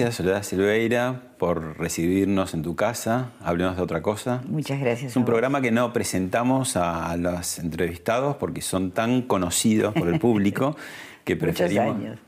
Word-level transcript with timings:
Gracias, 0.00 0.16
Soledad 0.16 0.42
Silveira, 0.42 1.20
por 1.38 1.78
recibirnos 1.78 2.52
en 2.54 2.62
tu 2.62 2.74
casa. 2.74 3.30
Hablemos 3.40 3.76
de 3.76 3.82
otra 3.82 4.02
cosa. 4.02 4.42
Muchas 4.48 4.80
gracias. 4.80 5.12
Es 5.12 5.16
un 5.16 5.24
programa 5.24 5.60
que 5.60 5.70
no 5.70 5.92
presentamos 5.92 6.76
a, 6.76 7.12
a 7.12 7.16
los 7.16 7.60
entrevistados 7.60 8.34
porque 8.34 8.60
son 8.60 8.90
tan 8.90 9.22
conocidos 9.22 9.94
por 9.94 10.08
el 10.08 10.18
público 10.18 10.76
que 11.24 11.36
preferimos, 11.36 11.94
años. 11.94 12.18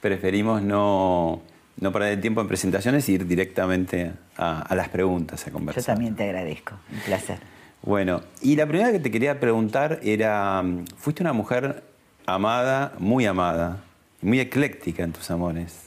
preferimos 0.00 0.62
no, 0.62 1.42
no 1.78 1.92
perder 1.92 2.14
el 2.14 2.20
tiempo 2.20 2.40
en 2.40 2.48
presentaciones 2.48 3.08
y 3.08 3.12
ir 3.12 3.26
directamente 3.28 4.10
a, 4.36 4.62
a 4.62 4.74
las 4.74 4.88
preguntas, 4.88 5.42
a 5.44 5.46
Yo 5.46 5.52
conversar. 5.52 5.84
también 5.94 6.16
te 6.16 6.24
agradezco. 6.24 6.74
Un 6.92 6.98
placer. 7.02 7.38
Bueno, 7.82 8.22
y 8.40 8.56
la 8.56 8.66
primera 8.66 8.90
que 8.90 8.98
te 8.98 9.12
quería 9.12 9.38
preguntar 9.38 10.00
era, 10.02 10.64
fuiste 10.96 11.22
una 11.22 11.32
mujer 11.32 11.84
amada, 12.26 12.94
muy 12.98 13.26
amada, 13.26 13.78
muy 14.22 14.40
ecléctica 14.40 15.04
en 15.04 15.12
tus 15.12 15.30
amores. 15.30 15.81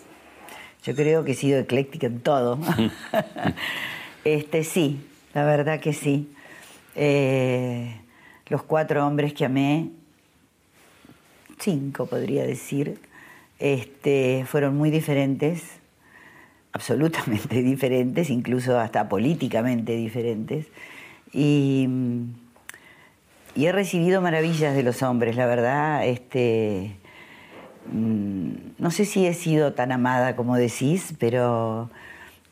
Yo 0.85 0.93
creo 0.95 1.23
que 1.23 1.31
he 1.31 1.35
sido 1.35 1.59
ecléctica 1.59 2.05
en 2.05 2.19
todo. 2.19 2.59
este 4.23 4.63
sí, 4.63 5.03
la 5.33 5.43
verdad 5.43 5.79
que 5.79 5.93
sí. 5.93 6.29
Eh, 6.95 7.99
los 8.47 8.61
cuatro 8.61 9.05
hombres 9.05 9.33
que 9.33 9.45
amé, 9.45 9.89
cinco 11.57 12.05
podría 12.05 12.45
decir, 12.45 12.99
este, 13.57 14.45
fueron 14.47 14.77
muy 14.77 14.91
diferentes, 14.91 15.63
absolutamente 16.71 17.63
diferentes, 17.63 18.29
incluso 18.29 18.77
hasta 18.79 19.09
políticamente 19.09 19.95
diferentes. 19.95 20.67
Y, 21.33 21.89
y 23.55 23.65
he 23.65 23.71
recibido 23.71 24.21
maravillas 24.21 24.75
de 24.75 24.83
los 24.83 25.01
hombres, 25.01 25.35
la 25.35 25.47
verdad. 25.47 26.05
Este, 26.05 26.95
no 27.91 28.91
sé 28.91 29.05
si 29.05 29.25
he 29.25 29.33
sido 29.33 29.73
tan 29.73 29.91
amada 29.91 30.35
como 30.35 30.55
decís, 30.55 31.13
pero 31.19 31.89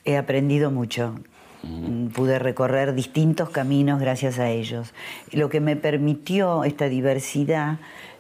he 0.06 0.18
aprendido 0.18 0.72
mucho. 0.72 1.16
Mm, 1.64 2.08
Pude 2.08 2.40
recorrer 2.40 2.94
distintos 2.94 3.50
caminos 3.50 4.00
gracias 4.00 4.40
a 4.40 4.50
ellos. 4.50 4.94
Lo 5.32 5.50
que 5.50 5.62
me 5.62 5.76
permitió 5.76 6.64
esta 6.64 6.90
diversidad, 6.90 7.78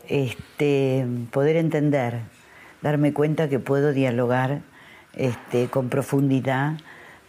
este, 0.07 1.05
poder 1.31 1.57
entender, 1.57 2.21
darme 2.81 3.13
cuenta 3.13 3.49
que 3.49 3.59
puedo 3.59 3.93
dialogar 3.93 4.61
este, 5.15 5.67
con 5.67 5.89
profundidad 5.89 6.77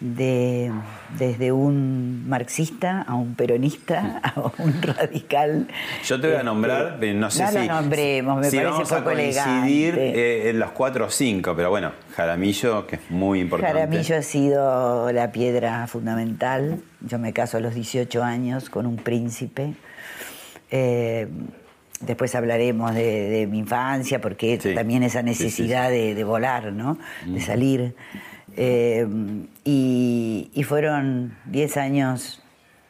de- 0.00 0.70
desde 1.18 1.52
un 1.52 2.28
marxista 2.28 3.02
a 3.02 3.14
un 3.14 3.34
peronista 3.34 4.20
a 4.22 4.40
un 4.58 4.82
radical. 4.82 5.68
Yo 6.04 6.20
te 6.20 6.26
voy 6.26 6.34
a 6.34 6.38
Este, 6.38 6.44
nombrar, 6.44 6.98
no 7.14 7.30
sé 7.30 7.42
no 7.44 7.48
si. 7.50 7.54
lo 7.58 7.64
nombremos, 7.64 8.40
me 8.40 8.50
si 8.50 8.56
parece 8.56 8.72
vamos 8.72 8.92
a 8.92 8.96
poco 8.98 9.10
coincidir 9.12 9.94
elegante. 9.94 10.46
eh, 10.46 10.50
en 10.50 10.58
los 10.58 10.70
cuatro 10.72 11.06
o 11.06 11.10
cinco, 11.10 11.54
pero 11.56 11.70
bueno, 11.70 11.92
Jaramillo, 12.16 12.86
que 12.86 12.96
es 12.96 13.10
muy 13.10 13.40
importante. 13.40 13.72
Jaramillo 13.74 14.16
ha 14.16 14.22
sido 14.22 15.12
la 15.12 15.32
piedra 15.32 15.86
fundamental. 15.86 16.80
Yo 17.00 17.18
me 17.18 17.32
caso 17.32 17.56
a 17.56 17.60
los 17.60 17.74
18 17.74 18.22
años 18.22 18.68
con 18.70 18.86
un 18.86 18.96
príncipe. 18.96 19.74
Eh, 20.70 21.28
después 22.00 22.34
hablaremos 22.34 22.94
de, 22.94 23.28
de 23.30 23.46
mi 23.46 23.58
infancia, 23.60 24.20
porque 24.20 24.58
Sí. 24.60 24.74
también 24.74 25.02
esa 25.02 25.20
Sí, 25.22 25.28
sí, 25.28 25.34
sí. 25.34 25.44
necesidad 25.44 25.90
De, 25.90 26.14
de 26.14 26.24
volar, 26.24 26.72
¿no? 26.72 26.98
De 27.26 27.40
salir. 27.40 27.94
Eh, 28.56 29.06
y, 29.64 30.50
y 30.52 30.62
fueron 30.64 31.36
10 31.46 31.76
años, 31.76 32.42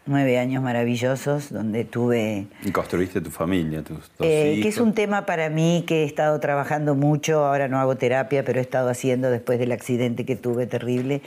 9 0.07 0.39
años 0.39 0.63
maravillosos, 0.63 1.53
donde 1.53 1.85
tuve 1.85 2.47
Y 2.65 2.71
construiste 2.71 3.21
tu 3.21 3.31
familia, 3.31 3.83
tus 3.83 4.11
dos 4.19 4.27
eh, 4.27 4.53
hijos. 4.53 4.63
que 4.63 4.69
es 4.69 4.79
un 4.79 4.93
tema 4.95 5.27
para 5.27 5.49
mí 5.51 5.85
que 5.87 6.03
he 6.03 6.05
estado 6.05 6.39
trabajando 6.41 6.95
mucho, 6.95 7.45
ahora 7.45 7.69
no 7.69 7.79
hago 7.79 7.97
terapia, 7.97 8.45
pero 8.45 8.59
he 8.59 8.63
estado 8.63 8.89
haciendo 8.91 9.31
después 9.31 9.59
del 9.59 9.73
accidente 9.73 10.25
que 10.25 10.37
tuve 10.37 10.67
terrible. 10.67 11.23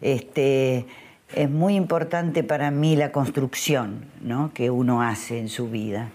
Este, 0.00 0.86
es 1.34 1.50
muy 1.50 1.74
importante 1.74 2.42
para 2.42 2.70
mí 2.70 2.96
la 2.96 3.12
construcción 3.12 4.04
¿no? 4.20 4.52
que 4.52 4.70
uno 4.70 5.02
hace 5.02 5.38
en 5.38 5.48
su 5.48 5.68
vida. 5.70 6.10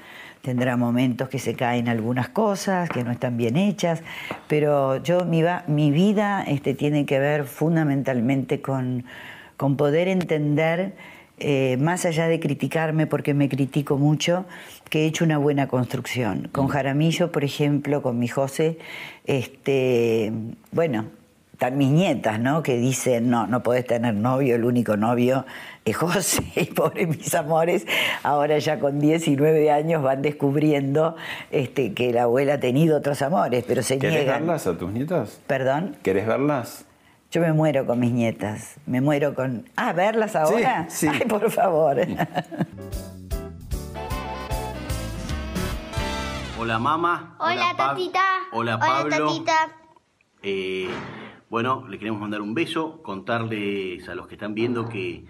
Tendrá 0.45 0.77
momentos 0.77 1.27
que 1.27 1.39
se 1.39 1.55
caen 1.55 1.89
algunas 1.89 2.29
cosas, 2.29 2.87
que 2.87 3.03
no 3.03 3.09
están 3.11 3.35
bien 3.35 3.57
hechas, 3.57 4.03
pero 4.47 5.01
yo 5.03 5.25
mi, 5.25 5.41
va- 5.41 5.63
mi 5.67 5.89
vida 5.89 6.43
este, 6.47 6.75
tiene 6.75 7.07
que 7.07 7.17
ver 7.17 7.45
fundamentalmente 7.45 8.61
con, 8.61 9.05
con 9.57 9.75
poder 9.75 10.07
entender 10.07 10.93
eh, 11.39 11.77
más 11.81 12.05
allá 12.05 12.27
de 12.27 12.39
criticarme, 12.39 13.07
porque 13.07 13.33
me 13.33 13.49
critico 13.49 13.97
mucho, 13.97 14.45
que 14.91 15.01
he 15.01 15.05
hecho 15.07 15.25
una 15.25 15.39
buena 15.39 15.67
construcción. 15.67 16.47
Con 16.51 16.67
Jaramillo, 16.67 17.31
por 17.31 17.43
ejemplo, 17.43 18.03
con 18.03 18.19
mi 18.19 18.27
José, 18.27 18.77
este, 19.25 20.31
bueno, 20.71 21.05
mis 21.73 21.89
nietas, 21.89 22.39
¿no? 22.39 22.61
Que 22.63 22.77
dicen, 22.77 23.29
no, 23.29 23.47
no 23.47 23.63
podés 23.63 23.85
tener 23.87 24.13
novio, 24.13 24.55
el 24.55 24.65
único 24.65 24.97
novio 24.97 25.45
es 25.85 25.95
José, 25.97 26.43
y 26.55 26.65
pobre 26.65 27.07
mis 27.07 27.33
amores, 27.35 27.85
ahora 28.23 28.57
ya 28.59 28.79
con 28.79 28.99
19 28.99 29.71
años 29.71 30.01
van 30.03 30.21
descubriendo 30.21 31.15
este, 31.51 31.93
que 31.93 32.11
la 32.13 32.23
abuela 32.23 32.55
ha 32.55 32.59
tenido 32.59 32.97
otros 32.97 33.21
amores, 33.21 33.63
pero 33.67 33.81
se 33.83 33.97
¿Querés 33.99 34.17
niegan. 34.19 34.41
verlas 34.41 34.67
a 34.67 34.77
tus 34.77 34.91
nietas? 34.91 35.39
¿Perdón? 35.47 35.95
¿Querés 36.03 36.25
verlas? 36.27 36.85
Yo 37.31 37.41
me 37.41 37.51
muero 37.53 37.85
con 37.85 37.99
mis 37.99 38.11
nietas. 38.13 38.75
Me 38.85 39.01
muero 39.01 39.33
con. 39.35 39.65
Ah, 39.75 39.91
verlas 39.93 40.35
ahora. 40.37 40.85
Sí, 40.89 41.07
sí. 41.07 41.13
Ay, 41.21 41.27
por 41.27 41.51
favor. 41.51 41.97
Hola 46.57 46.79
mamá. 46.79 47.35
Hola, 47.39 47.73
Pab- 47.75 47.89
tatita. 47.89 48.21
Hola 48.53 48.75
Hola, 48.75 48.79
Pablo. 48.79 49.27
tatita. 49.27 49.53
Eh, 50.43 50.87
bueno, 51.49 51.87
le 51.87 51.97
queremos 51.97 52.19
mandar 52.19 52.41
un 52.41 52.53
beso, 52.53 53.01
contarles 53.01 54.07
a 54.09 54.15
los 54.15 54.27
que 54.27 54.35
están 54.35 54.53
viendo 54.53 54.89
que, 54.89 55.25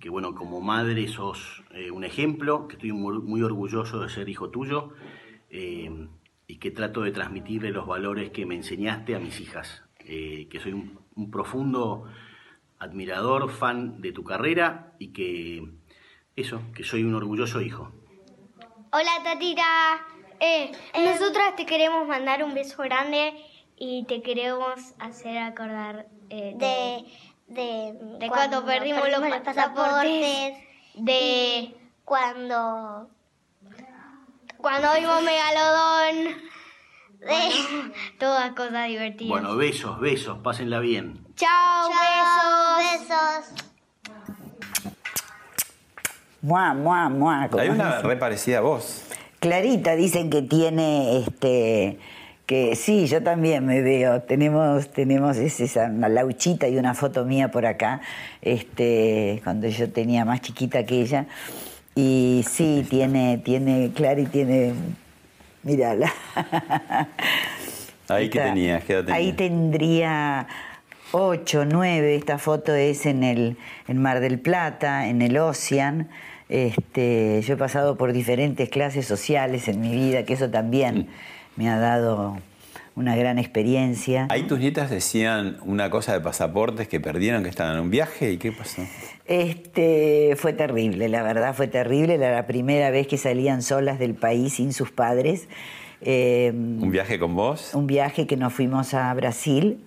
que, 0.00 0.08
bueno, 0.08 0.34
como 0.34 0.60
madre 0.60 1.08
sos 1.08 1.62
eh, 1.72 1.90
un 1.90 2.04
ejemplo, 2.04 2.68
que 2.68 2.74
estoy 2.74 2.92
muy, 2.92 3.18
muy 3.18 3.42
orgulloso 3.42 4.00
de 4.00 4.08
ser 4.08 4.28
hijo 4.28 4.50
tuyo 4.50 4.90
eh, 5.50 6.08
y 6.46 6.56
que 6.56 6.70
trato 6.70 7.02
de 7.02 7.12
transmitirle 7.12 7.70
los 7.70 7.86
valores 7.86 8.30
que 8.30 8.46
me 8.46 8.54
enseñaste 8.54 9.14
a 9.14 9.18
mis 9.18 9.40
hijas, 9.40 9.84
eh, 10.00 10.48
que 10.50 10.60
soy 10.60 10.72
un, 10.72 10.98
un 11.14 11.30
profundo 11.30 12.04
admirador, 12.78 13.50
fan 13.50 14.00
de 14.00 14.12
tu 14.12 14.24
carrera 14.24 14.94
y 14.98 15.08
que 15.08 15.68
eso, 16.36 16.62
que 16.74 16.84
soy 16.84 17.04
un 17.04 17.14
orgulloso 17.14 17.60
hijo. 17.60 17.92
Hola, 18.92 19.10
tatita. 19.22 20.06
Eh, 20.40 20.72
nosotras 21.04 21.54
te 21.56 21.64
queremos 21.64 22.06
mandar 22.06 22.42
un 22.42 22.52
beso 22.52 22.82
grande 22.82 23.32
y 23.76 24.04
te 24.04 24.22
queremos 24.22 24.94
hacer 24.98 25.38
acordar 25.38 26.06
eh, 26.30 26.54
de, 26.56 27.54
de, 27.54 27.98
de 28.18 28.28
cuando, 28.28 28.64
perdimos, 28.64 29.08
los 29.08 29.20
pasaportes, 29.40 30.54
de 30.94 31.74
cuando 32.04 33.08
cuando 34.62 34.94
vimos 34.94 35.22
Megalodón, 35.24 36.36
de 37.18 37.92
todas 38.18 38.52
cosas 38.52 38.86
divertidas. 38.86 39.28
Bueno, 39.28 39.56
besos, 39.56 39.98
besos, 39.98 40.38
pásenla 40.38 40.78
bien. 40.78 41.26
Chao, 41.34 41.88
besos. 41.88 43.08
Besos. 43.08 43.64
Mua, 46.40 46.74
mua, 46.74 47.08
mua. 47.08 47.48
Hay 47.58 47.68
una 47.68 48.00
re 48.02 48.16
parecida 48.16 48.58
a 48.58 48.60
vos. 48.60 49.02
Clarita 49.40 49.96
dicen 49.96 50.30
que 50.30 50.42
tiene 50.42 51.18
este 51.18 51.98
que 52.46 52.76
sí, 52.76 53.06
yo 53.06 53.22
también 53.22 53.64
me 53.64 53.80
veo. 53.82 54.22
Tenemos, 54.22 54.88
tenemos 54.90 55.36
es 55.36 55.60
esa 55.60 55.86
una 55.86 56.08
lauchita 56.08 56.68
y 56.68 56.76
una 56.76 56.94
foto 56.94 57.24
mía 57.24 57.50
por 57.50 57.66
acá, 57.66 58.00
este, 58.40 59.40
cuando 59.44 59.68
yo 59.68 59.90
tenía 59.90 60.24
más 60.24 60.40
chiquita 60.40 60.84
que 60.84 61.00
ella. 61.00 61.26
Y 61.94 62.44
sí, 62.48 62.86
tiene, 62.88 63.38
tiene, 63.38 63.90
Clary 63.94 64.26
tiene, 64.26 64.72
mírala. 65.62 66.12
Ahí 68.08 68.28
que 68.28 68.40
tenías, 68.40 68.84
¿qué 68.84 68.94
edad 68.94 69.04
tenías? 69.04 69.18
Ahí 69.18 69.32
tendría 69.32 70.46
8, 71.12 71.64
9, 71.66 72.16
esta 72.16 72.38
foto 72.38 72.74
es 72.74 73.06
en 73.06 73.22
el 73.22 73.56
en 73.88 73.98
Mar 73.98 74.20
del 74.20 74.38
Plata, 74.38 75.06
en 75.08 75.22
el 75.22 75.36
Ocean. 75.38 76.08
Este, 76.48 77.40
yo 77.42 77.54
he 77.54 77.56
pasado 77.56 77.96
por 77.96 78.12
diferentes 78.12 78.68
clases 78.68 79.06
sociales 79.06 79.68
en 79.68 79.80
mi 79.80 79.94
vida, 79.94 80.24
que 80.24 80.34
eso 80.34 80.50
también 80.50 80.96
Mm. 80.96 81.06
Me 81.56 81.68
ha 81.68 81.78
dado 81.78 82.38
una 82.94 83.16
gran 83.16 83.38
experiencia. 83.38 84.26
Ahí 84.30 84.42
tus 84.42 84.58
nietas 84.58 84.90
decían 84.90 85.56
una 85.64 85.90
cosa 85.90 86.12
de 86.12 86.20
pasaportes 86.20 86.88
que 86.88 87.00
perdieron, 87.00 87.42
que 87.42 87.48
estaban 87.48 87.74
en 87.74 87.80
un 87.80 87.90
viaje, 87.90 88.32
¿y 88.32 88.36
qué 88.36 88.52
pasó? 88.52 88.82
Este, 89.26 90.34
fue 90.36 90.52
terrible, 90.52 91.08
la 91.08 91.22
verdad 91.22 91.54
fue 91.54 91.68
terrible. 91.68 92.14
Era 92.14 92.32
la 92.34 92.46
primera 92.46 92.90
vez 92.90 93.06
que 93.06 93.16
salían 93.16 93.62
solas 93.62 93.98
del 93.98 94.14
país 94.14 94.54
sin 94.54 94.72
sus 94.72 94.90
padres. 94.90 95.48
Eh, 96.02 96.50
¿Un 96.52 96.90
viaje 96.90 97.18
con 97.18 97.34
vos? 97.34 97.74
un 97.74 97.86
viaje 97.86 98.26
que 98.26 98.36
nos 98.36 98.52
fuimos 98.52 98.92
a 98.92 99.14
Brasil, 99.14 99.78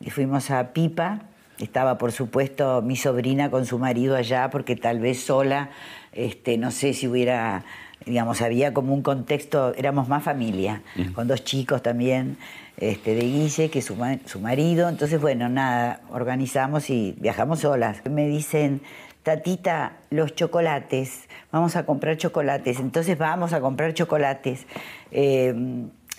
y 0.00 0.10
fuimos 0.10 0.50
a 0.50 0.72
Pipa. 0.72 1.22
Estaba, 1.58 1.98
por 1.98 2.10
supuesto, 2.10 2.80
mi 2.82 2.96
sobrina 2.96 3.50
con 3.50 3.66
su 3.66 3.78
marido 3.78 4.16
allá, 4.16 4.48
porque 4.50 4.76
tal 4.76 4.98
vez 4.98 5.20
sola, 5.20 5.70
este, 6.12 6.56
no 6.56 6.70
sé 6.70 6.94
si 6.94 7.06
hubiera, 7.06 7.64
digamos, 8.06 8.42
había 8.42 8.72
como 8.72 8.94
un 8.94 9.02
contexto, 9.02 9.74
éramos 9.76 10.08
más 10.08 10.22
familia, 10.22 10.82
con 11.14 11.28
dos 11.28 11.44
chicos 11.44 11.82
también, 11.82 12.38
este, 12.76 13.14
de 13.14 13.22
Guille, 13.22 13.70
que 13.70 13.82
su, 13.82 13.96
su 14.26 14.40
marido. 14.40 14.88
Entonces, 14.88 15.20
bueno, 15.20 15.48
nada, 15.48 16.00
organizamos 16.10 16.90
y 16.90 17.14
viajamos 17.18 17.60
solas. 17.60 18.02
Me 18.08 18.26
dicen, 18.26 18.80
tatita, 19.22 19.92
los 20.10 20.34
chocolates, 20.34 21.28
vamos 21.52 21.76
a 21.76 21.84
comprar 21.84 22.16
chocolates. 22.16 22.80
Entonces 22.80 23.18
vamos 23.18 23.52
a 23.52 23.60
comprar 23.60 23.92
chocolates. 23.94 24.66
Eh, 25.10 25.54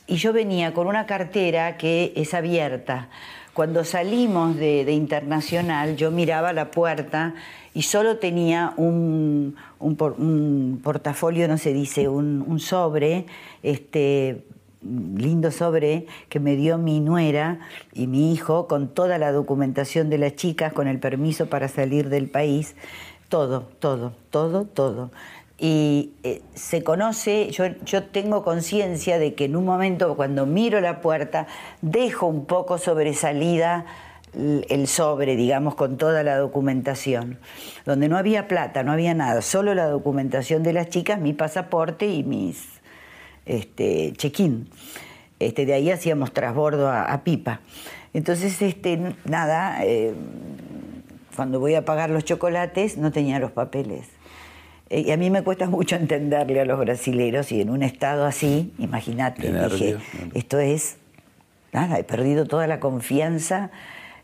y 0.07 0.15
yo 0.15 0.33
venía 0.33 0.73
con 0.73 0.87
una 0.87 1.05
cartera 1.05 1.77
que 1.77 2.13
es 2.15 2.33
abierta. 2.33 3.09
Cuando 3.53 3.83
salimos 3.83 4.55
de, 4.55 4.91
Internacional, 4.91 5.95
yo 5.97 6.11
miraba 6.11 6.53
la 6.53 6.71
puerta 6.71 7.35
y 7.73 7.83
solo 7.83 8.17
tenía 8.17 8.73
un 8.77 9.55
portafolio, 10.83 11.47
no 11.47 11.57
se 11.57 11.73
dice, 11.73 12.07
un, 12.07 12.43
un 12.47 12.59
sobre, 12.59 13.25
este 13.63 14.45
lindo 14.83 15.51
sobre 15.51 16.07
que 16.29 16.39
me 16.39 16.55
dio 16.55 16.77
mi 16.77 16.99
nuera 16.99 17.59
y 17.93 18.07
mi 18.07 18.33
hijo 18.33 18.67
con 18.67 18.87
toda 18.87 19.17
la 19.17 19.31
documentación 19.31 20.09
de 20.09 20.17
las 20.17 20.35
chicas, 20.35 20.73
con 20.73 20.87
el 20.87 20.99
permiso 20.99 21.47
para 21.47 21.67
salir 21.67 22.09
del 22.09 22.29
país, 22.29 22.75
todo, 23.29 23.69
todo, 23.79 24.13
todo, 24.29 24.65
todo. 24.65 25.11
Y 25.63 26.13
eh, 26.23 26.41
se 26.55 26.83
conoce, 26.83 27.51
yo, 27.51 27.65
yo 27.85 28.05
tengo 28.05 28.43
conciencia 28.43 29.19
de 29.19 29.35
que 29.35 29.45
en 29.45 29.55
un 29.55 29.63
momento 29.63 30.15
cuando 30.15 30.47
miro 30.47 30.81
la 30.81 31.01
puerta, 31.01 31.45
dejo 31.83 32.25
un 32.25 32.45
poco 32.45 32.79
sobresalida 32.79 33.85
el 34.33 34.87
sobre, 34.87 35.35
digamos, 35.35 35.75
con 35.75 35.97
toda 35.97 36.23
la 36.23 36.37
documentación, 36.37 37.37
donde 37.85 38.09
no 38.09 38.17
había 38.17 38.47
plata, 38.47 38.81
no 38.81 38.91
había 38.91 39.13
nada, 39.13 39.43
solo 39.43 39.75
la 39.75 39.85
documentación 39.85 40.63
de 40.63 40.73
las 40.73 40.89
chicas, 40.89 41.19
mi 41.19 41.33
pasaporte 41.33 42.07
y 42.07 42.23
mis 42.23 42.81
este, 43.45 44.13
check-in. 44.13 44.67
Este, 45.37 45.67
de 45.67 45.73
ahí 45.73 45.91
hacíamos 45.91 46.33
trasbordo 46.33 46.89
a, 46.89 47.21
Pipa. 47.23 47.61
Entonces, 48.15 48.59
este, 48.63 49.15
nada, 49.25 49.83
eh, 49.83 50.15
cuando 51.35 51.59
voy 51.59 51.75
a 51.75 51.85
pagar 51.85 52.09
los 52.09 52.23
chocolates 52.25 52.97
no 52.97 53.11
tenía 53.11 53.37
los 53.37 53.51
papeles. 53.51 54.07
Y 54.91 55.09
a 55.11 55.17
mí 55.17 55.29
me 55.29 55.41
cuesta 55.41 55.69
mucho 55.69 55.95
entenderle 55.95 56.59
a 56.59 56.65
los 56.65 56.77
brasileros 56.77 57.53
y 57.53 57.61
en 57.61 57.69
un 57.69 57.81
estado 57.81 58.25
así, 58.25 58.73
imagínate, 58.77 59.49
dije, 59.69 59.97
esto 60.33 60.59
es, 60.59 60.97
nada, 61.71 61.97
he 61.97 62.03
perdido 62.03 62.45
toda 62.45 62.67
la 62.67 62.81
confianza 62.81 63.71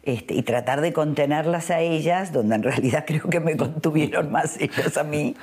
este, 0.04 0.34
y 0.34 0.42
tratar 0.42 0.82
de 0.82 0.92
contenerlas 0.92 1.72
a 1.72 1.80
ellas, 1.80 2.34
donde 2.34 2.56
en 2.56 2.64
realidad 2.64 3.06
creo 3.08 3.30
que 3.30 3.40
me 3.40 3.56
contuvieron 3.56 4.30
más 4.30 4.60
ellas 4.60 4.98
a 4.98 5.04
mí, 5.04 5.38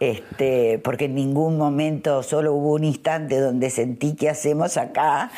este, 0.00 0.78
porque 0.78 1.04
en 1.06 1.14
ningún 1.14 1.58
momento, 1.58 2.22
solo 2.22 2.54
hubo 2.54 2.72
un 2.72 2.84
instante 2.84 3.40
donde 3.40 3.68
sentí 3.68 4.14
qué 4.14 4.30
hacemos 4.30 4.78
acá, 4.78 5.30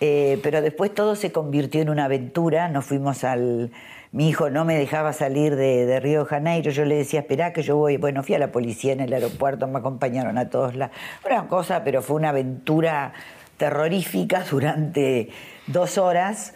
eh, 0.00 0.40
pero 0.42 0.62
después 0.62 0.94
todo 0.94 1.16
se 1.16 1.32
convirtió 1.32 1.82
en 1.82 1.90
una 1.90 2.06
aventura, 2.06 2.70
nos 2.70 2.86
fuimos 2.86 3.24
al... 3.24 3.70
Mi 4.14 4.28
hijo 4.28 4.48
no 4.48 4.64
me 4.64 4.78
dejaba 4.78 5.12
salir 5.12 5.56
de, 5.56 5.98
Río 5.98 6.20
de 6.20 6.26
Janeiro, 6.26 6.70
yo 6.70 6.84
le 6.84 6.94
decía, 6.94 7.18
espera 7.18 7.52
que 7.52 7.62
yo 7.62 7.76
voy. 7.76 7.96
Bueno, 7.96 8.22
fui 8.22 8.36
a 8.36 8.38
la 8.38 8.52
policía 8.52 8.92
en 8.92 9.00
el 9.00 9.12
aeropuerto, 9.12 9.66
me 9.66 9.80
acompañaron 9.80 10.38
a 10.38 10.50
todos 10.50 10.76
lados. 10.76 10.94
Una 11.26 11.48
cosa, 11.48 11.82
pero 11.82 12.00
fue 12.00 12.14
una 12.14 12.28
aventura 12.28 13.12
terrorífica 13.56 14.44
durante 14.50 15.30
dos 15.66 15.98
horas 15.98 16.54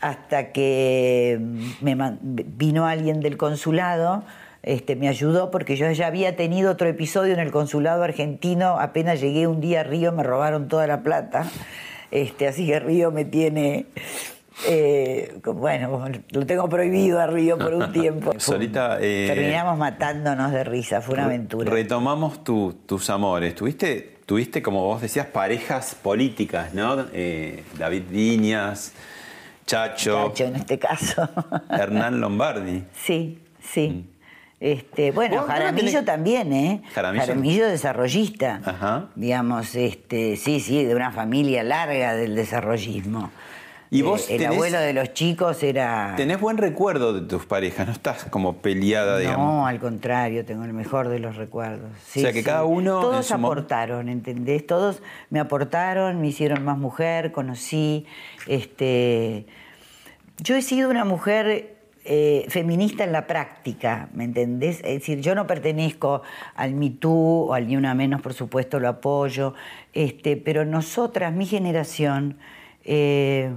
hasta 0.00 0.52
que 0.52 1.40
me 1.80 1.96
man- 1.96 2.20
vino 2.22 2.86
alguien 2.86 3.18
del 3.18 3.36
consulado, 3.36 4.22
este, 4.62 4.94
me 4.94 5.08
ayudó 5.08 5.50
porque 5.50 5.74
yo 5.74 5.90
ya 5.90 6.06
había 6.06 6.36
tenido 6.36 6.70
otro 6.70 6.86
episodio 6.86 7.34
en 7.34 7.40
el 7.40 7.50
consulado 7.50 8.04
argentino, 8.04 8.78
apenas 8.78 9.20
llegué 9.20 9.48
un 9.48 9.60
día 9.60 9.80
a 9.80 9.82
Río 9.82 10.12
me 10.12 10.22
robaron 10.22 10.68
toda 10.68 10.86
la 10.86 11.02
plata, 11.02 11.50
este, 12.12 12.46
así 12.46 12.68
que 12.68 12.78
Río 12.78 13.10
me 13.10 13.24
tiene... 13.24 13.86
eh, 14.66 15.40
bueno, 15.44 16.02
lo 16.30 16.46
tengo 16.46 16.68
prohibido 16.68 17.20
a 17.20 17.26
Río 17.26 17.58
por 17.58 17.74
un 17.74 17.92
tiempo. 17.92 18.32
Solita, 18.38 18.98
eh, 19.00 19.26
Terminamos 19.28 19.78
matándonos 19.78 20.52
de 20.52 20.64
risa, 20.64 21.00
fue 21.00 21.14
una 21.14 21.24
aventura. 21.26 21.70
Retomamos 21.70 22.44
tu- 22.44 22.72
tus 22.86 23.10
amores. 23.10 23.54
Tuviste, 23.54 24.18
tuviste, 24.26 24.62
como 24.62 24.84
vos 24.84 25.00
decías, 25.00 25.26
parejas 25.26 25.94
políticas, 25.94 26.74
¿no? 26.74 27.06
Eh, 27.12 27.64
David 27.78 28.04
Viñas, 28.10 28.92
Chacho, 29.66 30.28
Chacho, 30.28 30.44
en 30.44 30.56
este 30.56 30.78
caso. 30.78 31.28
Hernán 31.70 32.20
Lombardi. 32.20 32.84
Sí, 32.92 33.38
sí. 33.62 34.06
Este, 34.58 35.10
bueno, 35.12 35.44
Jaramillo 35.44 36.00
tenés- 36.00 36.04
también, 36.04 36.52
¿eh? 36.52 36.82
Jaramillo. 36.92 37.66
desarrollista. 37.66 38.60
Ajá. 38.62 39.06
Digamos, 39.14 39.74
este, 39.74 40.36
sí, 40.36 40.60
sí, 40.60 40.84
de 40.84 40.94
una 40.94 41.12
familia 41.12 41.62
larga 41.62 42.14
del 42.14 42.34
desarrollismo. 42.34 43.30
Y 43.92 44.00
Eh, 44.00 44.02
vos 44.04 44.30
el 44.30 44.40
tenés- 44.40 44.52
abuelo 44.54 44.78
de 44.78 44.92
los 44.92 45.12
chicos 45.14 45.62
era. 45.64 46.14
Tenés 46.16 46.40
buen 46.40 46.58
recuerdo 46.58 47.12
de 47.12 47.22
tus 47.22 47.44
parejas, 47.44 47.88
no 47.88 47.92
estás 47.92 48.24
como 48.26 48.58
peleada, 48.58 49.18
digamos. 49.18 49.44
No, 49.44 49.66
al 49.66 49.80
contrario, 49.80 50.44
tengo 50.44 50.64
el 50.64 50.72
mejor 50.72 51.08
de 51.08 51.18
los 51.18 51.34
recuerdos. 51.36 51.90
Sí, 52.06 52.20
O 52.20 52.22
sea, 52.22 52.32
que 52.32 52.38
sí. 52.38 52.44
cada 52.44 52.64
uno 52.64 52.96
en 52.96 53.02
Todos 53.02 53.30
mo- 53.38 53.48
aportaron, 53.48 54.08
¿entendés? 54.08 54.64
Todos 54.64 55.02
me 55.30 55.40
aportaron, 55.40 56.20
me 56.20 56.28
hicieron 56.28 56.64
más 56.64 56.78
mujer, 56.78 57.32
conocí. 57.32 58.06
Este... 58.46 59.46
Yo 60.38 60.54
he 60.56 60.62
sido 60.62 60.88
una 60.88 61.04
mujer 61.04 61.74
eh, 62.04 62.46
feminista 62.48 63.04
en 63.04 63.12
la 63.12 63.26
práctica, 63.26 64.08
¿me 64.14 64.24
entendés? 64.24 64.76
Es 64.78 65.00
decir, 65.00 65.20
yo 65.20 65.34
no 65.34 65.46
pertenezco 65.46 66.22
al 66.54 66.74
Me 66.74 66.90
Too 66.90 67.46
o 67.48 67.54
al 67.54 67.66
Ni 67.66 67.76
Una 67.76 67.94
Menos, 67.94 68.22
por 68.22 68.32
supuesto, 68.34 68.78
lo 68.80 68.88
apoyo, 68.88 69.52
este, 69.92 70.36
pero 70.38 70.64
nosotras, 70.64 71.32
mi 71.34 71.44
generación, 71.44 72.38
eh, 72.84 73.52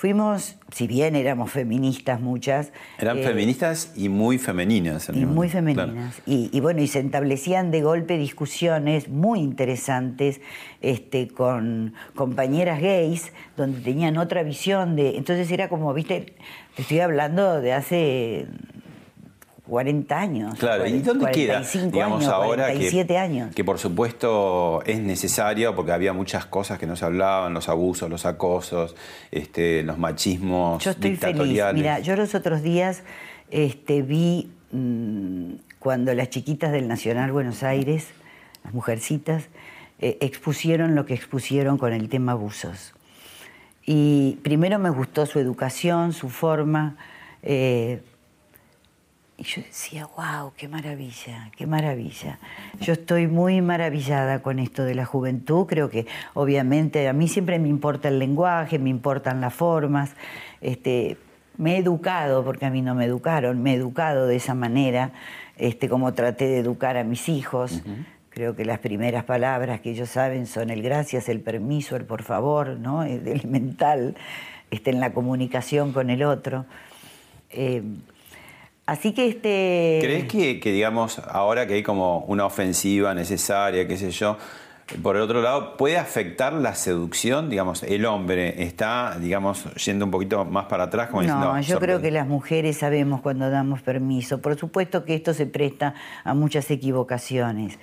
fuimos, 0.00 0.56
si 0.72 0.86
bien 0.86 1.14
éramos 1.14 1.50
feministas 1.50 2.22
muchas, 2.22 2.72
Eran 2.98 3.18
eh, 3.18 3.22
feministas 3.22 3.92
y 3.94 4.08
muy 4.08 4.38
femeninas. 4.38 5.10
y 5.12 5.26
muy. 5.26 5.46
Claro. 5.50 5.74
femeninas. 5.74 6.22
Y, 6.24 6.48
y 6.54 6.60
bueno, 6.60 6.80
y 6.80 6.86
se 6.86 7.00
establecían 7.00 7.70
de 7.70 7.82
golpe 7.82 8.16
discusiones 8.16 9.10
muy 9.10 9.40
interesantes 9.40 10.40
este, 10.80 11.28
con 11.28 11.92
compañeras 12.14 12.80
gays, 12.80 13.34
donde 13.58 13.80
tenían 13.80 14.16
otra 14.16 14.42
visión 14.42 14.96
de. 14.96 15.18
Entonces 15.18 15.50
era 15.50 15.68
como, 15.68 15.92
viste, 15.92 16.32
te 16.76 16.80
estoy 16.80 17.00
hablando 17.00 17.60
de 17.60 17.74
hace 17.74 18.46
40 19.70 20.18
años. 20.18 20.54
Claro, 20.58 20.84
¿y 20.84 20.98
dónde 20.98 21.30
queda, 21.30 21.54
45 21.60 21.90
digamos, 21.92 22.22
años, 22.24 22.32
ahora 22.34 22.64
47 22.64 23.06
que, 23.06 23.16
años. 23.18 23.54
que 23.54 23.64
por 23.64 23.78
supuesto 23.78 24.82
es 24.84 24.98
necesario 24.98 25.76
porque 25.76 25.92
había 25.92 26.12
muchas 26.12 26.44
cosas 26.44 26.76
que 26.80 26.86
no 26.88 26.96
se 26.96 27.04
hablaban, 27.04 27.54
los 27.54 27.68
abusos, 27.68 28.10
los 28.10 28.26
acosos, 28.26 28.96
este, 29.30 29.84
los 29.84 29.96
machismos 29.96 30.82
Yo 30.82 30.90
estoy 30.90 31.14
feliz. 31.14 31.20
dictatoriales? 31.20 31.74
Mira, 31.80 32.00
yo 32.00 32.16
los 32.16 32.34
otros 32.34 32.62
días 32.62 33.04
este, 33.52 34.02
vi 34.02 34.50
mm, 34.72 35.52
cuando 35.78 36.12
las 36.14 36.30
chiquitas 36.30 36.72
del 36.72 36.88
Nacional 36.88 37.30
Buenos 37.30 37.62
Aires, 37.62 38.08
las 38.64 38.74
mujercitas, 38.74 39.44
eh, 40.00 40.18
expusieron 40.20 40.96
lo 40.96 41.06
que 41.06 41.14
expusieron 41.14 41.78
con 41.78 41.92
el 41.92 42.08
tema 42.08 42.32
abusos. 42.32 42.92
Y 43.86 44.38
primero 44.42 44.80
me 44.80 44.90
gustó 44.90 45.26
su 45.26 45.38
educación, 45.38 46.12
su 46.12 46.28
forma. 46.28 46.96
eh, 47.42 48.02
y 49.40 49.42
yo 49.42 49.62
decía, 49.62 50.06
wow, 50.18 50.52
qué 50.54 50.68
maravilla, 50.68 51.50
qué 51.56 51.66
maravilla. 51.66 52.38
Yo 52.78 52.92
estoy 52.92 53.26
muy 53.26 53.62
maravillada 53.62 54.42
con 54.42 54.58
esto 54.58 54.84
de 54.84 54.94
la 54.94 55.06
juventud. 55.06 55.64
Creo 55.66 55.88
que 55.88 56.06
obviamente 56.34 57.08
a 57.08 57.14
mí 57.14 57.26
siempre 57.26 57.58
me 57.58 57.68
importa 57.68 58.08
el 58.08 58.18
lenguaje, 58.18 58.78
me 58.78 58.90
importan 58.90 59.40
las 59.40 59.54
formas. 59.54 60.10
Este, 60.60 61.16
me 61.56 61.76
he 61.76 61.78
educado, 61.78 62.44
porque 62.44 62.66
a 62.66 62.70
mí 62.70 62.82
no 62.82 62.94
me 62.94 63.06
educaron, 63.06 63.62
me 63.62 63.72
he 63.72 63.76
educado 63.76 64.26
de 64.26 64.36
esa 64.36 64.54
manera. 64.54 65.12
este, 65.56 65.88
como 65.88 66.12
traté 66.12 66.46
de 66.46 66.58
educar 66.58 66.98
a 66.98 67.04
mis 67.04 67.30
hijos. 67.30 67.82
Creo 68.28 68.54
que 68.54 68.66
las 68.66 68.78
primeras 68.78 69.24
palabras 69.24 69.80
que 69.80 69.90
ellos 69.90 70.10
saben 70.10 70.46
son 70.46 70.68
el 70.68 70.82
gracias, 70.82 71.30
el 71.30 71.40
permiso, 71.40 71.96
el 71.96 72.04
por 72.04 72.24
favor, 72.24 72.78
¿no? 72.78 73.04
El 73.04 73.26
elemental, 73.26 74.16
este, 74.70 74.90
en 74.90 75.00
la 75.00 75.14
comunicación 75.14 75.92
con 75.92 76.10
el 76.10 76.24
otro. 76.24 76.66
Eh, 77.48 77.82
así 78.90 79.12
que 79.12 79.28
este. 79.28 79.98
¿Crees 80.02 80.24
que, 80.24 80.60
que, 80.60 80.72
digamos, 80.72 81.20
ahora 81.28 81.66
que 81.66 81.74
hay 81.74 81.82
como 81.82 82.20
una 82.26 82.44
ofensiva 82.44 83.14
necesaria, 83.14 83.86
qué 83.86 83.96
sé 83.96 84.10
yo, 84.10 84.36
por 85.02 85.16
el 85.16 85.22
otro 85.22 85.40
lado, 85.40 85.76
¿puede 85.76 85.98
afectar 85.98 86.52
la 86.52 86.74
seducción? 86.74 87.48
Digamos, 87.48 87.82
el 87.84 88.04
hombre 88.06 88.62
está, 88.62 89.16
digamos, 89.20 89.72
yendo 89.74 90.04
un 90.04 90.10
poquito 90.10 90.44
más 90.44 90.66
para 90.66 90.84
atrás. 90.84 91.08
Como 91.08 91.22
no, 91.22 91.60
yo 91.60 91.78
creo 91.78 92.00
que 92.00 92.10
las 92.10 92.26
mujeres 92.26 92.78
sabemos 92.78 93.20
cuando 93.20 93.50
damos 93.50 93.82
permiso. 93.82 94.40
Por 94.40 94.56
supuesto 94.56 95.04
que 95.04 95.14
esto 95.14 95.32
se 95.34 95.46
presta 95.46 95.94
a 96.24 96.34
muchas 96.34 96.70
equivocaciones, 96.70 97.78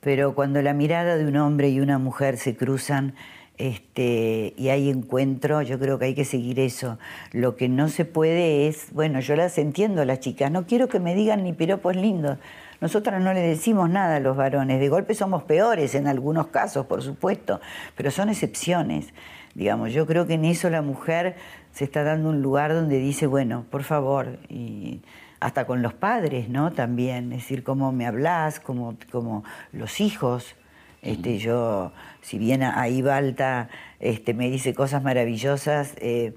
pero 0.00 0.34
cuando 0.34 0.60
la 0.60 0.74
mirada 0.74 1.16
de 1.16 1.26
un 1.26 1.36
hombre 1.36 1.70
y 1.70 1.80
una 1.80 1.98
mujer 1.98 2.36
se 2.36 2.54
cruzan, 2.54 3.14
este, 3.58 4.54
y 4.56 4.68
hay 4.70 4.88
encuentro, 4.88 5.62
yo 5.62 5.78
creo 5.78 5.98
que 5.98 6.06
hay 6.06 6.14
que 6.14 6.24
seguir 6.24 6.58
eso. 6.58 6.98
Lo 7.32 7.56
que 7.56 7.68
no 7.68 7.88
se 7.88 8.04
puede 8.04 8.68
es, 8.68 8.92
bueno, 8.92 9.20
yo 9.20 9.36
las 9.36 9.58
entiendo 9.58 10.04
las 10.04 10.20
chicas, 10.20 10.50
no 10.50 10.66
quiero 10.66 10.88
que 10.88 11.00
me 11.00 11.14
digan 11.14 11.44
ni 11.44 11.52
piropos 11.52 11.94
lindos. 11.94 12.38
Nosotras 12.80 13.22
no 13.22 13.32
le 13.32 13.40
decimos 13.40 13.88
nada 13.88 14.16
a 14.16 14.20
los 14.20 14.36
varones, 14.36 14.80
de 14.80 14.88
golpe 14.88 15.14
somos 15.14 15.44
peores 15.44 15.94
en 15.94 16.08
algunos 16.08 16.48
casos, 16.48 16.86
por 16.86 17.02
supuesto, 17.02 17.60
pero 17.96 18.10
son 18.10 18.28
excepciones. 18.28 19.14
Digamos, 19.54 19.92
yo 19.92 20.06
creo 20.06 20.26
que 20.26 20.34
en 20.34 20.44
eso 20.44 20.68
la 20.70 20.82
mujer 20.82 21.36
se 21.72 21.84
está 21.84 22.02
dando 22.02 22.30
un 22.30 22.42
lugar 22.42 22.72
donde 22.72 22.98
dice, 22.98 23.26
bueno, 23.26 23.66
por 23.70 23.84
favor, 23.84 24.38
y 24.48 25.02
hasta 25.38 25.66
con 25.66 25.82
los 25.82 25.92
padres, 25.94 26.48
¿no? 26.48 26.72
También, 26.72 27.32
es 27.32 27.42
decir, 27.42 27.62
cómo 27.62 27.92
me 27.92 28.06
hablas, 28.06 28.60
como 28.60 29.44
los 29.72 30.00
hijos. 30.00 30.56
Este, 31.02 31.38
yo, 31.38 31.92
si 32.20 32.38
bien 32.38 32.62
ahí 32.62 33.02
Balta 33.02 33.68
este, 33.98 34.34
me 34.34 34.48
dice 34.48 34.72
cosas 34.72 35.02
maravillosas, 35.02 35.94
eh, 35.98 36.32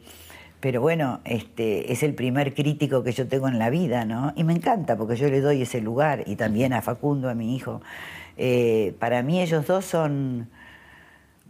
pero 0.60 0.82
bueno, 0.82 1.20
este, 1.24 1.92
es 1.94 2.02
el 2.02 2.16
primer 2.16 2.56
crítico 2.56 3.04
que 3.04 3.12
yo 3.12 3.28
tengo 3.28 3.48
en 3.48 3.60
la 3.60 3.70
vida, 3.70 4.06
¿no? 4.06 4.34
Y 4.36 4.44
me 4.44 4.54
encanta 4.54 4.98
porque 4.98 5.16
yo 5.16 5.30
le 5.30 5.40
doy 5.40 5.62
ese 5.62 5.82
lugar 5.82 6.24
y 6.26 6.36
también 6.36 6.74
a 6.74 6.82
Facundo, 6.82 7.30
a 7.30 7.36
mi 7.36 7.56
hijo. 7.56 7.84
Eh, 8.38 8.96
para 8.98 9.22
mí 9.22 9.40
ellos 9.40 9.68
dos 9.68 9.86
son, 9.86 10.50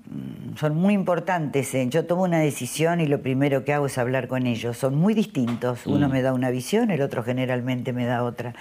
mm, 0.09 0.57
son 0.57 0.75
muy 0.75 0.93
importantes. 0.93 1.73
¿eh? 1.73 1.87
Yo 1.89 2.05
tomo 2.05 2.23
una 2.23 2.39
decisión 2.39 2.99
y 2.99 3.07
lo 3.07 3.21
primero 3.21 3.63
que 3.63 3.71
hago 3.71 3.85
es 3.85 3.97
hablar 3.97 4.27
con 4.27 4.45
ellos. 4.45 4.77
Son 4.77 4.95
muy 4.95 5.13
distintos. 5.13 5.87
Uno 5.87 6.09
mm. 6.09 6.11
me 6.11 6.21
da 6.21 6.33
una 6.33 6.49
visión, 6.49 6.91
el 6.91 7.01
otro 7.01 7.23
generalmente 7.23 7.93
me 7.93 8.05
da 8.05 8.23
otra. 8.23 8.53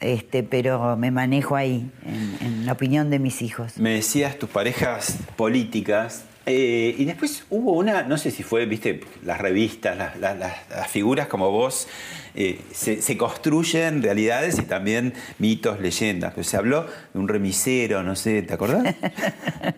Este, 0.00 0.42
pero 0.42 0.96
me 0.96 1.10
manejo 1.10 1.56
ahí, 1.56 1.90
en, 2.04 2.46
en 2.46 2.66
la 2.66 2.72
opinión 2.72 3.10
de 3.10 3.18
mis 3.18 3.42
hijos. 3.42 3.78
Me 3.78 3.94
decías 3.94 4.38
tus 4.38 4.50
parejas 4.50 5.18
políticas 5.36 6.24
eh, 6.46 6.94
y 6.98 7.04
después 7.06 7.44
hubo 7.48 7.72
una, 7.72 8.02
no 8.02 8.18
sé 8.18 8.30
si 8.30 8.42
fue, 8.42 8.66
viste, 8.66 9.00
las 9.22 9.40
revistas, 9.40 10.18
las, 10.18 10.88
figuras 10.88 11.26
como 11.26 11.50
vos, 11.50 11.88
eh, 12.34 12.60
se, 12.72 13.16
construyen 13.16 14.02
realidades 14.02 14.58
y 14.58 14.62
también 14.62 15.14
mitos, 15.38 15.80
leyendas. 15.80 16.32
Pero 16.34 16.44
se 16.44 16.56
habló 16.56 16.86
de 17.12 17.18
un 17.18 17.28
remisero, 17.28 18.02
no 18.02 18.14
sé, 18.14 18.42
¿te 18.42 18.54
acordás? 18.54 18.94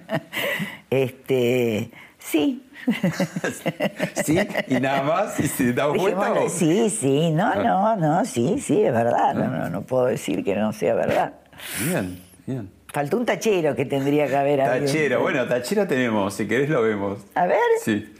este, 0.90 1.90
sí. 2.18 2.65
sí, 4.24 4.38
y 4.68 4.80
nada 4.80 5.02
más, 5.02 5.40
y 5.40 5.48
se 5.48 5.72
da 5.72 5.86
vuelta. 5.86 6.48
Sí, 6.48 6.88
sí, 6.90 7.30
no, 7.30 7.46
ah. 7.46 7.56
no, 7.56 7.96
no, 7.96 8.24
sí, 8.24 8.60
sí, 8.60 8.82
es 8.82 8.92
verdad. 8.92 9.34
No, 9.34 9.48
no, 9.48 9.68
no 9.68 9.82
puedo 9.82 10.06
decir 10.06 10.44
que 10.44 10.54
no 10.54 10.72
sea 10.72 10.94
verdad. 10.94 11.34
Bien, 11.80 12.22
bien. 12.46 12.70
Faltó 12.92 13.16
un 13.16 13.26
tachero 13.26 13.74
que 13.74 13.84
tendría 13.84 14.28
que 14.28 14.36
haber. 14.36 14.60
Tachero, 14.60 15.20
bueno, 15.20 15.46
tachero 15.46 15.86
tenemos, 15.86 16.34
si 16.34 16.46
querés 16.46 16.70
lo 16.70 16.82
vemos. 16.82 17.18
A 17.34 17.46
ver. 17.46 17.58
Sí. 17.84 18.14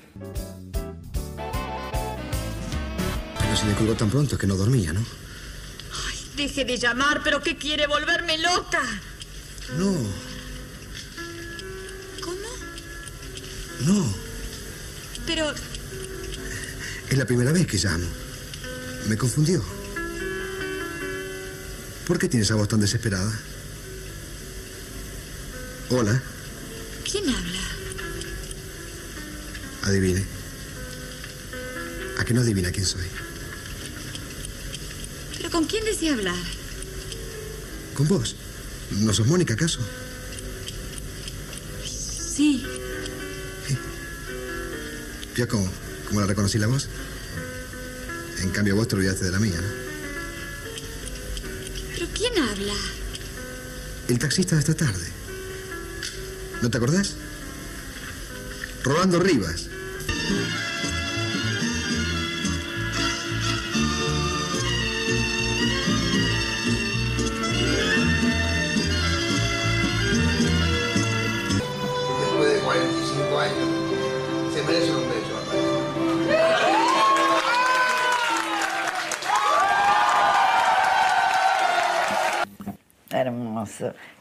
Pero 3.39 3.57
se 3.57 3.67
le 3.67 3.75
colgó 3.75 3.95
tan 3.95 4.11
pronto 4.11 4.37
que 4.37 4.47
no 4.47 4.57
dormía, 4.57 4.93
¿no? 4.93 5.01
Ay, 5.01 6.19
deje 6.37 6.65
de 6.65 6.77
llamar, 6.77 7.21
pero 7.23 7.41
¿qué 7.41 7.57
quiere? 7.57 7.87
¿Volverme 7.87 8.39
loca? 8.39 8.83
No. 9.79 9.93
¿Cómo? 12.21 12.49
No. 13.87 14.26
Pero... 15.27 15.53
Es 17.11 17.19
la 17.19 17.25
primera 17.25 17.53
vez 17.53 17.67
que 17.67 17.79
llamo. 17.79 18.07
Me 19.09 19.17
confundió. 19.17 19.63
¿Por 22.07 22.19
qué 22.19 22.29
tienes 22.29 22.49
esa 22.49 22.55
voz 22.55 22.69
tan 22.69 22.81
desesperada? 22.81 23.37
Hola. 25.91 26.23
¿Quién 27.11 27.29
habla? 27.29 27.61
Adivine. 29.83 30.25
¿A 32.19 32.25
qué 32.25 32.35
no 32.35 32.41
adivina 32.41 32.73
quién 32.73 32.87
soy? 32.87 33.05
¿Pero 35.37 35.51
con 35.51 35.65
quién 35.67 35.85
desea 35.85 36.15
hablar? 36.15 36.35
¿Con 37.95 38.09
vos? 38.09 38.37
¿No 38.91 39.13
sos 39.13 39.27
Mónica, 39.27 39.55
acaso? 39.55 39.81
¿Vio 45.37 45.47
cómo, 45.47 45.71
cómo 46.09 46.21
la 46.21 46.27
reconocí 46.27 46.59
la 46.59 46.67
voz? 46.67 46.89
En 48.41 48.49
cambio, 48.51 48.75
vos 48.75 48.89
te 48.89 48.97
olvidaste 48.97 49.27
de 49.27 49.31
la 49.33 49.39
mía, 49.39 49.61
¿no? 49.61 49.69
¿Pero 51.95 52.07
quién 52.15 52.33
habla? 52.39 52.73
El 54.09 54.19
taxista 54.19 54.55
de 54.55 54.61
esta 54.61 54.75
tarde. 54.75 55.07
¿No 56.63 56.71
te 56.71 56.79
acordás? 56.79 57.17
Rolando 58.83 59.21
Rivas. 59.21 59.66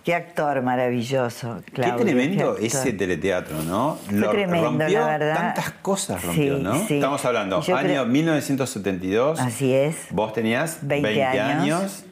Qué 0.03 0.13
actor 0.13 0.61
maravilloso, 0.61 1.61
Claudio. 1.73 1.97
Qué 1.97 2.03
tremendo 2.03 2.57
ese 2.57 2.93
teleteatro, 2.93 3.63
¿no? 3.63 3.97
Lo 4.11 4.29
tremendo, 4.29 4.67
rompió 4.67 4.99
la 4.99 5.07
verdad. 5.07 5.35
Tantas 5.35 5.71
cosas 5.81 6.23
rompió, 6.23 6.59
¿no? 6.59 6.75
Estamos 6.75 7.25
hablando, 7.25 7.63
año 7.75 8.05
1972. 8.05 9.39
Así 9.39 9.73
es. 9.73 9.95
Vos 10.11 10.33
tenías 10.33 10.79
20, 10.81 11.23
años. 11.23 12.05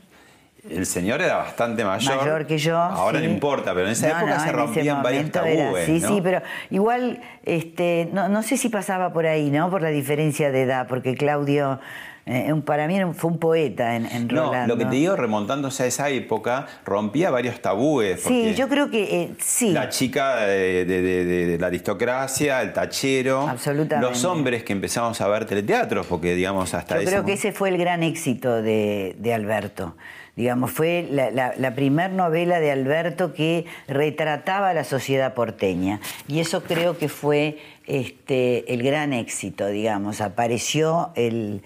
El 0.70 0.86
señor 0.86 1.22
era 1.22 1.38
bastante 1.38 1.84
mayor. 1.84 2.18
Mayor 2.18 2.48
que 2.48 2.58
yo. 2.58 2.78
Ahora 2.78 3.20
no 3.20 3.26
importa, 3.26 3.74
pero 3.74 3.86
en 3.86 3.92
esa 3.92 4.10
época 4.10 4.40
se 4.40 4.52
rompían 4.52 5.04
varios 5.04 5.32
tabúes. 5.32 5.86
sí, 5.86 6.00
sí, 6.00 6.20
pero 6.24 6.42
igual, 6.70 7.22
este, 7.46 8.10
no, 8.14 8.30
no 8.30 8.44
sé 8.44 8.58
si 8.58 8.70
pasaba 8.70 9.14
por 9.14 9.26
ahí, 9.26 9.50
¿no? 9.50 9.70
Por 9.70 9.82
la 9.82 9.90
diferencia 9.90 10.52
de 10.52 10.64
edad, 10.64 10.88
porque 10.88 11.16
Claudio 11.16 11.80
eh, 12.26 12.54
para 12.66 12.88
mí 12.88 12.98
fue 13.14 13.32
un 13.32 13.38
poeta 13.38 13.98
en, 13.98 14.06
en 14.06 14.28
no, 14.28 14.66
lo 14.66 14.78
que 14.78 14.86
te 14.86 14.96
digo, 14.96 15.18
remontándose 15.18 15.84
a 15.84 15.86
esa 15.88 16.10
época, 16.10 16.68
rompía 16.86 17.30
varios 17.30 17.62
tabúes. 17.62 18.22
Sí, 18.22 18.54
yo 18.56 18.70
creo 18.70 18.90
que 18.90 19.24
eh, 19.24 19.36
sí. 19.40 19.72
La 19.72 19.90
chica 19.90 20.46
de, 20.46 21.58
la 21.60 21.68
aristocracia, 21.68 22.62
el 22.62 22.72
tachero. 22.72 23.42
Absolutamente. 23.50 24.10
Los 24.10 24.24
hombres 24.24 24.64
que 24.64 24.72
empezamos 24.72 25.20
a 25.20 25.28
ver 25.28 25.46
teleteatros, 25.46 26.06
porque 26.08 26.34
digamos 26.34 26.74
hasta 26.74 27.00
Yo 27.02 27.06
creo 27.06 27.26
que 27.26 27.34
ese 27.34 27.52
fue 27.52 27.70
el 27.70 27.78
gran 27.78 28.04
éxito 28.04 28.62
de, 28.62 29.34
Alberto. 29.34 29.98
Digamos, 30.36 30.72
fue 30.72 31.08
la, 31.12 31.54
la, 31.56 31.76
primer 31.76 32.12
novela 32.12 32.60
de 32.60 32.72
Alberto 32.72 33.34
que 33.34 33.66
retrataba 33.88 34.74
la 34.74 34.84
sociedad 34.84 35.36
porteña. 35.36 36.00
Y 36.28 36.40
eso 36.40 36.64
creo 36.64 36.98
que 36.98 37.08
fue 37.08 37.60
este, 37.86 38.74
el 38.74 38.82
gran 38.82 39.14
éxito, 39.14 39.68
digamos. 39.68 40.22
Apareció 40.22 41.12
el 41.16 41.62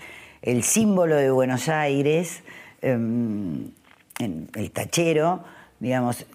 el 0.47 0.63
símbolo 0.63 1.17
de 1.17 1.29
Buenos 1.29 1.67
Aires, 1.67 2.41
em, 2.81 3.71
el 4.19 4.71
tachero, 4.71 5.43
digamos, 5.79 6.25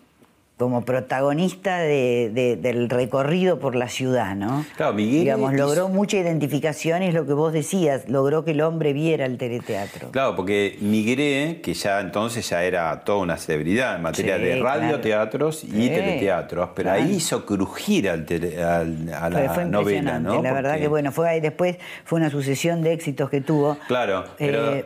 como 0.62 0.84
protagonista 0.84 1.78
de- 1.78 2.30
de- 2.32 2.56
del 2.56 2.88
recorrido 2.88 3.58
por 3.58 3.74
la 3.74 3.88
ciudad, 3.88 4.36
¿no? 4.36 4.64
Claro, 4.76 4.92
Miguel 4.94 5.20
Digamos, 5.22 5.54
logró 5.54 5.88
mucha 5.88 6.18
identificación 6.18 7.02
y 7.02 7.06
es 7.08 7.14
lo 7.14 7.26
que 7.26 7.32
vos 7.32 7.52
decías, 7.52 8.08
logró 8.08 8.44
que 8.44 8.52
el 8.52 8.60
hombre 8.60 8.92
viera 8.92 9.26
el 9.26 9.38
teleteatro. 9.38 10.10
Claro, 10.12 10.36
porque 10.36 10.76
Migré, 10.80 11.60
que 11.62 11.74
ya 11.74 11.98
entonces 12.00 12.48
ya 12.48 12.62
era 12.62 13.00
toda 13.00 13.18
una 13.18 13.36
celebridad 13.38 13.96
en 13.96 14.02
materia 14.02 14.36
Sí, 14.36 14.42
de 14.44 14.60
claro. 14.60 14.80
radioteatros 14.80 15.64
y 15.64 15.66
Sí, 15.70 15.88
teleteatros, 15.88 16.70
pero 16.76 16.90
claro. 16.90 17.02
ahí 17.02 17.16
hizo 17.16 17.44
crujir 17.44 18.08
al 18.08 18.24
tele- 18.24 18.62
al- 18.62 19.12
a 19.12 19.28
la 19.30 19.52
fue 19.54 19.64
novela, 19.64 20.20
¿no? 20.20 20.40
la 20.42 20.52
verdad 20.52 20.78
que 20.78 20.86
bueno, 20.88 21.10
fue 21.10 21.28
ahí 21.28 21.40
después 21.40 21.76
fue 22.04 22.20
una 22.20 22.30
sucesión 22.30 22.82
de 22.82 22.92
éxitos 22.92 23.28
que 23.30 23.40
tuvo. 23.40 23.76
Claro, 23.88 24.24
pero 24.38 24.74
Eh, 24.76 24.84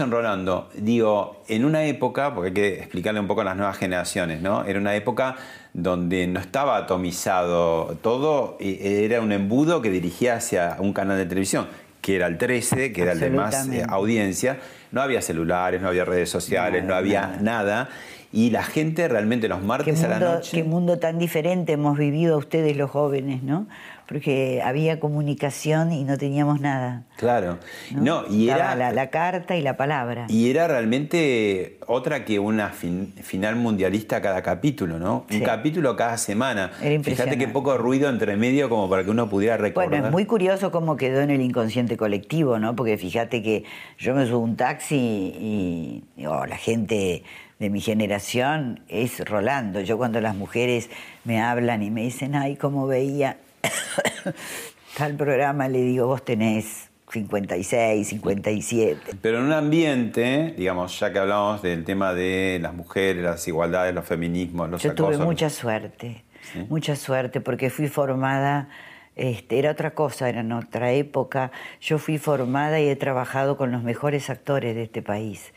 en 0.00 0.10
Rolando. 0.10 0.68
Digo, 0.74 1.42
en 1.48 1.64
una 1.64 1.84
época, 1.84 2.34
porque 2.34 2.48
hay 2.48 2.54
que 2.54 2.78
explicarle 2.80 3.20
un 3.20 3.26
poco 3.26 3.42
a 3.42 3.44
las 3.44 3.56
nuevas 3.56 3.76
generaciones, 3.76 4.40
¿no? 4.40 4.64
Era 4.64 4.78
una 4.78 4.94
época 4.94 5.36
donde 5.72 6.26
no 6.26 6.40
estaba 6.40 6.76
atomizado 6.76 7.96
todo, 8.02 8.56
era 8.60 9.20
un 9.20 9.32
embudo 9.32 9.82
que 9.82 9.90
dirigía 9.90 10.36
hacia 10.36 10.76
un 10.78 10.92
canal 10.92 11.16
de 11.18 11.26
televisión, 11.26 11.66
que 12.00 12.16
era 12.16 12.26
el 12.26 12.38
13, 12.38 12.92
que 12.92 13.02
era 13.02 13.12
el 13.12 13.20
de 13.20 13.30
más 13.30 13.68
eh, 13.68 13.84
audiencia. 13.88 14.58
No 14.92 15.00
había 15.00 15.22
celulares, 15.22 15.80
no 15.80 15.88
había 15.88 16.04
redes 16.04 16.30
sociales, 16.30 16.82
Nada, 16.82 16.94
no 16.94 16.98
había 16.98 17.20
nada. 17.26 17.40
nada. 17.40 17.88
Y 18.32 18.50
la 18.50 18.62
gente 18.62 19.06
realmente 19.08 19.48
los 19.48 19.62
martes 19.62 20.02
a 20.02 20.08
la 20.08 20.18
mundo, 20.18 20.34
noche... 20.34 20.50
qué 20.56 20.64
mundo 20.64 20.98
tan 20.98 21.18
diferente 21.18 21.72
hemos 21.72 21.96
vivido 21.96 22.36
ustedes 22.36 22.76
los 22.76 22.90
jóvenes, 22.90 23.42
¿no? 23.42 23.66
Porque 24.14 24.62
había 24.64 25.00
comunicación 25.00 25.90
y 25.90 26.04
no 26.04 26.16
teníamos 26.16 26.60
nada. 26.60 27.02
Claro. 27.16 27.58
¿no? 27.90 28.22
No, 28.22 28.24
y 28.32 28.48
Estaba 28.48 28.74
era... 28.74 28.76
la, 28.76 28.92
la 28.92 29.10
carta 29.10 29.56
y 29.56 29.60
la 29.60 29.76
palabra. 29.76 30.26
Y 30.28 30.50
era 30.50 30.68
realmente 30.68 31.80
otra 31.88 32.24
que 32.24 32.38
una 32.38 32.68
fin- 32.68 33.12
final 33.20 33.56
mundialista 33.56 34.22
cada 34.22 34.40
capítulo, 34.40 35.00
¿no? 35.00 35.26
Sí. 35.28 35.38
Un 35.38 35.42
capítulo 35.42 35.96
cada 35.96 36.16
semana. 36.16 36.70
Era 36.80 36.94
impresionante. 36.94 37.34
Fíjate 37.34 37.38
qué 37.38 37.48
poco 37.52 37.76
ruido 37.76 38.08
entre 38.08 38.36
medio 38.36 38.68
como 38.68 38.88
para 38.88 39.02
que 39.02 39.10
uno 39.10 39.28
pudiera 39.28 39.56
recordar. 39.56 39.90
Bueno, 39.90 40.06
es 40.06 40.12
muy 40.12 40.26
curioso 40.26 40.70
cómo 40.70 40.96
quedó 40.96 41.20
en 41.20 41.30
el 41.30 41.40
inconsciente 41.40 41.96
colectivo, 41.96 42.60
¿no? 42.60 42.76
Porque 42.76 42.96
fíjate 42.96 43.42
que 43.42 43.64
yo 43.98 44.14
me 44.14 44.26
subo 44.26 44.36
a 44.36 44.44
un 44.44 44.54
taxi 44.54 44.94
y, 44.96 46.04
y, 46.16 46.26
oh, 46.26 46.46
la 46.46 46.56
gente 46.56 47.24
de 47.58 47.68
mi 47.68 47.80
generación 47.80 48.78
es 48.88 49.28
Rolando. 49.28 49.80
Yo 49.80 49.98
cuando 49.98 50.20
las 50.20 50.36
mujeres 50.36 50.88
me 51.24 51.40
hablan 51.40 51.82
y 51.82 51.90
me 51.90 52.02
dicen, 52.02 52.36
ay, 52.36 52.54
cómo 52.54 52.86
veía 52.86 53.38
tal 54.96 55.16
programa, 55.16 55.68
le 55.68 55.80
digo, 55.82 56.06
vos 56.06 56.24
tenés 56.24 56.90
56, 57.10 58.08
57. 58.08 59.16
Pero 59.20 59.38
en 59.38 59.44
un 59.44 59.52
ambiente, 59.52 60.54
digamos, 60.56 60.98
ya 60.98 61.12
que 61.12 61.18
hablamos 61.18 61.62
del 61.62 61.84
tema 61.84 62.14
de 62.14 62.58
las 62.60 62.74
mujeres, 62.74 63.22
las 63.22 63.46
igualdades, 63.46 63.94
los 63.94 64.04
feminismos, 64.04 64.68
los 64.68 64.82
Yo 64.82 64.94
tuve 64.94 65.18
mucha 65.18 65.50
suerte, 65.50 66.24
Sí. 66.52 66.66
mucha 66.68 66.94
suerte, 66.96 67.40
porque 67.40 67.70
fui 67.70 67.88
formada, 67.88 68.68
este, 69.16 69.58
era 69.58 69.70
otra 69.70 69.92
cosa, 69.92 70.28
era 70.28 70.40
en 70.40 70.52
otra 70.52 70.92
época. 70.92 71.52
Yo 71.80 71.98
fui 71.98 72.18
formada 72.18 72.80
y 72.80 72.88
he 72.88 72.96
trabajado 72.96 73.56
con 73.56 73.70
los 73.70 73.82
mejores 73.82 74.28
actores 74.28 74.74
de 74.74 74.82
este 74.82 75.00
país. 75.00 75.54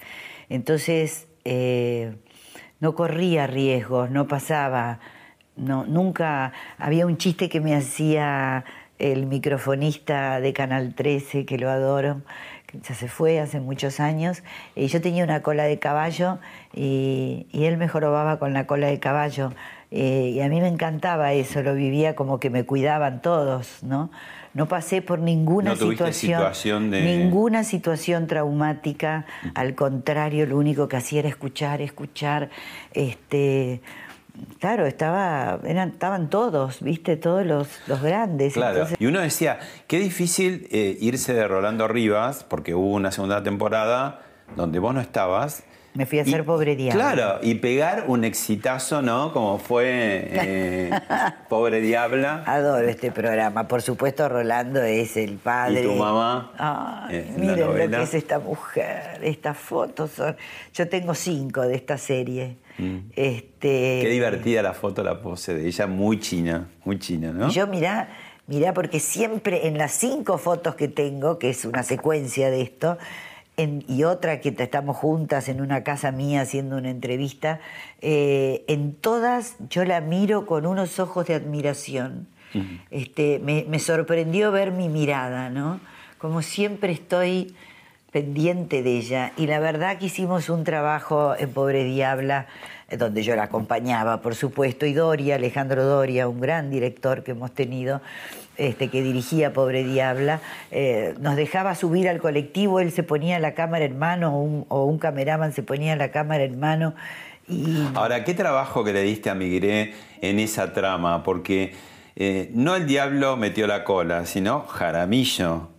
Entonces, 0.50 1.28
eh, 1.44 2.16
no 2.80 2.96
corría 2.96 3.48
riesgos, 3.48 4.12
no 4.12 4.28
pasaba, 4.28 5.00
no, 5.58 5.86
nunca 5.86 6.54
había 6.78 7.06
un 7.06 7.18
chiste 7.18 7.50
que 7.50 7.60
me 7.62 7.76
hacía 7.76 8.64
el 9.00 9.26
microfonista 9.28 10.40
de 10.40 10.54
Canal 10.54 10.94
13, 10.96 11.46
que 11.46 11.58
lo 11.58 11.70
adoro, 11.70 12.22
que 12.66 12.80
ya 12.80 12.96
se 12.96 13.08
fue 13.08 13.40
hace 13.40 13.60
muchos 13.60 14.00
años, 14.00 14.44
y 14.76 14.88
yo 14.88 15.02
tenía 15.02 15.24
una 15.24 15.42
cola 15.42 15.64
de 15.66 15.78
caballo 15.80 16.40
y, 16.74 17.48
y 17.52 17.66
él 17.66 17.78
me 17.78 17.88
jorobaba 17.88 18.40
con 18.40 18.54
la 18.54 18.66
cola 18.66 18.88
de 18.88 19.00
caballo. 19.00 19.52
Eh, 19.90 20.32
y 20.36 20.42
a 20.42 20.50
mí 20.50 20.60
me 20.60 20.68
encantaba 20.68 21.32
eso, 21.34 21.62
lo 21.64 21.74
vivía 21.74 22.14
como 22.16 22.40
que 22.42 22.50
me 22.50 22.66
cuidaban 22.66 23.22
todos, 23.22 23.84
¿no? 23.84 24.10
No 24.54 24.68
pasé 24.68 25.02
por 25.02 25.20
ninguna 25.20 25.72
No 25.72 25.76
situación, 25.78 26.40
situación 26.40 26.92
de- 26.92 27.02
ninguna 27.04 27.64
situación 27.64 28.28
traumática, 28.28 29.26
al 29.54 29.76
contrario, 29.76 30.46
lo 30.46 30.58
único 30.58 30.90
que 30.90 30.98
hacía 30.98 31.20
era 31.20 31.30
escuchar, 31.30 31.80
escuchar, 31.82 32.50
este, 32.94 33.80
claro, 34.60 34.86
estaba, 34.86 35.60
eran, 35.66 35.90
estaban 35.90 36.30
todos, 36.30 36.82
viste, 36.82 37.18
todos 37.18 37.46
los, 37.46 37.68
los 37.88 38.02
grandes. 38.02 38.54
Claro, 38.54 38.74
entonces- 38.76 38.98
y 39.00 39.06
uno 39.06 39.20
decía, 39.20 39.60
qué 39.88 40.00
difícil 40.00 40.68
eh, 40.72 40.98
irse 41.00 41.34
de 41.34 41.48
Rolando 41.48 41.88
Rivas, 41.88 42.44
porque 42.44 42.74
hubo 42.76 42.94
una 42.94 43.12
segunda 43.12 43.44
temporada 43.44 44.22
donde 44.56 44.80
vos 44.80 44.94
no 44.94 45.02
estabas. 45.02 45.64
Me 45.94 46.06
fui 46.06 46.20
a 46.20 46.22
hacer 46.22 46.46
pobre 46.46 46.76
diablo. 46.76 47.02
Claro, 47.02 47.40
y 47.42 47.56
pegar 47.56 48.04
un 48.06 48.24
exitazo, 48.24 49.02
¿no? 49.02 49.34
Como 49.34 49.58
fue 49.58 50.28
eh, 50.32 50.92
Pobre 51.50 51.82
Diabla. 51.82 52.44
Adoro 52.46 52.88
este 52.88 53.12
programa. 53.12 53.68
Por 53.68 53.82
supuesto, 53.82 54.30
Rolando 54.30 54.84
es 54.84 55.18
el 55.18 55.38
padre. 55.38 55.82
¿Y 55.82 55.88
tu 55.88 55.96
mamá? 55.96 56.52
Ay, 56.60 57.34
miren 57.36 57.62
lo 57.62 57.74
que 57.74 58.04
es 58.04 58.14
esta 58.14 58.38
mujer. 58.38 59.20
Estas 59.24 59.58
fotos 59.58 60.12
son. 60.12 60.36
Yo 60.72 60.88
tengo 60.88 61.16
cinco 61.16 61.62
de 61.62 61.74
esta 61.74 61.98
serie. 61.98 62.58
Este, 63.16 64.00
Mm. 64.00 64.02
Qué 64.04 64.10
divertida 64.10 64.62
la 64.62 64.74
foto, 64.74 65.04
la 65.04 65.20
pose 65.22 65.54
de 65.56 65.68
ella, 65.68 65.88
muy 65.88 66.20
china, 66.20 66.70
muy 66.86 67.00
china, 67.00 67.32
¿no? 67.34 67.50
Yo 67.50 67.66
mirá, 67.68 68.10
mirá, 68.46 68.74
porque 68.74 69.00
siempre 69.00 69.68
en 69.68 69.78
las 69.78 69.92
cinco 69.94 70.38
fotos 70.38 70.76
que 70.76 70.88
tengo, 70.88 71.40
que 71.40 71.50
es 71.50 71.66
una 71.66 71.84
secuencia 71.84 72.50
de 72.52 72.62
esto, 72.62 72.98
en- 73.58 73.84
y 73.88 74.04
otra 74.04 74.40
que 74.42 74.50
estamos 74.56 74.96
juntas 74.98 75.50
en 75.50 75.62
una 75.62 75.84
casa 75.84 76.12
mía 76.12 76.42
haciendo 76.42 76.78
una 76.78 76.92
entrevista, 76.92 77.60
eh, 78.02 78.64
en 78.68 78.94
todas 78.94 79.56
yo 79.72 79.84
la 79.84 80.00
miro 80.02 80.46
con 80.46 80.68
unos 80.68 81.00
ojos 81.00 81.26
de 81.28 81.34
admiración. 81.34 82.28
este, 82.92 83.40
me, 83.44 83.66
me 83.68 83.78
sorprendió 83.78 84.52
ver 84.52 84.72
mi 84.72 84.88
mirada, 84.88 85.50
¿no? 85.50 85.80
Como 86.18 86.42
siempre 86.42 86.94
estoy 86.94 87.54
pendiente 88.12 88.84
de 88.84 88.98
ella. 88.98 89.32
Y 89.38 89.48
la 89.48 89.60
verdad 89.60 89.98
que 89.98 90.06
hicimos 90.06 90.50
un 90.50 90.64
trabajo 90.64 91.36
en 91.38 91.52
Pobre 91.52 91.84
Diabla, 91.84 92.48
eh, 92.90 92.98
donde 92.98 93.24
yo 93.24 93.36
la 93.36 93.44
acompañaba, 93.44 94.22
por 94.22 94.36
supuesto, 94.36 94.86
y 94.86 94.94
Doria, 94.94 95.36
Alejandro 95.36 95.84
Doria, 95.84 96.28
un 96.28 96.40
gran 96.40 96.70
director 96.70 97.24
que 97.24 97.32
hemos 97.32 97.52
tenido, 97.52 98.02
este, 98.58 98.90
que 98.90 99.02
dirigía 99.02 99.54
Pobre 99.54 99.84
Diabla, 99.84 100.40
eh, 100.72 101.16
nos 101.20 101.36
dejaba 101.36 101.76
subir 101.76 102.08
al 102.08 102.20
colectivo, 102.20 102.80
él 102.80 102.92
se 102.92 103.04
ponía 103.04 103.40
la 103.40 103.54
cámara 103.54 103.86
en 103.86 104.00
mano, 104.00 104.66
o 104.70 104.86
un, 104.86 105.00
cameraman 105.00 105.54
se 105.54 105.64
ponía 105.64 105.96
la 105.96 106.12
cámara 106.12 106.44
en 106.44 106.60
mano. 106.60 106.96
Y 107.48 107.88
Ahora, 107.94 108.24
¿qué 108.24 108.34
trabajo 108.34 108.84
que 108.84 108.94
le 108.94 109.04
diste 109.04 109.30
a 109.30 109.36
Migré 109.36 109.94
en 110.22 110.40
esa 110.40 110.74
trama? 110.74 111.24
Porque 111.24 111.74
eh, 112.16 112.50
no 112.54 112.76
el 112.76 112.88
diablo 112.88 113.38
metió 113.38 113.68
la 113.68 113.84
cola, 113.84 114.26
sino 114.26 114.62
Jaramillo. 114.62 115.77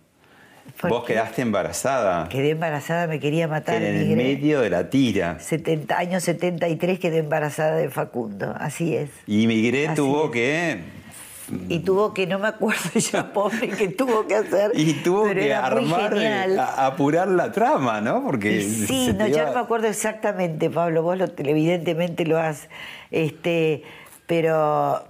¿Por 0.79 0.89
Vos 0.89 1.03
quedaste 1.05 1.41
embarazada. 1.41 2.27
quedé 2.29 2.51
embarazada, 2.51 3.07
me 3.07 3.19
quería 3.19 3.47
matar. 3.47 3.81
en 3.81 3.95
el 3.95 4.15
medio 4.15 4.61
de 4.61 4.69
la 4.69 4.89
tira. 4.89 5.39
70, 5.39 5.97
año 5.97 6.19
73 6.19 6.99
quedé 6.99 7.17
embarazada 7.19 7.75
de 7.75 7.89
Facundo, 7.89 8.55
así 8.59 8.95
es. 8.95 9.09
Y 9.27 9.47
Migré 9.47 9.87
Así 9.87 9.95
tuvo 9.95 10.25
es. 10.25 10.31
que. 10.31 10.99
Y 11.67 11.79
tuvo 11.79 12.13
que, 12.13 12.27
no 12.27 12.37
me 12.37 12.47
acuerdo 12.47 12.91
ya, 12.99 13.33
pobre, 13.33 13.69
que 13.69 13.87
tuvo 13.87 14.27
que 14.27 14.35
hacer. 14.35 14.71
Y 14.75 14.93
tuvo 15.03 15.23
pero 15.23 15.41
que 15.41 15.53
armar, 15.53 16.13
eh, 16.15 16.59
a- 16.59 16.85
apurar 16.85 17.27
la 17.27 17.51
trama, 17.51 18.01
¿no? 18.01 18.23
Porque 18.23 18.57
Y 18.57 18.61
sí, 18.85 19.13
no, 19.17 19.25
iba- 19.27 19.45
no 19.45 19.53
me 19.53 19.59
acuerdo 19.59 19.87
exactamente, 19.87 20.69
Pablo, 20.69 21.01
vos 21.01 21.17
lo- 21.17 21.25
evidentemente 21.37 22.23
lo 22.25 22.37
has, 22.37 22.69
este, 23.09 23.81
pero 24.27 25.03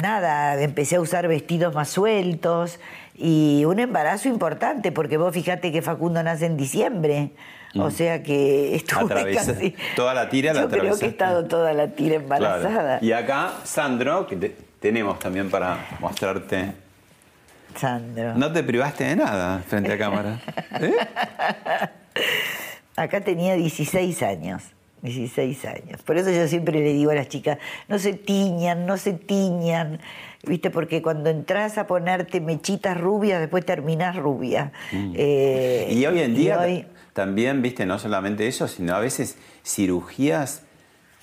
nada, 0.00 0.60
empecé 0.62 0.96
a 0.96 1.00
usar 1.02 1.28
vestidos 1.28 1.74
más 1.74 1.90
sueltos 1.90 2.80
y 3.22 3.64
un 3.64 3.78
embarazo 3.78 4.28
importante, 4.28 4.90
porque 4.90 5.16
vos 5.16 5.32
fíjate 5.32 5.70
que 5.70 5.80
Facundo 5.80 6.22
nace 6.22 6.46
en 6.46 6.56
diciembre. 6.56 7.30
O 7.74 7.90
sea 7.90 8.22
que 8.22 8.74
estuve 8.74 9.32
casi... 9.32 9.74
toda 9.96 10.12
la 10.12 10.28
tira 10.28 10.52
la 10.52 10.62
Yo 10.62 10.68
creo 10.68 10.98
que 10.98 11.06
he 11.06 11.08
estado 11.08 11.44
toda 11.46 11.72
la 11.72 11.88
tira 11.88 12.20
Claro. 12.20 12.44
embarazada. 12.44 12.98
Y 13.00 13.12
acá, 13.12 13.52
Sandro, 13.64 14.26
que 14.26 14.36
te- 14.36 14.56
tenemos 14.80 15.18
también 15.18 15.48
para 15.48 15.78
mostrarte. 16.00 16.72
Sandro. 17.76 18.34
No 18.34 18.52
te 18.52 18.62
privaste 18.62 19.04
de 19.04 19.16
nada 19.16 19.60
frente 19.66 19.92
a 19.92 19.96
cámara. 19.98 20.38
¿Eh? 20.80 20.92
Acá 22.96 23.20
tenía 23.22 23.54
16 23.54 24.22
años. 24.22 24.62
16 25.02 25.64
años. 25.64 26.02
Por 26.04 26.16
eso 26.16 26.30
yo 26.30 26.46
siempre 26.48 26.78
le 26.80 26.92
digo 26.92 27.10
a 27.10 27.14
las 27.14 27.28
chicas, 27.28 27.58
no 27.88 27.98
se 27.98 28.12
tiñan, 28.14 28.86
no 28.86 28.96
se 28.96 29.12
tiñan, 29.12 30.00
¿viste? 30.46 30.70
Porque 30.70 31.02
cuando 31.02 31.28
entras 31.30 31.76
a 31.78 31.86
ponerte 31.86 32.40
mechitas 32.40 32.98
rubias, 33.00 33.40
después 33.40 33.64
terminás 33.66 34.16
rubia. 34.16 34.72
Eh, 34.92 35.88
Mm. 35.90 35.98
Y 35.98 36.06
hoy 36.06 36.20
en 36.20 36.34
día 36.34 36.58
hoy- 36.60 36.86
también, 37.12 37.60
viste, 37.62 37.84
no 37.84 37.98
solamente 37.98 38.46
eso, 38.46 38.68
sino 38.68 38.94
a 38.94 39.00
veces 39.00 39.36
cirugías 39.64 40.62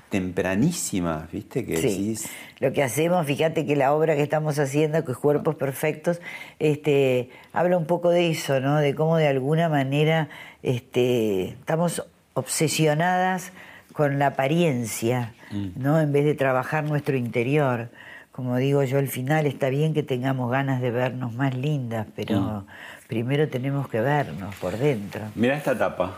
tempranísimas, 0.10 1.32
viste, 1.32 1.66
que 1.66 1.78
Sí, 1.78 1.88
decís. 1.88 2.30
lo 2.60 2.74
que 2.74 2.82
hacemos, 2.84 3.26
fíjate 3.28 3.66
que 3.66 3.76
la 3.76 3.94
obra 3.94 4.16
que 4.16 4.24
estamos 4.24 4.58
haciendo, 4.60 5.06
que 5.06 5.12
es 5.12 5.18
Cuerpos 5.18 5.56
Perfectos, 5.56 6.20
este, 6.58 7.30
habla 7.54 7.78
un 7.78 7.86
poco 7.86 8.10
de 8.10 8.30
eso, 8.32 8.60
¿no? 8.60 8.78
De 8.78 8.96
cómo 8.96 9.18
de 9.18 9.28
alguna 9.28 9.70
manera 9.70 10.30
este, 10.64 11.50
estamos 11.50 12.04
obsesionadas 12.34 13.52
con 14.00 14.18
la 14.18 14.28
apariencia, 14.28 15.34
Mm. 15.52 15.68
¿no? 15.76 16.00
En 16.00 16.14
vez 16.14 16.24
de 16.24 16.34
trabajar 16.36 16.86
nuestro 16.86 17.18
interior. 17.18 17.90
Como 18.32 18.56
digo 18.56 18.82
yo, 18.84 18.98
al 18.98 19.10
final 19.10 19.46
está 19.46 19.68
bien 19.68 19.94
que 19.94 20.04
tengamos 20.04 20.50
ganas 20.50 20.80
de 20.80 20.90
vernos 20.90 21.34
más 21.34 21.54
lindas, 21.54 22.08
pero 22.16 22.40
Mm. 22.40 22.66
primero 23.10 23.50
tenemos 23.50 23.90
que 23.90 24.00
vernos 24.00 24.56
por 24.56 24.78
dentro. 24.78 25.22
Mira 25.36 25.58
esta 25.58 25.78
tapa. 25.78 26.18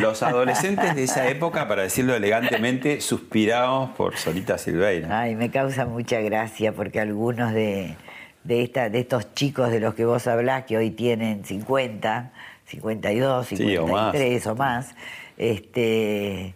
Los 0.00 0.22
adolescentes 0.22 0.94
de 0.94 1.04
esa 1.04 1.26
época, 1.28 1.66
para 1.66 1.82
decirlo 1.82 2.14
elegantemente, 2.14 3.00
suspirados 3.00 3.88
por 3.96 4.16
Solita 4.18 4.58
Silveira. 4.58 5.20
Ay, 5.20 5.34
me 5.34 5.50
causa 5.50 5.86
mucha 5.86 6.20
gracia 6.20 6.72
porque 6.74 7.00
algunos 7.00 7.54
de, 7.54 7.96
de, 8.44 8.62
esta, 8.64 8.90
de 8.90 9.00
estos 9.00 9.32
chicos 9.34 9.70
de 9.70 9.80
los 9.80 9.94
que 9.94 10.04
vos 10.04 10.26
hablás, 10.26 10.64
que 10.66 10.76
hoy 10.76 10.90
tienen 10.90 11.44
50, 11.46 12.32
52, 12.66 13.46
Sí, 13.46 13.76
o 13.78 13.86
más. 13.86 14.12
53 14.12 14.46
o 14.48 14.54
más, 14.56 14.94
este, 15.38 16.54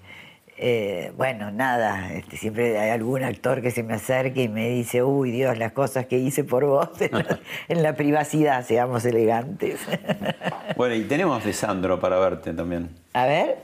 eh, 0.59 1.13
bueno, 1.17 1.51
nada, 1.51 2.13
este, 2.15 2.39
siempre 2.39 2.79
hay 2.79 2.91
algún 2.91 3.23
actor 3.23 3.61
que 3.61 3.71
se 3.71 3.83
me 3.83 3.95
acerque 3.95 4.45
y 4.45 4.49
me 4.49 4.71
dice, 4.71 5.03
uy 5.03 5.31
Dios, 5.31 5.59
las 5.59 5.73
cosas 5.73 6.07
que 6.07 6.19
hice 6.19 6.45
por 6.45 6.65
vos 6.65 6.89
en 7.01 7.13
la, 7.13 7.41
en 7.69 7.83
la 7.83 7.95
privacidad, 7.95 8.65
seamos 8.65 9.05
elegantes. 9.05 9.81
Bueno, 10.77 10.95
y 10.95 11.05
tenemos 11.05 11.43
de 11.43 11.55
Sandro 11.55 11.99
para 11.99 12.19
verte 12.19 12.53
también. 12.53 12.91
A 13.15 13.25
ver. 13.25 13.57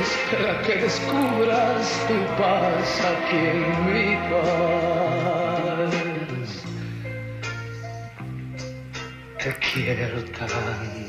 Espera 0.00 0.62
que 0.62 0.76
descubras 0.76 2.06
tu 2.06 2.14
paz 2.40 3.00
aquí 3.00 3.36
en 3.36 3.60
mi 3.86 4.16
paz. 4.30 5.46
Te 9.42 9.54
quiero 9.58 10.22
tanto, 10.38 11.05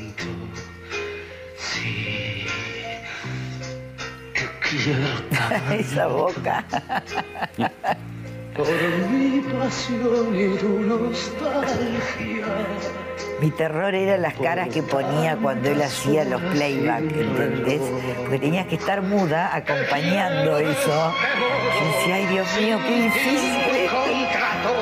Esa 5.78 6.06
boca. 6.08 6.64
Por 8.54 8.66
mi 9.10 9.40
pasión 9.40 10.34
y 10.34 10.56
tu 10.58 10.80
nostalgia. 10.80 12.46
Mi 13.40 13.50
terror 13.52 13.94
era 13.94 14.18
las 14.18 14.34
caras 14.34 14.68
que 14.68 14.82
ponía 14.82 15.36
cuando 15.36 15.70
él 15.70 15.80
hacía 15.80 16.24
los 16.24 16.42
playback, 16.42 17.02
¿entendés? 17.02 17.80
Porque 18.18 18.38
tenías 18.40 18.66
que 18.66 18.74
estar 18.74 19.00
muda 19.00 19.54
acompañando 19.54 20.58
eso. 20.58 21.14
Y 21.80 21.86
decía, 21.86 22.14
ay 22.16 22.26
Dios 22.26 22.48
mío, 22.60 22.78
qué 22.86 23.02
difícil 23.02 23.88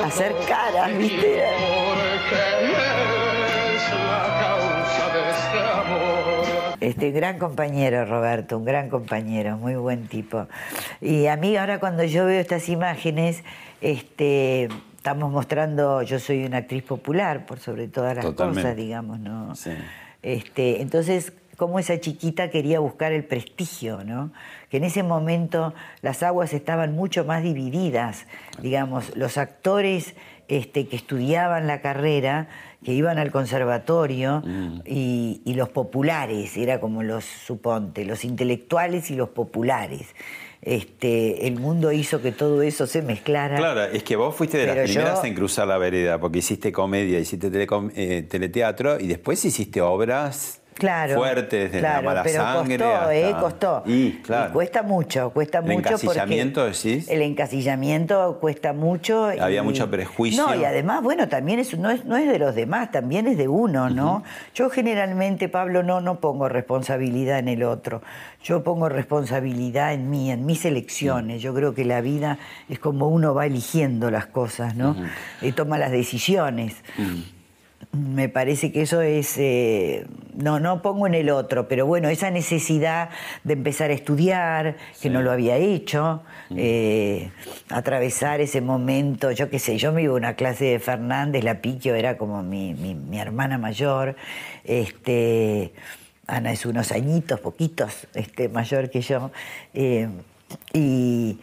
hacer 0.03 0.35
caras, 0.47 0.97
¿viste? 0.97 1.43
Este 6.87 7.11
gran 7.11 7.37
compañero, 7.37 8.05
Roberto, 8.05 8.57
un 8.57 8.63
gran 8.63 8.87
compañero, 8.87 9.57
muy 9.57 9.75
buen 9.75 10.07
tipo. 10.07 10.47
Y 11.01 11.27
a 11.27 11.35
mí 11.35 11.57
ahora 11.57 11.81
cuando 11.81 12.05
yo 12.05 12.25
veo 12.25 12.39
estas 12.39 12.69
imágenes, 12.69 13.43
este, 13.81 14.69
estamos 14.95 15.29
mostrando, 15.29 16.01
yo 16.03 16.17
soy 16.17 16.45
una 16.45 16.59
actriz 16.59 16.83
popular 16.83 17.45
por 17.45 17.59
sobre 17.59 17.89
todas 17.89 18.15
las 18.15 18.23
Totalmente. 18.23 18.61
cosas, 18.61 18.77
digamos, 18.77 19.19
¿no? 19.19 19.53
Sí. 19.53 19.71
Este, 20.23 20.81
entonces, 20.81 21.33
cómo 21.57 21.77
esa 21.77 21.99
chiquita 21.99 22.49
quería 22.51 22.79
buscar 22.79 23.11
el 23.11 23.25
prestigio, 23.25 24.05
¿no? 24.05 24.31
Que 24.69 24.77
en 24.77 24.85
ese 24.85 25.03
momento 25.03 25.73
las 26.01 26.23
aguas 26.23 26.53
estaban 26.53 26.95
mucho 26.95 27.25
más 27.25 27.43
divididas, 27.43 28.27
digamos, 28.61 29.13
los 29.17 29.37
actores 29.37 30.15
este, 30.47 30.87
que 30.87 30.95
estudiaban 30.95 31.67
la 31.67 31.81
carrera, 31.81 32.47
que 32.83 32.93
iban 32.93 33.17
al 33.17 33.31
conservatorio, 33.31 34.43
y, 34.85 35.41
y 35.45 35.53
los 35.55 35.69
populares, 35.69 36.55
era 36.57 36.79
como 36.79 37.03
los, 37.03 37.25
suponte, 37.25 38.05
los 38.05 38.23
intelectuales 38.23 39.09
y 39.11 39.15
los 39.15 39.29
populares. 39.29 40.07
Este, 40.61 41.47
el 41.47 41.59
mundo 41.59 41.91
hizo 41.91 42.21
que 42.21 42.31
todo 42.31 42.61
eso 42.61 42.87
se 42.87 43.01
mezclara. 43.01 43.57
Claro, 43.57 43.83
es 43.85 44.03
que 44.03 44.15
vos 44.15 44.35
fuiste 44.35 44.57
de 44.57 44.67
las 44.67 44.89
yo- 44.89 44.95
primeras 45.01 45.23
en 45.23 45.33
cruzar 45.35 45.67
la 45.67 45.77
vereda, 45.77 46.19
porque 46.19 46.39
hiciste 46.39 46.71
comedia, 46.71 47.19
hiciste 47.19 47.51
telecom- 47.51 47.91
eh, 47.95 48.23
teleteatro 48.23 48.99
y 48.99 49.07
después 49.07 49.43
hiciste 49.45 49.81
obras 49.81 50.61
Claro, 50.77 51.15
fuertes 51.15 51.71
de 51.71 51.79
claro, 51.79 52.01
la 52.03 52.07
mala 52.09 52.23
pero 52.23 52.41
sangre. 52.43 52.77
costó, 52.77 52.95
hasta- 52.95 53.15
¿eh? 53.15 53.35
Costó. 53.39 53.83
Y, 53.85 54.11
claro. 54.21 54.49
Y 54.49 54.53
cuesta 54.53 54.83
mucho, 54.83 55.29
cuesta 55.31 55.57
¿El 55.59 55.65
mucho. 55.65 55.79
encasillamiento, 55.79 56.61
porque 56.65 56.77
decís? 56.89 57.09
El 57.09 57.21
encasillamiento 57.23 58.37
cuesta 58.39 58.73
mucho. 58.73 59.29
Había 59.39 59.63
mucho 59.63 59.89
prejuicio. 59.89 60.45
No, 60.45 60.55
y 60.55 60.63
además, 60.65 61.01
bueno, 61.03 61.27
también 61.27 61.59
es, 61.59 61.77
no, 61.77 61.89
es, 61.91 62.05
no 62.05 62.17
es 62.17 62.27
de 62.29 62.39
los 62.39 62.55
demás, 62.55 62.91
también 62.91 63.27
es 63.27 63.37
de 63.37 63.47
uno, 63.47 63.89
¿no? 63.89 64.23
Yo 64.53 64.69
generalmente, 64.69 65.49
Pablo, 65.49 65.83
no, 65.83 66.01
no 66.01 66.19
pongo 66.19 66.47
responsabilidad 66.49 67.39
en 67.39 67.47
el 67.47 67.63
otro. 67.63 68.01
Yo 68.43 68.63
pongo 68.63 68.87
responsabilidad 68.87 69.93
en 69.93 70.09
mí, 70.09 70.31
en 70.31 70.45
mis 70.45 70.63
elecciones. 70.65 71.41
Yo 71.41 71.53
creo 71.53 71.73
que 71.73 71.85
la 71.85 72.01
vida 72.01 72.37
es 72.69 72.79
como 72.79 73.07
uno 73.07 73.33
va 73.33 73.45
eligiendo 73.45 74.11
las 74.11 74.27
cosas, 74.27 74.75
¿no? 74.75 74.95
Y 75.41 75.51
toma 75.53 75.77
las 75.77 75.91
decisiones. 75.91 76.75
Me 77.93 78.29
parece 78.29 78.71
que 78.71 78.81
eso 78.81 79.01
es, 79.01 79.37
eh, 79.37 80.05
no, 80.35 80.59
no 80.59 80.81
pongo 80.81 81.07
en 81.07 81.15
el 81.15 81.29
otro, 81.29 81.67
pero 81.67 81.85
bueno, 81.85 82.09
esa 82.09 82.29
necesidad 82.29 83.09
de 83.43 83.53
empezar 83.53 83.89
a 83.89 83.93
estudiar, 83.93 84.75
que 85.01 85.09
no 85.09 85.21
lo 85.21 85.31
había 85.31 85.55
hecho, 85.55 86.21
eh, 86.55 87.31
atravesar 87.69 88.41
ese 88.41 88.61
momento, 88.61 89.31
yo 89.31 89.49
qué 89.49 89.57
sé, 89.57 89.77
yo 89.77 89.93
me 89.93 90.03
iba 90.03 90.13
a 90.13 90.17
una 90.17 90.35
clase 90.35 90.65
de 90.65 90.79
Fernández, 90.79 91.43
la 91.43 91.61
Piquio 91.61 91.95
era 91.95 92.17
como 92.17 92.43
mi, 92.43 92.73
mi- 92.75 92.93
mi 92.93 93.19
hermana 93.19 93.57
mayor, 93.57 94.15
este, 94.65 95.71
Ana 96.27 96.51
es 96.51 96.65
unos 96.65 96.91
añitos, 96.91 97.39
poquitos, 97.39 98.05
este, 98.13 98.49
mayor 98.49 98.89
que 98.89 99.01
yo, 99.01 99.31
eh, 99.73 100.09
y, 100.73 101.39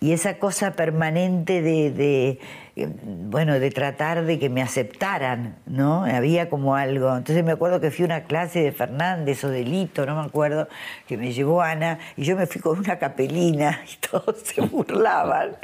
y 0.00 0.12
esa 0.12 0.38
cosa 0.38 0.72
permanente 0.74 1.62
de, 1.62 1.90
de, 1.90 2.38
bueno, 2.84 3.58
de 3.58 3.70
tratar 3.70 4.26
de 4.26 4.38
que 4.38 4.50
me 4.50 4.60
aceptaran, 4.60 5.56
¿no? 5.64 6.04
Había 6.04 6.50
como 6.50 6.76
algo. 6.76 7.16
Entonces 7.16 7.42
me 7.42 7.52
acuerdo 7.52 7.80
que 7.80 7.90
fui 7.90 8.02
a 8.02 8.06
una 8.06 8.24
clase 8.24 8.60
de 8.60 8.70
Fernández 8.70 9.42
o 9.44 9.48
de 9.48 9.64
Lito, 9.64 10.04
no 10.04 10.14
me 10.20 10.26
acuerdo, 10.28 10.68
que 11.08 11.16
me 11.16 11.32
llevó 11.32 11.62
Ana, 11.62 11.98
y 12.18 12.24
yo 12.24 12.36
me 12.36 12.46
fui 12.46 12.60
con 12.60 12.78
una 12.78 12.98
capelina 12.98 13.80
y 13.90 14.06
todos 14.06 14.36
se 14.44 14.60
burlaban. 14.60 15.56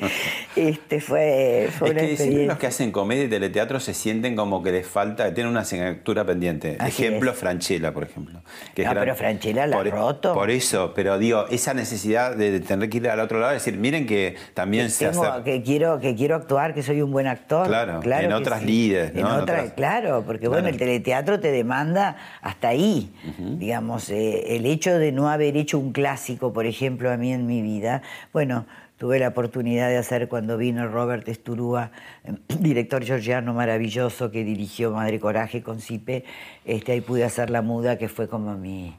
Este 0.57 1.01
fue, 1.03 1.69
fue 1.77 1.89
Es 1.89 1.93
una 1.95 2.01
que 2.01 2.11
experiencia. 2.13 2.47
los 2.47 2.59
que 2.59 2.67
hacen 2.69 2.91
comedia 2.93 3.25
y 3.25 3.29
teleteatro 3.29 3.79
se 3.79 3.93
sienten 3.93 4.35
como 4.35 4.63
que 4.63 4.73
les 4.73 4.87
falta, 4.87 5.35
tienen 5.35 5.51
una 5.51 5.61
asignatura 5.61 6.25
pendiente. 6.25 6.79
Así 6.81 7.05
ejemplo, 7.05 7.33
es. 7.33 7.37
Franchella, 7.37 7.93
por 7.93 8.05
ejemplo. 8.05 8.41
que 8.75 8.85
No, 8.85 8.91
gran- 8.93 9.05
pero 9.05 9.17
Franchella 9.17 9.67
la 9.67 9.77
por, 9.77 9.87
ha 9.87 9.91
roto. 9.91 10.33
Por 10.33 10.51
eso, 10.51 10.93
pero 10.95 11.19
digo, 11.19 11.45
esa 11.51 11.75
necesidad 11.75 12.35
de 12.37 12.61
tener 12.61 12.89
que 12.89 12.97
ir 12.97 13.09
al 13.11 13.21
otro 13.21 13.39
lado 13.39 13.53
y 13.53 13.57
decir, 13.57 13.77
miren 13.77 14.07
que 14.07 14.37
también 14.55 14.89
se 14.91 15.11
Tengo- 15.11 15.25
hace. 15.27 15.43
que 15.43 15.63
quiero 15.63 16.01
que 16.01 16.15
quiero 16.15 16.37
actuar, 16.37 16.73
que 16.73 16.83
soy 16.83 17.02
un 17.03 17.13
buen 17.13 17.27
actor. 17.27 17.67
Claro, 17.67 18.01
en 18.03 18.29
que 18.29 18.35
otras 18.35 18.63
lides, 18.65 19.13
¿no? 19.15 19.21
En 19.21 19.27
En 19.27 19.33
otra- 19.33 19.43
otras- 19.43 19.73
Claro, 19.73 20.23
porque 20.27 20.49
bueno, 20.49 20.63
Claro. 20.63 20.75
el 20.75 20.79
teleteatro 20.79 21.41
te 21.41 21.51
demanda 21.53 22.17
hasta 22.41 22.69
ahí. 22.69 23.13
Digamos, 23.39 24.09
eh, 24.11 24.57
el 24.57 24.67
hecho 24.67 24.99
de 24.99 25.13
no 25.13 25.29
haber 25.29 25.57
hecho 25.57 25.79
un 25.79 25.93
clásico, 25.93 26.53
por 26.53 26.67
ejemplo, 26.67 27.11
a 27.11 27.17
mí 27.17 27.33
en 27.33 27.47
mi 27.47 27.63
vida, 27.63 28.03
bueno, 28.33 28.67
tuve 28.99 29.19
la 29.19 29.29
oportunidad 29.29 29.89
de 29.89 29.97
hacer 29.99 30.29
cuando 30.29 30.57
vino 30.57 30.87
Robert 30.87 31.27
Esturúa, 31.29 31.91
eh, 32.25 32.33
director 32.61 33.05
georgiano 33.05 33.53
maravilloso 33.53 34.31
que 34.31 34.45
dirigió 34.45 34.93
Madre 34.93 35.19
Coraje 35.19 35.63
con 35.63 35.81
Cipe, 35.81 36.25
este, 36.65 36.93
ahí 36.93 37.01
pude 37.01 37.25
hacer 37.25 37.51
La 37.51 37.63
Muda, 37.63 37.99
que 37.99 38.09
fue 38.09 38.29
como 38.29 38.57
mi... 38.57 38.95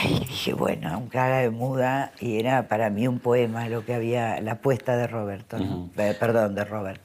Ay, 0.00 0.20
dije, 0.20 0.52
bueno, 0.52 0.96
un 0.96 1.08
cara 1.08 1.38
de 1.38 1.50
muda, 1.50 2.12
y 2.20 2.38
era 2.38 2.68
para 2.68 2.88
mí 2.88 3.08
un 3.08 3.18
poema 3.18 3.68
lo 3.68 3.84
que 3.84 3.94
había, 3.94 4.40
la 4.40 4.52
apuesta 4.52 4.96
de 4.96 5.08
Roberto, 5.08 5.58
¿no? 5.58 5.90
Eh, 5.96 6.16
perdón, 6.20 6.54
de 6.54 6.64
Robert. 6.64 7.00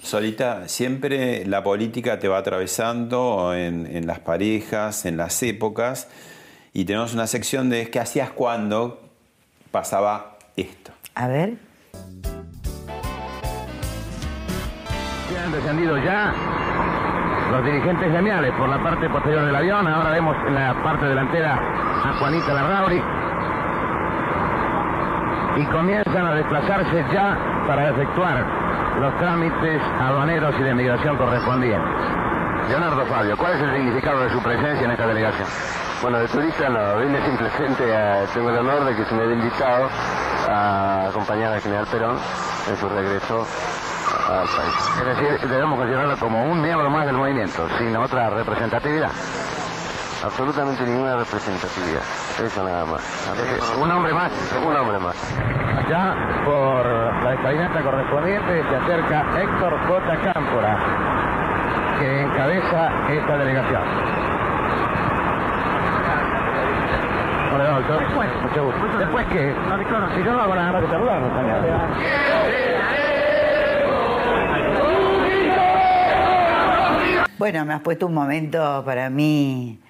Solita, 0.00 0.68
siempre 0.68 1.44
la 1.44 1.64
política 1.64 2.20
te 2.20 2.28
va 2.28 2.38
atravesando 2.38 3.52
en, 3.52 3.88
en 3.88 4.06
las 4.06 4.20
parejas, 4.20 5.06
en 5.06 5.16
las 5.16 5.42
épocas, 5.42 6.06
y 6.72 6.84
tenemos 6.84 7.14
una 7.14 7.26
sección 7.26 7.68
de 7.68 7.90
qué 7.90 7.98
hacías 7.98 8.30
cuando 8.30 9.00
pasaba 9.72 10.38
esto. 10.54 10.92
A 11.16 11.26
ver. 11.26 11.56
Se 15.28 15.38
han 15.38 15.50
descendido 15.50 15.96
ya 16.04 17.01
los 17.52 17.64
dirigentes 17.66 18.10
gremiales 18.10 18.50
por 18.52 18.66
la 18.66 18.82
parte 18.82 19.10
posterior 19.10 19.44
del 19.44 19.54
avión. 19.54 19.86
Ahora 19.86 20.10
vemos 20.10 20.34
en 20.46 20.54
la 20.54 20.74
parte 20.82 21.04
delantera 21.04 21.54
a 22.02 22.12
Juanita 22.18 22.54
Larrauri. 22.54 23.02
Y 25.56 25.66
comienzan 25.66 26.26
a 26.26 26.34
desplazarse 26.34 27.04
ya 27.12 27.36
para 27.66 27.90
efectuar 27.90 28.42
los 28.98 29.14
trámites 29.18 29.82
aduaneros 30.00 30.54
y 30.58 30.62
de 30.62 30.74
migración 30.74 31.16
correspondientes. 31.18 31.90
Leonardo 32.68 33.04
Fabio, 33.04 33.36
¿cuál 33.36 33.52
es 33.52 33.60
el 33.60 33.76
significado 33.76 34.20
de 34.20 34.30
su 34.30 34.42
presencia 34.42 34.84
en 34.86 34.90
esta 34.92 35.06
delegación? 35.06 35.48
Bueno, 36.00 36.18
de 36.20 36.28
turista 36.28 36.70
no, 36.70 36.98
vine 36.98 37.20
simplemente 37.22 37.94
a, 37.94 38.24
tengo 38.32 38.48
el 38.48 38.58
honor 38.58 38.86
de 38.86 38.96
que 38.96 39.04
se 39.04 39.14
me 39.14 39.24
haya 39.24 39.34
invitado 39.34 39.88
a 40.48 41.08
acompañar 41.08 41.52
al 41.52 41.60
general 41.60 41.86
Perón 41.90 42.16
en 42.70 42.76
su 42.76 42.88
regreso 42.88 43.46
al 44.28 44.46
país. 44.46 44.74
Es 45.00 45.06
decir, 45.06 45.48
debemos 45.48 45.78
considerarlo 45.78 46.16
como 46.18 46.44
un 46.44 46.60
miembro 46.60 46.90
más 46.90 47.06
del 47.06 47.16
movimiento, 47.16 47.68
sin 47.78 47.96
otra 47.96 48.30
representatividad. 48.30 49.10
Absolutamente 50.24 50.84
ninguna 50.84 51.16
representatividad. 51.16 52.02
Eso 52.44 52.62
nada 52.62 52.84
más. 52.86 53.02
Un 53.76 53.90
hombre 53.90 54.14
más. 54.14 54.30
Un 54.64 54.76
hombre 54.76 54.98
más. 55.00 55.16
Allá, 55.78 56.14
por 56.44 56.86
la 57.24 57.34
escalinata 57.34 57.82
correspondiente, 57.82 58.62
se 58.68 58.76
acerca 58.76 59.24
Héctor 59.40 59.80
J. 59.88 60.32
Cámpora, 60.32 60.78
que 61.98 62.22
encabeza 62.22 62.90
esta 63.10 63.36
delegación. 63.36 63.82
Hola, 67.54 67.70
doctor. 67.70 68.02
Mucho 68.42 68.64
gusto. 68.64 68.98
¿Después 68.98 69.26
qué? 69.26 69.54
Si 70.14 70.22
yo 70.22 70.32
no 70.32 70.40
hago 70.40 70.54
nada 70.54 70.72
más 70.72 70.82
que 70.82 70.88
saludarnos, 70.88 71.32
Bueno, 77.42 77.64
me 77.64 77.74
has 77.74 77.80
puesto 77.80 78.06
un 78.06 78.14
momento 78.14 78.84
para 78.86 79.10
mí. 79.10 79.80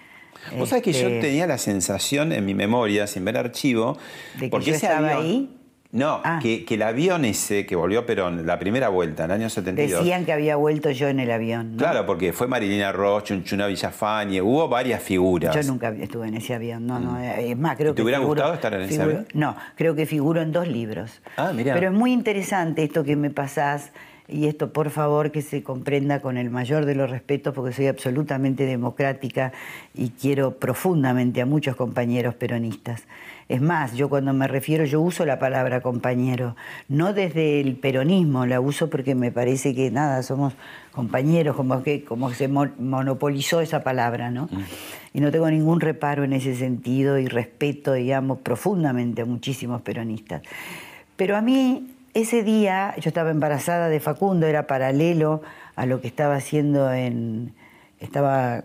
Vos 0.59 0.71
sabés 0.71 0.83
que 0.85 0.93
yo 0.95 1.07
este, 1.09 1.21
tenía 1.21 1.47
la 1.47 1.59
sensación 1.59 2.33
en 2.33 2.47
mi 2.47 2.55
memoria, 2.55 3.07
sin 3.07 3.27
ver 3.27 3.37
archivo, 3.37 3.99
¿De 4.37 4.47
que 4.47 4.49
porque 4.49 4.71
yo 4.71 4.75
estaba 4.77 5.11
avión- 5.11 5.21
ahí? 5.23 5.57
No, 5.91 6.23
Ah. 6.25 6.39
que, 6.43 6.65
que 6.65 6.77
el 6.77 6.83
avión 6.83 7.27
ese 7.27 7.67
que 7.67 7.77
volvió 7.77 7.99
a 8.01 8.07
Perón, 8.07 8.47
la 8.47 8.59
primera 8.59 8.89
vuelta, 8.89 9.25
en 9.27 9.33
el 9.33 9.37
año 9.43 9.51
72. 9.51 9.99
Decían 10.03 10.25
que 10.25 10.33
había 10.33 10.57
vuelto 10.57 10.91
yo 10.93 11.09
en 11.09 11.21
el 11.21 11.31
avión. 11.31 11.73
¿no? 11.73 11.77
Claro, 11.77 12.07
porque 12.07 12.33
fue 12.33 12.47
Marilina 12.47 12.91
Roche, 12.91 13.35
Chunchuna 13.35 13.67
Villafañe, 13.67 14.41
hubo 14.41 14.67
varias 14.69 15.03
figuras. 15.03 15.55
Yo 15.55 15.63
nunca 15.71 15.91
estuve 15.91 16.29
en 16.29 16.37
ese 16.39 16.55
avión, 16.55 16.87
no, 16.87 16.99
no. 17.01 17.19
Es 17.21 17.55
más, 17.59 17.77
creo 17.77 17.93
¿Te 17.93 17.97
que. 17.97 18.03
hubiera 18.05 18.19
figuro- 18.21 18.29
gustado 18.41 18.55
estar 18.55 18.73
en 18.73 18.81
ese 18.81 19.03
avión? 19.03 19.27
No, 19.35 19.55
creo 19.77 19.95
que 19.95 20.07
figuro 20.07 20.41
en 20.41 20.53
dos 20.53 20.67
libros. 20.67 21.21
Ah, 21.37 21.53
mirá. 21.55 21.75
Pero 21.75 21.89
es 21.89 21.95
muy 21.95 22.15
interesante 22.15 22.83
esto 22.83 23.05
que 23.05 23.15
me 23.15 23.29
pasás, 23.29 23.93
y 24.33 24.47
esto 24.47 24.73
por 24.73 24.91
favor 24.91 25.31
que 25.31 25.43
se 25.43 25.63
comprenda 25.63 26.21
con 26.21 26.37
el 26.39 26.49
mayor 26.51 26.87
de 26.87 26.95
los 26.95 27.11
respetos, 27.11 27.55
porque 27.55 27.73
soy 27.73 27.87
absolutamente 27.87 28.65
democrática 28.67 29.53
y 29.95 30.09
quiero 30.11 30.53
profundamente 30.59 31.41
a 31.43 31.47
muchos 31.47 31.77
compañeros 31.77 32.35
peronistas. 32.35 33.03
Es 33.49 33.61
más, 33.61 33.95
yo 33.95 34.09
cuando 34.09 34.33
me 34.33 34.49
refiero, 34.49 34.85
yo 34.87 35.01
uso 35.03 35.27
la 35.27 35.39
palabra 35.39 35.81
compañero, 35.83 36.57
no 36.89 37.13
desde 37.13 37.61
el 37.61 37.77
peronismo, 37.77 38.47
la 38.47 38.61
uso 38.61 38.89
porque 38.89 39.15
me 39.15 39.31
parece 39.31 39.75
que 39.75 39.91
nada, 39.91 40.23
somos 40.23 40.55
compañeros, 40.93 41.55
como 41.57 41.83
que 41.83 42.03
como 42.05 42.33
se 42.33 42.49
mo- 42.49 42.71
monopolizó 42.79 43.61
esa 43.61 43.83
palabra, 43.85 44.31
¿no? 44.31 44.49
Y 45.13 45.21
no 45.21 45.31
tengo 45.31 45.51
ningún 45.51 45.81
reparo 45.81 46.25
en 46.25 46.33
ese 46.33 46.55
sentido 46.55 47.19
y 47.19 47.27
respeto, 47.27 47.93
digamos, 47.93 48.39
profundamente 48.39 49.23
a 49.23 49.27
muchísimos 49.27 49.83
peronistas. 49.83 50.41
Pero 51.17 51.37
a 51.37 51.43
mí, 51.43 51.89
ese 52.15 52.43
día, 52.43 52.95
yo 52.99 53.09
estaba 53.09 53.31
embarazada 53.31 53.89
de 53.89 54.01
Facundo, 54.01 54.47
era 54.47 54.67
paralelo 54.67 55.43
a 55.77 55.87
lo 55.87 56.01
que 56.01 56.09
estaba 56.09 56.37
haciendo 56.37 56.93
en. 56.93 57.55
Estaba 58.01 58.65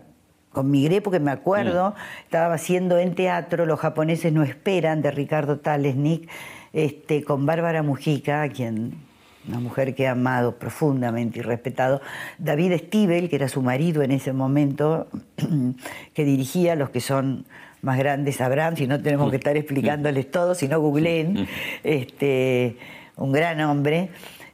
con 0.52 0.70
Migré, 0.70 1.00
porque 1.00 1.20
me 1.20 1.30
acuerdo, 1.30 1.94
estaba 2.24 2.54
haciendo 2.54 2.98
en 2.98 3.14
teatro 3.14 3.66
Los 3.66 3.78
japoneses 3.78 4.32
no 4.32 4.42
esperan, 4.42 5.02
de 5.02 5.10
Ricardo 5.10 5.60
Talesnik, 5.60 6.28
este, 6.72 7.22
con 7.22 7.46
Bárbara 7.46 7.82
Mujica, 7.82 8.42
a 8.42 8.48
quien 8.48 9.06
una 9.46 9.60
mujer 9.60 9.94
que 9.94 10.02
he 10.04 10.08
amado 10.08 10.58
profundamente 10.58 11.38
y 11.38 11.42
respetado, 11.42 12.00
David 12.38 12.74
Stiebel, 12.76 13.28
que 13.28 13.36
era 13.36 13.48
su 13.48 13.62
marido 13.62 14.02
en 14.02 14.10
ese 14.10 14.32
momento, 14.32 15.08
que 16.14 16.24
dirigía 16.24 16.76
los 16.76 16.90
que 16.90 17.00
son 17.00 17.46
más 17.80 17.96
grandes 17.98 18.36
sabrán, 18.36 18.76
si 18.76 18.86
no 18.86 19.00
tenemos 19.00 19.30
que 19.30 19.36
estar 19.36 19.56
explicándoles 19.56 20.30
todo, 20.30 20.54
si 20.54 20.68
no 20.68 20.80
googleen, 20.80 21.46
este, 21.84 22.76
un 23.18 23.32
gran 23.32 23.60
hombre. 23.60 24.08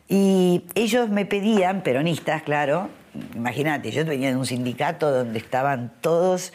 Y 0.08 0.64
ellos 0.74 1.08
me 1.08 1.24
pedían, 1.24 1.82
peronistas, 1.82 2.42
claro, 2.42 2.88
imagínate, 3.34 3.90
yo 3.90 4.04
venía 4.04 4.30
de 4.30 4.36
un 4.36 4.44
sindicato 4.46 5.10
donde 5.10 5.38
estaban 5.38 5.92
todos, 6.00 6.52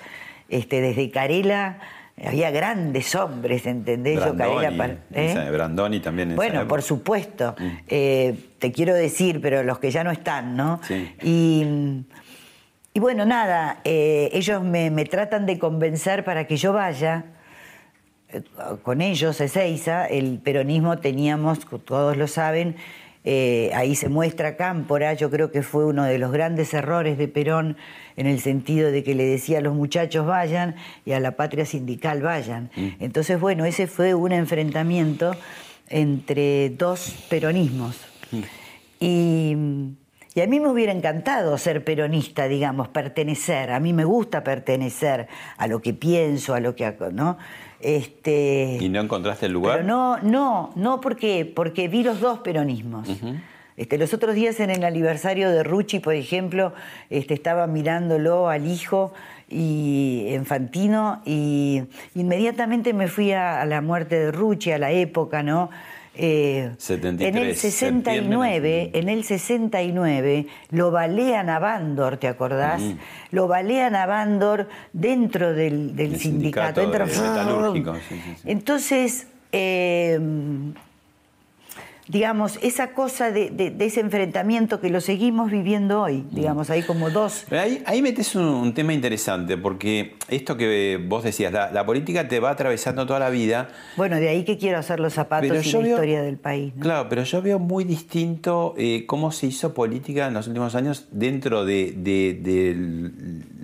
este, 0.50 0.82
desde 0.82 1.10
Carela, 1.10 1.80
había 2.24 2.52
grandes 2.52 3.15
hombres, 3.15 3.65
¿entendés? 3.65 4.19
Yo 4.24 4.36
Carela, 4.36 4.86
¿eh? 4.88 4.98
esa- 5.32 5.50
Brandoni 5.50 6.00
también 6.02 6.36
Bueno, 6.36 6.67
por 6.67 6.82
supuesto. 6.82 7.56
Eh, 7.88 8.36
te 8.60 8.72
quiero 8.74 8.93
decir, 8.93 9.39
pero 9.41 9.63
los 9.63 9.80
que 9.80 9.89
ya 9.89 10.04
no 10.04 10.12
están, 10.12 10.56
¿no? 10.58 10.82
Sí. 10.86 11.15
Y, 11.24 11.65
y 12.93 13.00
bueno, 13.00 13.26
nada, 13.26 13.80
eh, 13.86 14.30
ellos 14.34 14.62
me, 14.62 14.91
me 14.91 15.06
tratan 15.06 15.45
de 15.45 15.58
convencer 15.58 16.24
para 16.26 16.45
que 16.45 16.58
yo 16.58 16.74
vaya. 16.74 17.24
Eh, 18.32 18.42
Con 18.84 19.02
ellos, 19.02 19.39
Ezeiza, 19.42 20.06
el 20.06 20.39
peronismo 20.39 21.00
teníamos, 21.00 21.60
todos 21.86 22.18
lo 22.18 22.28
saben, 22.28 22.76
eh, 23.26 23.72
ahí 23.76 23.96
se 23.96 24.08
muestra 24.08 24.56
Cámpora, 24.56 25.13
yo 25.13 25.30
creo 25.30 25.52
que 25.52 25.62
fue 25.62 25.86
uno 25.86 26.06
de 26.06 26.18
los 26.18 26.32
grandes 26.32 26.74
errores 26.74 27.18
de 27.18 27.28
Perón 27.28 27.76
en 28.15 28.28
el 28.28 28.39
sentido 28.39 28.92
de 28.92 29.04
que 29.04 29.13
le 29.13 29.26
decía 29.26 29.58
a 29.58 29.62
los 29.62 29.76
muchachos 29.76 30.26
vayan 30.26 30.76
y 31.06 31.12
a 31.12 31.20
la 31.20 31.32
patria 31.32 31.65
sindical 31.65 32.22
vayan. 32.22 32.70
Entonces, 33.00 33.39
bueno, 33.39 33.65
ese 33.65 33.88
fue 33.88 34.13
un 34.13 34.32
enfrentamiento 34.32 35.36
entre 35.89 36.70
dos 36.70 37.13
peronismos. 37.30 37.98
Y, 39.00 39.56
y 40.36 40.42
a 40.42 40.48
mí 40.48 40.60
me 40.60 40.70
hubiera 40.70 40.92
encantado 40.92 41.58
ser 41.58 41.84
peronista, 41.84 42.48
digamos, 42.48 42.88
pertenecer. 42.88 43.72
A 43.72 43.80
mí 43.80 43.94
me 43.94 44.06
gusta 44.06 44.44
pertenecer 44.44 45.28
a 45.58 45.68
lo 45.68 45.82
que 45.82 45.94
pienso, 45.94 46.54
a 46.54 46.60
lo 46.60 46.76
que 46.76 46.96
¿no? 47.12 47.38
Este, 47.82 48.78
¿Y 48.80 48.89
no 48.89 49.00
encontraste 49.00 49.46
el 49.46 49.54
lugar? 49.54 49.78
pero 49.78 49.88
no, 49.88 50.18
no, 50.18 50.72
no 50.76 51.00
porque, 51.02 51.46
porque 51.46 51.88
vi 51.88 52.04
los 52.04 52.20
dos 52.20 52.39
peronismos. 52.39 53.08
Este, 53.78 53.98
los 53.98 54.13
otros 54.13 54.36
días 54.36 54.60
en 54.60 54.70
el 54.70 54.84
aniversario 54.84 55.50
de 55.50 55.63
Rucci, 55.63 56.00
por 56.00 56.13
ejemplo, 56.13 56.74
este, 57.10 57.34
estaba 57.34 57.65
mirándolo 57.68 58.50
al 58.50 58.68
hijo 58.68 59.13
y 59.48 60.26
en 60.28 60.46
Fantino 60.46 61.22
y 61.26 61.84
inmediatamente 62.13 62.94
me 62.94 63.08
fui 63.08 63.32
a, 63.32 63.62
a 63.62 63.65
la 63.65 63.80
muerte 63.80 64.20
de 64.20 64.32
Rucci, 64.34 64.72
a 64.72 64.78
la 64.78 64.92
época, 64.92 65.44
¿no? 65.44 65.70
Eh, 66.21 66.71
73, 66.77 67.29
en 67.34 67.38
el 67.49 67.55
69, 67.55 68.91
en 68.93 69.08
el 69.08 69.23
69 69.23 70.47
lo 70.71 70.91
balean 70.91 71.49
a 71.49 71.60
Bandor, 71.60 72.17
¿te 72.17 72.27
acordás? 72.27 72.82
Mm. 72.82 72.93
Lo 73.32 73.47
balean 73.47 73.95
a 73.95 74.05
Bandor 74.05 74.67
dentro 74.91 75.53
del, 75.53 75.95
del 75.95 76.15
El 76.15 76.19
sindicato. 76.19 76.82
sindicato 76.82 76.82
entra- 76.82 77.05
de 77.05 77.29
metalúrgicos, 77.29 77.97
sí, 78.10 78.15
sí, 78.15 78.34
sí. 78.36 78.41
Entonces, 78.51 79.27
eh, 79.53 80.19
digamos, 82.10 82.58
esa 82.62 82.93
cosa 82.93 83.32
de, 83.32 83.52
de- 83.52 83.69
de 83.69 83.86
ese 83.86 84.00
enfrentamiento 84.02 84.82
que 84.82 84.89
lo 84.89 85.00
seguimos 85.00 85.52
viviendo 85.52 86.02
hoy, 86.02 86.26
digamos, 86.32 86.69
hay 86.72 86.82
como 86.82 87.10
dos... 87.12 87.45
Pero 87.48 87.62
ahí, 87.62 87.84
ahí 87.86 88.02
metes 88.02 88.36
un, 88.36 88.45
un 88.45 88.74
tema 88.74 88.93
interesante, 88.93 89.58
porque 89.58 90.15
esto 90.28 90.58
que 90.58 91.00
vos 91.08 91.24
decías, 91.24 91.54
la, 91.54 91.72
la 91.72 91.86
política 91.86 92.28
te 92.28 92.39
va 92.39 92.50
atravesando 92.50 93.06
toda 93.06 93.19
la 93.19 93.30
vida. 93.30 93.69
Bueno, 93.95 94.15
de 94.17 94.28
ahí 94.28 94.43
que 94.43 94.58
quiero 94.58 94.80
hacer 94.80 95.00
los 95.00 95.13
zapatos 95.13 95.48
Pero 95.50 95.62
y 95.62 95.72
la 95.72 95.80
veo- 95.80 95.89
historia 95.91 96.22
del 96.24 96.38
país. 96.38 96.76
¿no? 96.76 96.82
Claro, 96.82 97.08
pero 97.10 97.24
yo 97.24 97.41
veo 97.43 97.60
muy 97.60 97.84
distinto 97.84 98.74
eh, 98.78 99.06
cómo 99.06 99.32
se 99.32 99.45
hizo 99.48 99.74
política 99.76 100.28
en 100.28 100.34
los 100.34 100.48
últimos 100.48 100.74
años 100.76 101.08
dentro 101.12 101.63
de, 101.63 101.93
de- 101.95 102.74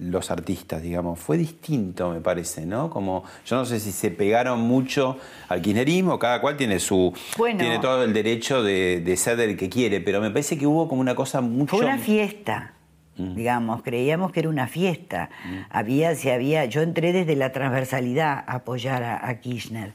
los 0.10 0.32
artistas, 0.32 0.82
digamos. 0.82 1.20
Fue 1.20 1.38
distinto, 1.38 2.12
me 2.12 2.22
parece, 2.22 2.66
¿no? 2.66 2.90
Como, 2.90 3.24
yo 3.46 3.56
no 3.58 3.66
sé 3.66 3.80
si 3.80 3.92
se 3.92 4.12
pegaron 4.12 4.62
mucho 4.62 5.18
al 5.50 5.62
kirchnerismo, 5.62 6.20
cada 6.20 6.42
cual 6.42 6.58
tiene 6.58 6.80
su. 6.80 7.14
Bueno. 7.38 7.60
tiene 7.60 7.80
todo 7.80 8.04
el 8.04 8.14
derecho 8.14 8.64
de, 8.64 9.02
de 9.02 9.18
ser 9.18 9.40
el 9.40 9.58
que 9.58 9.70
quiere, 9.70 10.02
pero 10.02 10.22
me 10.22 10.30
parece 10.30 10.58
que 10.58 10.68
hubo 10.68 10.88
como 10.88 11.02
una 11.02 11.16
cosa 11.16 11.42
mucho. 11.42 11.76
Fue 11.76 11.86
una 11.86 11.98
fiesta, 11.98 12.74
digamos, 13.18 13.82
creíamos 13.82 14.32
que 14.32 14.42
era 14.42 14.50
una 14.50 14.68
fiesta. 14.68 15.30
Había, 15.70 16.16
se 16.16 16.34
había, 16.34 16.66
yo 16.66 16.82
entré 16.82 17.14
desde 17.14 17.36
la 17.36 17.52
transversalidad 17.52 18.44
a 18.46 18.56
apoyar 18.56 19.04
a, 19.04 19.28
a 19.28 19.40
Kirchner. 19.40 19.94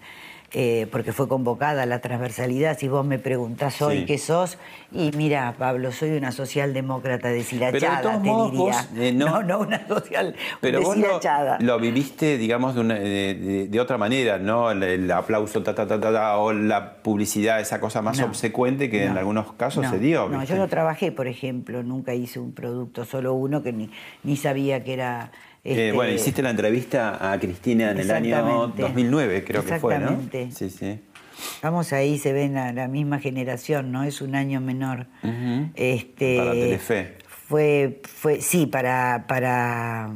Eh, 0.52 0.88
porque 0.90 1.12
fue 1.12 1.28
convocada 1.28 1.86
la 1.86 2.00
transversalidad. 2.00 2.76
Si 2.78 2.88
vos 2.88 3.06
me 3.06 3.18
preguntás 3.18 3.80
hoy 3.82 3.98
Sí. 4.00 4.04
qué 4.06 4.18
sos, 4.18 4.58
y 4.90 5.12
mira, 5.16 5.54
Pablo, 5.58 5.92
soy 5.92 6.10
una 6.16 6.32
socialdemócrata 6.32 7.28
deshilachada, 7.28 7.72
Pero 7.72 7.96
de 7.96 8.02
todos 8.02 8.22
te 8.22 8.28
modos 8.28 8.50
diría. 8.52 8.64
vos, 8.66 8.88
eh, 8.98 9.12
no- 9.12 9.26
no, 9.30 9.42
no 9.42 9.58
una 9.60 9.86
social 9.86 10.34
Pero 10.60 10.80
vos 10.82 10.96
lo, 10.96 11.02
deshilachada. 11.02 11.58
lo 11.60 11.78
viviste, 11.78 12.36
digamos, 12.38 12.74
de, 12.74 12.80
una- 12.80 12.94
de- 12.98 13.80
otra 13.80 13.96
manera, 13.96 14.38
¿no? 14.38 14.70
El, 14.72 14.82
el 14.82 15.10
aplauso, 15.12 15.62
ta, 15.62 15.74
ta, 15.74 15.86
ta, 15.86 16.00
ta, 16.00 16.36
o 16.38 16.52
la 16.52 16.94
publicidad, 17.02 17.60
esa 17.60 17.80
cosa 17.80 18.02
más 18.02 18.18
No. 18.18 18.26
obsecuente 18.26 18.90
que 18.90 19.04
en 19.04 19.14
No. 19.14 19.20
algunos 19.20 19.52
casos 19.52 19.84
No, 19.84 19.90
se 19.90 19.98
dio. 19.98 20.28
No, 20.28 20.42
yo 20.44 20.56
no 20.56 20.68
trabajé, 20.68 21.12
por 21.12 21.28
ejemplo, 21.28 21.82
nunca 21.82 22.12
hice 22.14 22.40
un 22.40 22.52
producto, 22.52 23.04
solo 23.04 23.34
uno 23.34 23.62
que 23.62 23.72
ni, 23.72 23.90
ni 24.24 24.36
sabía 24.36 24.82
que 24.84 24.92
era... 24.94 25.30
Eh, 25.62 25.70
este, 25.72 25.92
bueno, 25.92 26.12
hiciste 26.12 26.42
la 26.42 26.50
entrevista 26.50 27.32
a 27.32 27.38
Cristina 27.38 27.90
en 27.90 27.98
el 27.98 28.10
año 28.10 28.36
Exactamente. 28.38 28.82
2009, 28.82 29.44
creo 29.44 29.64
que 29.64 29.78
fue, 29.78 29.98
¿no? 29.98 30.10
Exactamente. 30.10 30.50
Sí, 30.52 30.70
sí. 30.70 31.00
Vamos 31.62 31.92
ahí, 31.92 32.18
se 32.18 32.32
ven 32.32 32.54
la, 32.54 32.72
la 32.72 32.88
misma 32.88 33.18
generación, 33.18 33.92
¿no? 33.92 34.04
Es 34.04 34.20
un 34.20 34.34
año 34.34 34.60
menor. 34.60 35.06
este, 35.74 36.36
Para 36.38 36.52
Telefe. 36.52 37.18
Fue, 37.28 38.00
fue, 38.04 38.40
sí, 38.40 38.66
para, 38.66 39.24
para, 39.26 40.10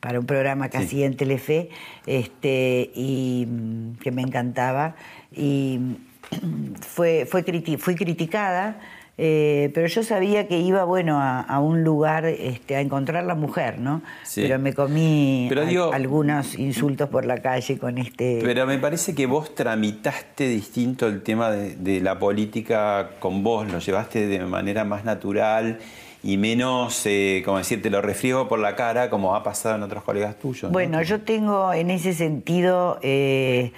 para 0.00 0.20
un 0.20 0.26
programa 0.26 0.68
que 0.68 0.78
Sí. 0.78 0.84
hacía 0.84 1.06
en 1.06 1.16
Telefe, 1.16 1.70
este, 2.06 2.90
y 2.94 3.46
mm, 3.48 3.94
que 4.02 4.10
me 4.12 4.20
encantaba. 4.22 4.94
Y 5.32 5.78
mm, 5.80 6.74
fue, 6.80 7.26
fue 7.26 7.44
criti- 7.44 7.78
fui 7.78 7.94
criticada 7.94 8.80
Eh, 9.16 9.70
pero 9.74 9.86
yo 9.86 10.02
sabía 10.02 10.48
que 10.48 10.58
iba, 10.58 10.84
bueno, 10.84 11.20
a, 11.20 11.40
a 11.40 11.60
un 11.60 11.84
lugar 11.84 12.24
este, 12.24 12.74
a 12.74 12.80
encontrar 12.80 13.24
la 13.24 13.34
mujer, 13.34 13.78
¿no? 13.78 14.02
Sí. 14.24 14.42
Pero 14.42 14.58
me 14.58 14.72
comí 14.72 15.46
Pero 15.48 15.92
algunos 15.92 16.58
insultos 16.58 17.08
por 17.08 17.24
la 17.24 17.38
calle 17.38 17.78
con 17.78 17.98
este... 17.98 18.40
Pero 18.42 18.66
me 18.66 18.78
parece 18.78 19.14
que 19.14 19.26
vos 19.26 19.54
tramitaste 19.54 20.48
distinto 20.48 21.06
el 21.06 21.22
tema 21.22 21.50
de, 21.50 21.76
de 21.76 22.00
la 22.00 22.18
política 22.18 23.10
con 23.20 23.44
vos, 23.44 23.70
lo 23.70 23.78
llevaste 23.78 24.26
de 24.26 24.40
manera 24.40 24.84
más 24.84 25.04
natural 25.04 25.78
y 26.24 26.38
menos, 26.38 27.02
eh, 27.04 27.42
como 27.44 27.58
decir, 27.58 27.82
te 27.82 27.90
lo 27.90 28.00
refriego 28.00 28.48
por 28.48 28.58
la 28.58 28.74
cara, 28.74 29.10
como 29.10 29.36
ha 29.36 29.42
pasado 29.42 29.76
en 29.76 29.82
otros 29.82 30.02
colegas 30.04 30.38
tuyos. 30.38 30.64
¿no? 30.64 30.70
Bueno, 30.70 31.02
yo 31.02 31.20
tengo 31.20 31.74
en 31.74 31.90
ese 31.90 32.14
sentido 32.14 32.98
eh, 33.02 33.72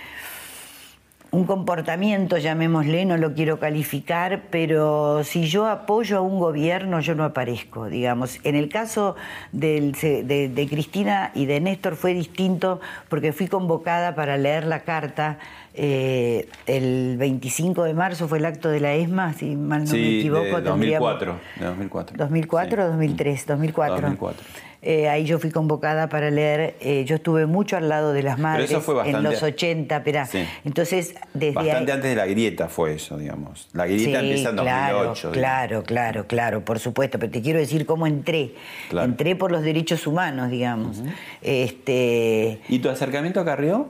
un 1.36 1.44
comportamiento, 1.44 2.38
llamémosle, 2.38 3.04
no 3.04 3.18
lo 3.18 3.34
quiero 3.34 3.58
calificar, 3.60 4.44
pero 4.50 5.22
si 5.22 5.46
yo 5.46 5.66
apoyo 5.66 6.16
a 6.16 6.20
un 6.22 6.38
gobierno, 6.38 7.00
yo 7.00 7.14
no 7.14 7.24
aparezco, 7.24 7.86
digamos. 7.86 8.38
En 8.42 8.56
el 8.56 8.70
caso 8.70 9.16
del- 9.52 9.92
de, 9.92 10.48
de 10.48 10.66
Cristina 10.68 11.32
y 11.34 11.44
de 11.44 11.60
Néstor 11.60 11.96
fue 11.96 12.14
distinto 12.14 12.80
porque 13.10 13.32
fui 13.34 13.48
convocada 13.48 14.14
para 14.14 14.36
leer 14.38 14.64
la 14.66 14.80
carta. 14.80 15.38
eh, 15.78 16.48
el 16.66 17.16
25 17.18 17.84
de 17.84 17.92
marzo 17.92 18.28
fue 18.28 18.38
el 18.38 18.46
acto 18.46 18.70
de 18.70 18.80
la 18.80 18.94
ESMA, 18.94 19.34
si 19.34 19.56
mal 19.56 19.80
no 19.84 19.90
me 19.92 19.98
sí, 19.98 20.18
equivoco. 20.20 20.42
de 20.44 20.62
tendríamos- 20.62 21.20
2004. 21.20 21.36
De 21.60 21.64
2004. 21.66 22.16
2004 22.16 22.82
o 22.82 22.86
2003, 22.88 23.46
2004. 23.46 23.94
2004. 24.00 24.46
Eh, 24.82 25.08
ahí 25.08 25.24
yo 25.24 25.38
fui 25.38 25.50
convocada 25.50 26.08
para 26.08 26.30
leer, 26.30 26.76
eh, 26.80 27.04
yo 27.06 27.16
estuve 27.16 27.46
mucho 27.46 27.76
al 27.76 27.88
lado 27.88 28.12
de 28.12 28.22
las 28.22 28.38
madres 28.38 28.70
eso 28.70 28.80
fue 28.80 29.08
en 29.08 29.22
los 29.22 29.42
80, 29.42 29.96
espera. 29.96 30.26
Sí. 30.26 30.44
Entonces, 30.64 31.14
desde 31.34 31.54
Bastante 31.54 31.92
ahí... 31.92 31.96
antes 31.96 32.10
de 32.10 32.16
la 32.16 32.26
grieta 32.26 32.68
fue 32.68 32.94
eso, 32.94 33.16
digamos. 33.16 33.68
La 33.72 33.86
grieta 33.86 34.20
Sí, 34.20 34.26
empieza 34.26 34.50
en 34.50 34.56
claro, 34.56 34.96
2008. 34.98 35.32
digamos. 35.32 35.38
Claro, 35.38 35.82
claro, 35.82 36.26
claro, 36.26 36.64
por 36.64 36.78
supuesto, 36.78 37.18
pero 37.18 37.32
te 37.32 37.42
quiero 37.42 37.58
decir 37.58 37.86
cómo 37.86 38.06
entré. 38.06 38.52
Claro. 38.88 39.06
Entré 39.06 39.34
por 39.34 39.50
los 39.50 39.62
derechos 39.62 40.06
humanos, 40.06 40.50
digamos. 40.50 41.02
Este, 41.42 42.60
¿Y 42.68 42.78
tu 42.78 42.88
acercamiento 42.88 43.40
a 43.40 43.44
Carrió? 43.44 43.88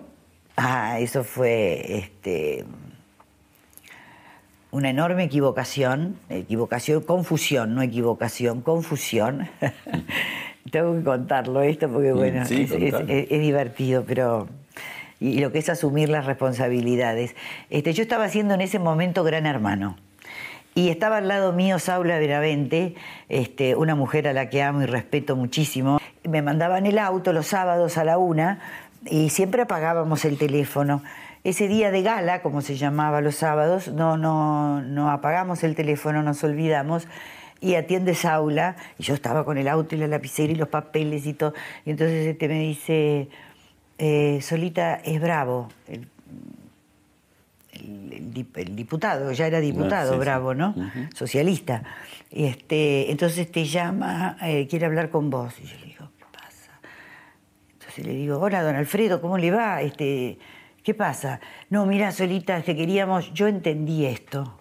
Ah, 0.57 0.99
eso 1.01 1.23
fue 1.25 1.99
este, 1.99 2.65
una 4.71 4.91
enorme 4.91 5.25
equivocación, 5.25 6.17
equivocación, 6.29 7.03
confusión, 7.03 7.75
no 7.75 7.83
equivocación, 7.83 8.63
confusión. 8.63 9.49
Tengo 10.71 10.95
que 10.97 11.03
contarlo 11.05 11.63
esto 11.63 11.89
porque, 11.89 12.13
bueno, 12.13 12.45
sí, 12.47 12.63
es, 12.63 12.71
es- 12.73 12.93
contalo. 12.93 13.13
es- 13.13 13.27
es 13.31 13.41
divertido, 13.41 14.05
pero... 14.07 14.49
Y 15.19 15.39
lo 15.39 15.51
que 15.51 15.59
es 15.61 15.69
asumir 15.71 16.11
las 16.11 16.27
responsabilidades. 16.27 17.35
Este, 17.71 17.95
yo 17.95 18.03
estaba 18.03 18.25
haciendo 18.25 18.53
en 18.55 18.61
ese 18.61 18.79
momento 18.79 19.25
Gran 19.25 19.47
Hermano. 19.47 19.97
Y 20.75 20.91
estaba 20.91 21.17
al 21.17 21.29
lado 21.29 21.55
mío 21.55 21.79
Saula 21.79 22.19
Veravente, 22.19 22.95
este, 23.31 23.75
una 23.77 23.95
mujer 23.95 24.29
a 24.29 24.35
la 24.35 24.51
que 24.51 24.63
amo 24.63 24.83
y 24.83 24.87
respeto 24.87 25.35
muchísimo. 25.35 25.99
Me 26.29 26.43
mandaban 26.43 26.85
el 26.85 26.99
auto 26.99 27.33
los 27.33 27.47
sábados 27.47 27.97
a 27.97 28.05
la 28.05 28.19
una 28.19 28.59
y 29.07 29.31
siempre 29.31 29.63
apagábamos 29.63 30.27
el 30.27 30.37
teléfono. 30.37 31.03
Ese 31.45 31.67
día 31.67 31.91
de 31.91 32.03
gala, 32.03 32.43
como 32.43 32.61
se 32.61 32.77
llamaba 32.77 33.23
los 33.23 33.37
sábados, 33.37 33.89
no, 33.89 34.19
no, 34.19 34.83
no 34.83 35.11
apagamos 35.11 35.65
el 35.65 35.75
teléfono, 35.75 36.23
nos 36.23 36.45
olvidamos. 36.45 37.09
Y 37.61 37.75
atiende 37.75 38.15
Saula, 38.15 38.77
y 38.99 39.03
yo 39.03 39.15
estaba 39.15 39.45
con 39.45 39.57
el 39.59 39.67
auto 39.69 39.95
y 39.95 39.99
la 39.99 40.07
lapicera 40.07 40.53
y 40.53 40.57
los 40.57 40.69
papeles 40.69 41.27
y 41.27 41.33
todo. 41.35 41.55
Y 41.85 41.91
entonces 41.91 42.27
este 42.27 42.49
me 42.49 42.61
dice, 42.61 43.29
eh, 43.99 44.39
Solita 44.43 44.97
es 44.97 45.21
bravo, 45.21 45.69
el 45.89 46.07
el, 47.73 48.13
el 48.13 48.33
dip- 48.35 48.57
el 48.57 48.75
diputado, 48.75 49.33
ya 49.33 49.47
era 49.47 49.61
diputado, 49.61 50.13
Ah, 50.13 50.15
sí, 50.15 50.19
sí. 50.19 50.19
Bravo, 50.21 50.55
¿no? 50.55 50.75
Socialista. 51.15 51.83
Y 52.31 52.45
este, 52.45 53.11
entonces 53.11 53.51
te 53.53 53.65
llama, 53.67 54.37
eh, 54.43 54.67
quiere 54.67 54.87
hablar 54.87 55.11
con 55.11 55.29
vos. 55.31 55.55
Y 55.63 55.67
yo 55.67 55.77
le 55.81 55.87
digo, 55.87 56.09
¿qué 56.19 56.25
pasa? 56.33 56.71
Entonces 57.75 58.07
le 58.07 58.15
digo, 58.15 58.39
hola, 58.39 58.63
don 58.63 58.77
Alfredo, 58.77 59.21
¿cómo 59.21 59.37
le 59.39 59.51
va? 59.51 59.83
Este, 59.83 60.39
¿Qué 60.83 60.95
pasa? 60.95 61.41
No, 61.69 61.85
mira, 61.85 62.13
Solita, 62.13 62.63
te 62.63 62.75
queríamos, 62.77 63.33
yo 63.35 63.47
entendí 63.47 64.07
esto. 64.07 64.59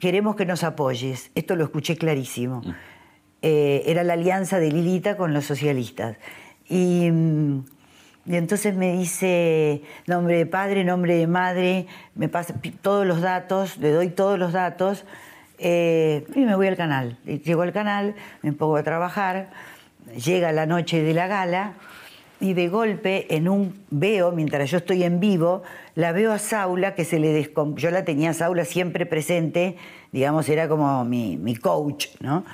Queremos 0.00 0.36
que 0.36 0.46
nos 0.46 0.64
apoyes. 0.64 1.30
Esto 1.34 1.56
lo 1.56 1.64
escuché 1.64 1.96
clarísimo. 1.96 2.62
Eh, 3.42 3.82
era 3.86 4.04
la 4.04 4.14
alianza 4.14 4.58
de 4.58 4.70
Lilita 4.70 5.16
con 5.16 5.34
los 5.34 5.44
socialistas. 5.44 6.16
Y, 6.68 7.10
mm, 7.10 7.64
y 8.26 8.36
entonces 8.36 8.74
me 8.74 8.92
dice 8.96 9.82
nombre 10.06 10.38
de 10.38 10.46
padre, 10.46 10.82
nombre 10.84 11.14
de 11.16 11.26
madre, 11.26 11.86
me 12.14 12.28
pasa 12.28 12.54
todos 12.80 13.06
los 13.06 13.20
datos, 13.20 13.76
le 13.76 13.90
doy 13.90 14.08
todos 14.08 14.38
los 14.38 14.52
datos 14.52 15.04
eh, 15.58 16.26
y 16.34 16.40
me 16.40 16.56
voy 16.56 16.68
al 16.68 16.76
canal. 16.76 17.18
Llego 17.24 17.62
al 17.62 17.72
canal, 17.72 18.14
me 18.42 18.52
pongo 18.52 18.76
a 18.76 18.82
trabajar, 18.82 19.50
llega 20.16 20.52
la 20.52 20.64
noche 20.64 21.02
de 21.02 21.12
la 21.12 21.26
gala 21.26 21.74
y 22.40 22.52
de 22.54 22.68
golpe 22.68 23.34
en 23.34 23.48
un 23.48 23.74
veo, 23.90 24.32
mientras 24.32 24.70
yo 24.70 24.78
estoy 24.78 25.04
en 25.04 25.20
vivo, 25.20 25.62
la 25.94 26.12
veo 26.12 26.32
a 26.32 26.38
Saula 26.38 26.94
que 26.94 27.04
se 27.04 27.18
le 27.18 27.32
descom... 27.32 27.74
Yo 27.76 27.90
la 27.90 28.04
tenía 28.04 28.30
a 28.30 28.34
Saula 28.34 28.64
siempre 28.64 29.06
presente, 29.06 29.76
digamos, 30.12 30.48
era 30.48 30.68
como 30.68 31.04
mi, 31.04 31.36
mi 31.36 31.56
coach, 31.56 32.08
¿no? 32.20 32.44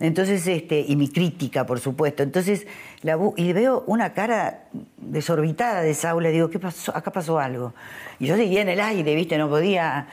Entonces, 0.00 0.46
este, 0.46 0.84
y 0.86 0.94
mi 0.94 1.08
crítica, 1.08 1.66
por 1.66 1.80
supuesto. 1.80 2.22
Entonces, 2.22 2.66
la 3.02 3.16
bu- 3.16 3.34
y 3.36 3.52
veo 3.52 3.82
una 3.88 4.12
cara 4.12 4.64
desorbitada 4.96 5.82
de 5.82 5.92
Saula, 5.94 6.28
digo, 6.28 6.50
¿qué 6.50 6.58
pasó? 6.60 6.96
Acá 6.96 7.10
pasó 7.10 7.38
algo. 7.40 7.74
Y 8.20 8.26
yo 8.26 8.36
seguía 8.36 8.62
en 8.62 8.68
el 8.68 8.80
aire, 8.80 9.14
¿viste? 9.16 9.38
No 9.38 9.48
podía. 9.48 10.06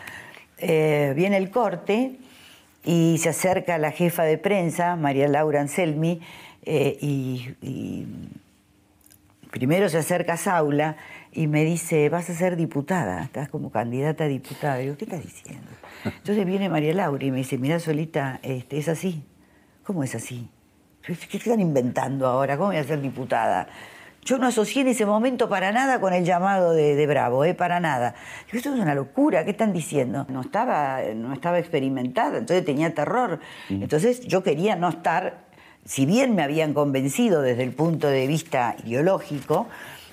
Eh, 0.57 1.13
viene 1.15 1.37
el 1.37 1.51
corte 1.51 2.13
y 2.83 3.17
se 3.19 3.29
acerca 3.29 3.77
la 3.77 3.91
jefa 3.91 4.23
de 4.23 4.37
prensa, 4.37 4.95
María 4.95 5.27
Laura 5.27 5.61
Anselmi, 5.61 6.19
eh, 6.63 6.97
y, 7.01 7.49
y 7.61 8.05
primero 9.55 9.87
se 9.87 9.97
acerca 9.97 10.35
Saula 10.35 10.97
y 11.31 11.47
me 11.47 11.63
dice, 11.63 12.09
vas 12.09 12.29
a 12.29 12.33
ser 12.33 12.57
diputada, 12.57 13.23
estás 13.23 13.47
como 13.47 13.71
candidata 13.71 14.25
a 14.25 14.27
diputada. 14.27 14.79
Digo, 14.79 14.97
¿qué 14.97 15.05
estás 15.05 15.23
diciendo? 15.23 15.71
Entonces 16.03 16.45
viene 16.45 16.67
María 16.67 16.93
Laura 16.93 17.23
y 17.23 17.31
me 17.31 17.37
dice, 17.37 17.57
mirá 17.57 17.79
Solita, 17.79 18.41
este, 18.43 18.77
es 18.77 18.89
así. 18.89 19.23
¿Cómo 19.85 20.03
es 20.03 20.13
así? 20.13 20.49
¿Qué 21.01 21.15
qué 21.15 21.37
están 21.37 21.61
inventando 21.61 22.27
ahora? 22.27 22.57
¿Cómo 22.57 22.67
voy 22.67 22.77
a 22.77 22.83
ser 22.83 22.99
diputada? 22.99 23.69
Yo 24.25 24.37
no 24.39 24.47
asocié 24.47 24.81
en 24.81 24.89
ese 24.89 25.05
momento 25.05 25.47
para 25.47 25.71
nada 25.71 26.01
con 26.01 26.11
el 26.11 26.25
llamado 26.25 26.73
de, 26.73 26.95
de 26.95 27.07
Bravo, 27.07 27.45
¿eh? 27.45 27.53
para 27.53 27.79
nada. 27.79 28.13
Digo, 28.47 28.57
esto 28.57 28.73
es 28.73 28.79
una 28.81 28.93
locura, 28.93 29.45
¿qué 29.45 29.51
están 29.51 29.71
diciendo? 29.71 30.25
No 30.27 30.41
estaba, 30.41 30.99
no 31.15 31.31
estaba 31.31 31.59
experimentada, 31.59 32.39
entonces 32.39 32.65
tenía 32.65 32.93
terror. 32.93 33.39
Entonces 33.69 34.19
yo 34.27 34.43
quería 34.43 34.75
no 34.75 34.89
estar, 34.89 35.45
si 35.85 36.05
bien 36.05 36.35
me 36.35 36.41
habían 36.43 36.73
convencido 36.73 37.41
desde 37.41 37.63
el 37.63 37.71
punto 37.71 38.07
de 38.07 38.27
vista 38.27 38.75
ideológico, 38.85 39.67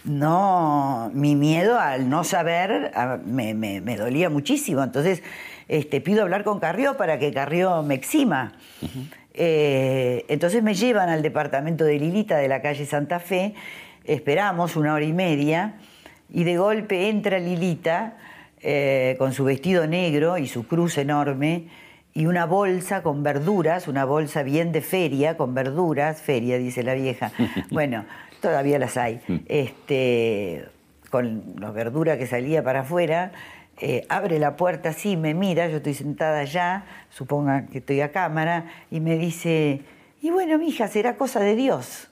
no, 0.05 1.11
mi 1.15 1.35
miedo 1.37 1.79
al 1.79 2.09
no 2.09 2.25
saber 2.25 2.91
a- 2.95 3.19
me, 3.25 3.55
me- 3.55 3.81
me 3.81 3.97
dolía 3.97 4.29
muchísimo. 4.31 4.83
Entonces 4.83 5.23
este, 5.69 6.01
pido 6.01 6.23
hablar 6.23 6.45
con 6.45 6.59
Carrió 6.61 6.97
para 6.97 7.19
que 7.19 7.33
Carrió 7.33 7.83
me 7.83 7.95
exima. 7.95 8.53
Eh, 9.35 10.25
entonces 10.29 10.63
me 10.63 10.75
llevan 10.75 11.09
al 11.09 11.23
departamento 11.23 11.85
de 11.85 11.99
Lilita 11.99 12.37
de 12.37 12.49
la 12.49 12.61
calle 12.61 12.85
Santa 12.85 13.19
Fe, 13.21 13.55
esperamos 14.05 14.77
una 14.77 14.93
hora 14.93 15.05
y 15.05 15.13
media 15.13 15.75
y 16.31 16.45
de 16.45 16.59
golpe 16.59 17.09
entra 17.09 17.39
Lilita 17.39 18.19
eh, 18.61 19.17
con 19.19 19.33
su 19.33 19.45
vestido 19.45 19.87
negro 19.87 20.37
y 20.37 20.47
su 20.49 20.67
cruz 20.67 20.99
enorme 20.99 21.69
y 22.15 22.27
una 22.27 22.47
bolsa 22.47 23.03
con 23.03 23.23
verduras, 23.23 23.89
una 23.89 24.05
bolsa 24.05 24.43
bien 24.43 24.73
de 24.73 24.83
feria, 24.83 25.37
con 25.37 25.55
verduras, 25.55 26.21
feria 26.21 26.59
dice 26.59 26.83
la 26.83 26.95
vieja. 26.95 27.33
Bueno, 27.71 28.05
todavía 28.41 28.79
las 28.79 28.97
hay. 28.97 29.21
Este, 29.47 30.67
con 31.11 31.55
la 31.59 31.71
verdura 31.71 32.19
que 32.19 32.27
salía 32.27 32.63
para 32.63 32.81
afuera, 32.81 33.33
eh, 33.79 34.05
abre 34.09 34.39
la 34.39 34.57
puerta 34.57 34.91
así, 34.91 35.17
me 35.17 35.35
mira, 35.35 35.69
yo 35.69 35.79
estoy 35.79 35.95
sentada 35.95 36.41
allá, 36.41 36.85
suponga 37.11 37.67
que 37.67 37.79
estoy 37.79 38.01
a 38.01 38.13
cámara, 38.13 38.67
y 38.91 39.01
me 39.01 39.17
dice, 39.17 39.83
y 40.21 40.31
bueno, 40.31 40.59
mija, 40.59 40.89
será 40.89 41.17
cosa 41.17 41.41
de 41.41 41.57
Dios. 41.57 42.09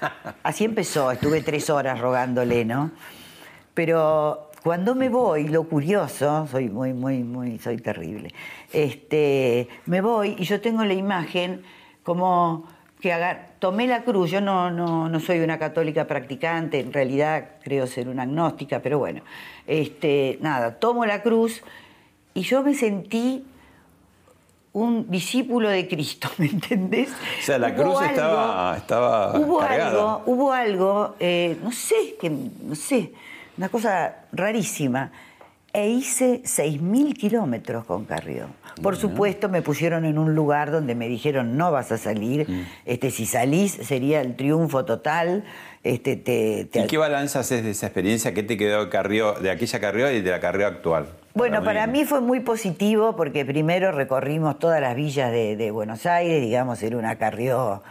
Así 0.42 0.64
empezó, 0.64 1.12
estuve 1.12 1.42
tres 1.42 1.70
horas 1.70 2.00
rogándole, 2.00 2.64
¿no? 2.64 2.90
Pero 3.74 4.50
cuando 4.62 4.94
me 4.94 5.08
voy, 5.08 5.48
lo 5.48 5.64
curioso, 5.64 6.46
soy 6.50 6.68
muy, 6.68 6.92
muy, 6.92 7.22
muy, 7.22 7.58
soy 7.58 7.78
terrible. 7.78 8.34
Este, 8.72 9.68
me 9.86 10.00
voy 10.00 10.36
y 10.38 10.44
yo 10.44 10.60
tengo 10.60 10.84
la 10.84 10.94
imagen 10.94 11.62
como 12.02 12.66
que 13.00 13.12
agar- 13.12 13.50
tomé 13.58 13.86
la 13.86 14.02
cruz. 14.02 14.30
Yo 14.30 14.40
no, 14.40 14.70
no, 14.70 15.08
no 15.08 15.20
soy 15.20 15.40
una 15.40 15.58
católica 15.58 16.06
practicante, 16.06 16.80
en 16.80 16.92
realidad 16.92 17.50
creo 17.64 17.86
ser 17.86 18.08
una 18.08 18.22
agnóstica, 18.22 18.80
pero 18.80 18.98
bueno, 18.98 19.22
este, 19.66 20.38
nada, 20.40 20.76
tomo 20.78 21.04
la 21.06 21.22
cruz 21.22 21.62
y 22.34 22.42
yo 22.42 22.62
me 22.62 22.74
sentí 22.74 23.44
un 24.72 25.10
discípulo 25.10 25.68
de 25.68 25.88
Cristo, 25.88 26.28
¿me 26.38 26.46
entendés? 26.46 27.08
O 27.10 27.42
sea, 27.42 27.58
la 27.58 27.68
Hubo 27.68 27.76
cruz 27.76 27.96
algo- 27.96 28.04
estaba, 28.10 28.76
estaba 28.76 29.38
Hubo 29.38 29.58
cargada. 29.58 29.88
algo, 29.90 30.22
hubo 30.26 30.52
algo, 30.52 31.16
eh, 31.18 31.56
no 31.62 31.72
sé, 31.72 32.16
que, 32.20 32.30
no 32.30 32.74
sé, 32.76 33.12
una 33.58 33.68
cosa 33.68 34.14
rarísima, 34.32 35.10
E 35.72 35.88
hice 35.88 36.42
6.000 36.42 37.14
kilómetros 37.14 37.84
con 37.84 38.04
Carrió. 38.04 38.46
Por 38.82 38.96
supuesto, 38.96 39.48
me 39.48 39.62
pusieron 39.62 40.04
en 40.04 40.18
un 40.18 40.34
lugar 40.34 40.70
donde 40.72 40.94
me 40.96 41.06
dijeron, 41.06 41.56
no 41.56 41.70
vas 41.70 41.92
a 41.92 41.98
salir. 41.98 42.48
Mm. 42.50 42.66
Este, 42.86 43.10
si 43.10 43.24
salís, 43.26 43.72
sería 43.72 44.20
el 44.20 44.34
triunfo 44.34 44.84
total. 44.84 45.44
Este, 45.84 46.16
te, 46.16 46.64
te- 46.64 46.80
¿Y 46.80 46.86
qué 46.86 46.98
balance 46.98 47.38
haces 47.38 47.62
de 47.62 47.70
esa 47.70 47.86
experiencia? 47.86 48.34
¿Qué 48.34 48.42
te 48.42 48.56
quedó 48.56 48.84
de, 48.84 48.90
Carrió, 48.90 49.34
de 49.34 49.50
aquella 49.50 49.78
Carrió 49.80 50.10
y 50.10 50.20
de 50.20 50.30
la 50.30 50.40
Carrió 50.40 50.66
actual? 50.66 51.06
Bueno, 51.34 51.62
para 51.62 51.86
mí 51.86 52.04
fue 52.04 52.20
muy 52.20 52.40
positivo 52.40 53.14
porque 53.14 53.44
primero 53.44 53.92
recorrimos 53.92 54.58
todas 54.58 54.80
las 54.80 54.96
villas 54.96 55.30
de, 55.30 55.56
de 55.56 55.70
Buenos 55.70 56.04
Aires, 56.04 56.42
digamos, 56.42 56.82
era 56.82 56.96
una 56.96 57.16
Carrió 57.16 57.82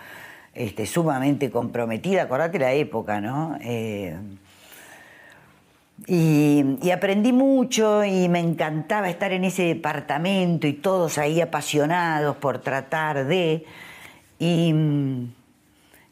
este, 0.53 0.85
sumamente 0.85 1.49
comprometida, 1.49 2.23
acordate 2.23 2.59
la 2.59 2.73
época, 2.73 3.21
¿no? 3.21 3.57
Eh, 3.61 4.17
y, 6.07 6.91
aprendí 6.91 7.33
mucho 7.33 8.03
y 8.03 8.29
me 8.29 8.39
encantaba 8.39 9.09
estar 9.09 9.31
en 9.31 9.43
ese 9.43 9.63
departamento 9.63 10.67
y 10.67 10.73
todos 10.73 11.17
ahí 11.17 11.41
apasionados 11.41 12.37
por 12.37 12.59
tratar 12.59 13.25
de... 13.25 13.65
Y, 14.39 14.73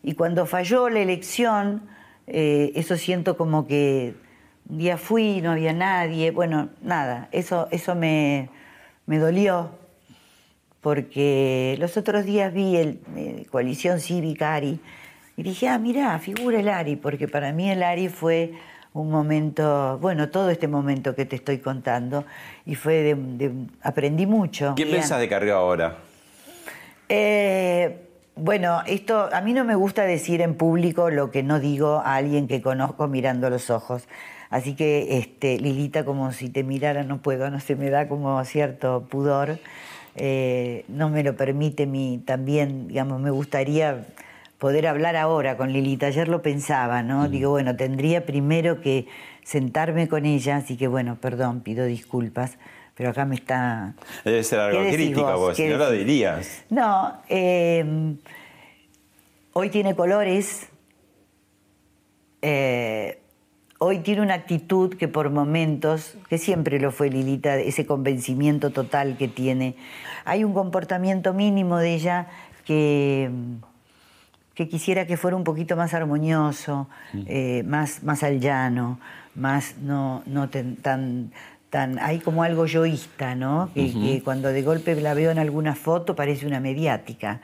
y 0.04 0.14
cuando 0.14 0.46
falló 0.46 0.90
la 0.90 1.00
elección, 1.00 1.84
eh, 2.28 2.74
eso 2.76 2.98
siento 2.98 3.38
como 3.38 3.68
que 3.68 4.16
un 4.70 4.78
día 4.78 4.98
fui, 4.98 5.42
no 5.42 5.52
había 5.52 5.72
nadie, 5.72 6.32
bueno, 6.32 6.70
nada, 6.82 7.30
eso, 7.32 7.70
eso 7.72 7.96
me, 7.96 8.50
me 9.06 9.18
dolió, 9.18 9.72
porque 10.82 11.78
los 11.80 11.96
otros 11.96 12.26
días 12.26 12.54
vi 12.54 12.76
el 12.76 13.00
eh, 13.16 13.46
Coalición 13.50 14.02
Cívica 14.02 14.54
ARI 14.54 14.80
y 15.38 15.44
dije, 15.44 15.70
ah, 15.70 15.80
mirá, 15.80 16.20
figura 16.20 16.60
el 16.60 16.68
ARI, 16.68 16.98
porque 16.98 17.30
para 17.30 17.54
mí 17.54 17.70
el 17.72 17.82
ARI 17.82 18.10
fue 18.10 18.54
un 19.02 19.10
momento, 19.12 19.98
bueno, 20.02 20.30
todo 20.30 20.50
este 20.50 20.68
momento 20.68 21.16
que 21.16 21.26
te 21.26 21.36
estoy 21.36 21.60
contando, 21.60 22.26
y 22.66 22.76
fue 22.76 22.96
de, 23.04 23.16
de- 23.16 23.52
aprendí 23.82 24.26
mucho. 24.26 24.74
¿Qué 24.76 24.86
piensas 24.86 25.20
de 25.20 25.28
Carrió 25.30 25.56
ahora? 25.58 25.98
eh, 27.10 28.04
bueno, 28.36 28.82
esto 28.86 29.30
a 29.34 29.42
mí 29.42 29.54
no 29.54 29.64
me 29.64 29.76
gusta 29.76 30.04
decir 30.04 30.42
en 30.42 30.56
público 30.56 31.10
lo 31.10 31.32
que 31.32 31.42
no 31.42 31.60
digo 31.60 32.02
a 32.06 32.16
alguien 32.16 32.48
que 32.48 32.62
conozco 32.62 33.08
mirando 33.08 33.50
los 33.50 33.70
ojos. 33.70 34.08
Así 34.50 34.76
que, 34.76 35.18
este, 35.18 35.58
Lilita, 35.60 36.06
como 36.06 36.32
si 36.32 36.50
te 36.50 36.64
mirara, 36.64 37.04
no 37.04 37.18
puedo, 37.18 37.50
no 37.50 37.60
se 37.60 37.76
me 37.76 37.90
da 37.90 38.08
como 38.08 38.44
cierto 38.46 39.06
pudor. 39.10 39.58
Eh, 40.16 40.86
no 40.88 41.10
me 41.10 41.24
lo 41.24 41.36
permite 41.36 41.86
mi 41.86 42.20
también, 42.20 42.88
digamos, 42.88 43.20
me 43.20 43.30
gustaría 43.32 44.06
poder 44.58 44.88
hablar 44.88 45.16
ahora 45.16 45.58
con 45.58 45.72
Lilita. 45.72 46.08
Ayer 46.08 46.28
lo 46.28 46.42
pensaba, 46.42 47.04
¿no? 47.04 47.30
Digo, 47.30 47.52
bueno, 47.52 47.76
tendría 47.76 48.26
primero 48.26 48.82
que 48.82 49.08
sentarme 49.44 50.08
con 50.08 50.26
ella, 50.26 50.58
así 50.58 50.78
que 50.78 50.88
bueno, 50.88 51.18
perdón, 51.22 51.62
pido 51.62 51.86
disculpas, 51.86 52.58
pero 52.96 53.12
acá 53.12 53.26
me 53.26 53.36
está 53.36 53.94
Debe 54.26 54.44
ser 54.44 54.60
algo 54.60 54.80
¿Qué 54.80 54.86
decís 54.86 54.98
crítica 54.98 55.36
vos? 55.36 55.40
vos, 55.40 55.58
si 55.58 55.64
¿Qué 55.64 55.70
no 55.70 55.78
lo 55.78 55.92
dirías. 55.92 56.66
No, 56.70 57.14
eh, 57.30 58.16
hoy 59.54 59.70
tiene 59.70 59.96
colores, 59.96 60.68
eh, 62.42 63.20
hoy 63.78 64.00
tiene 64.00 64.22
una 64.22 64.34
actitud 64.34 64.96
que 64.96 65.08
por 65.08 65.30
momentos, 65.30 66.18
que 66.30 66.40
siempre 66.40 66.80
lo 66.80 66.92
fue 66.92 67.10
Lilita, 67.10 67.56
ese 67.58 67.86
convencimiento 67.86 68.72
total 68.72 69.18
que 69.18 69.28
tiene. 69.28 69.76
Hay 70.26 70.44
un 70.44 70.54
comportamiento 70.54 71.34
mínimo 71.34 71.78
de 71.78 71.94
ella 71.94 72.28
que, 72.66 73.30
que 74.58 74.68
quisiera 74.68 75.06
que 75.06 75.18
fuera 75.18 75.38
un 75.38 75.44
poquito 75.44 75.76
más 75.76 75.94
armonioso, 75.94 76.90
eh, 77.28 77.62
más, 77.68 78.02
más 78.02 78.24
al 78.24 78.40
llano, 78.40 79.00
más 79.36 79.76
no, 79.84 80.24
no 80.26 80.50
ten- 80.50 80.78
tan, 80.78 81.32
tan... 81.70 82.00
Hay 82.00 82.18
como 82.18 82.42
algo 82.42 82.66
yoísta, 82.66 83.36
¿no? 83.36 83.70
Que 83.76 84.22
cuando 84.24 84.50
de 84.50 84.64
golpe 84.64 84.96
la 85.00 85.14
veo 85.14 85.30
en 85.30 85.38
alguna 85.38 85.76
foto 85.76 86.16
parece 86.16 86.48
una 86.48 86.60
mediática. 86.60 87.40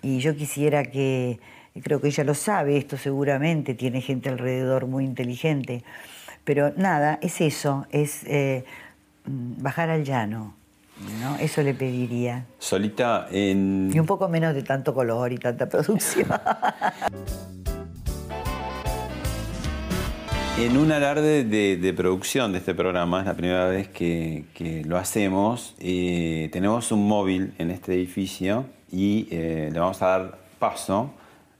Y 0.00 0.20
yo 0.20 0.34
quisiera 0.36 0.84
que, 0.84 1.38
creo 1.82 2.00
que 2.00 2.08
ella 2.08 2.24
lo 2.24 2.32
sabe, 2.34 2.78
esto 2.78 2.96
seguramente, 2.96 3.74
tiene 3.74 4.00
gente 4.00 4.30
alrededor 4.30 4.86
muy 4.86 5.04
inteligente. 5.04 5.84
Pero 6.44 6.72
nada, 6.78 7.18
es 7.20 7.42
eso, 7.42 7.86
es 7.90 8.24
eh, 8.24 8.64
mm, 9.26 9.62
bajar 9.62 9.90
al 9.90 10.02
llano, 10.02 10.54
¿no? 11.20 11.36
Eso 11.36 11.62
le 11.62 11.74
pediría. 11.74 12.46
Solita, 12.58 13.26
en... 13.30 13.90
Y 13.92 13.98
un 13.98 14.06
poco 14.06 14.28
menos 14.28 14.54
de 14.54 14.62
tanto 14.62 14.94
color 14.94 15.32
y 15.32 15.38
tanta 15.38 15.68
producción. 15.68 16.28
En 20.58 20.76
un 20.76 20.92
alarde 20.92 21.44
de, 21.44 21.76
de 21.76 21.92
producción 21.92 22.52
de 22.52 22.58
este 22.58 22.74
programa, 22.74 23.20
es 23.20 23.26
la 23.26 23.34
primera 23.34 23.66
vez 23.66 23.88
que, 23.88 24.44
que 24.54 24.84
lo 24.84 24.96
hacemos, 24.96 25.74
eh, 25.80 26.48
tenemos 26.52 26.92
un 26.92 27.08
móvil 27.08 27.54
en 27.58 27.72
este 27.72 27.94
edificio 27.94 28.64
y 28.92 29.26
eh, 29.32 29.70
le 29.72 29.80
vamos 29.80 30.00
a 30.02 30.06
dar 30.06 30.38
paso 30.60 31.10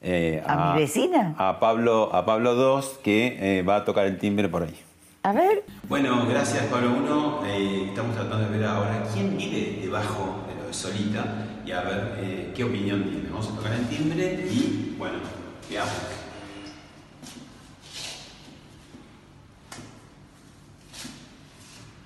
eh, 0.07 0.43
¿A 0.47 0.74
mi 0.74 0.80
vecina? 0.80 1.35
a 1.39 1.59
Pablo, 1.59 2.14
a 2.14 2.26
Pablo 2.26 2.55
2, 2.55 3.01
que 3.03 3.39
eh, 3.41 3.62
va 3.62 3.76
a 3.76 3.85
tocar 3.87 4.05
el 4.05 4.18
timbre 4.18 4.51
por 4.51 4.62
ahí. 4.62 4.78
A 5.24 5.32
ver. 5.32 5.64
Bueno, 5.88 6.26
gracias 6.28 6.66
Pablo 6.66 6.90
1. 6.98 7.46
estamos 7.88 8.14
tratando 8.14 8.44
de 8.46 8.58
ver 8.58 8.68
ahora 8.68 9.08
quién 9.10 9.38
vive 9.38 9.78
debajo 9.80 10.44
de 10.46 10.54
lo 10.54 10.66
de 10.66 10.74
Solita 10.74 11.24
y 11.64 11.72
a 11.72 11.80
ver 11.80 12.18
eh, 12.18 12.52
qué 12.54 12.62
opinión 12.62 13.04
tiene. 13.04 13.30
Vamos 13.30 13.48
a 13.48 13.56
tocar 13.56 13.72
el 13.72 13.88
timbre 13.88 14.46
y, 14.50 14.94
bueno, 14.98 15.16
veamos. 15.70 15.94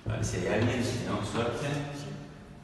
A 0.07 0.13
ver 0.13 0.25
si 0.25 0.37
hay 0.37 0.53
alguien, 0.53 0.81
si 0.81 0.99
tenemos 0.99 1.27
suerte. 1.27 1.67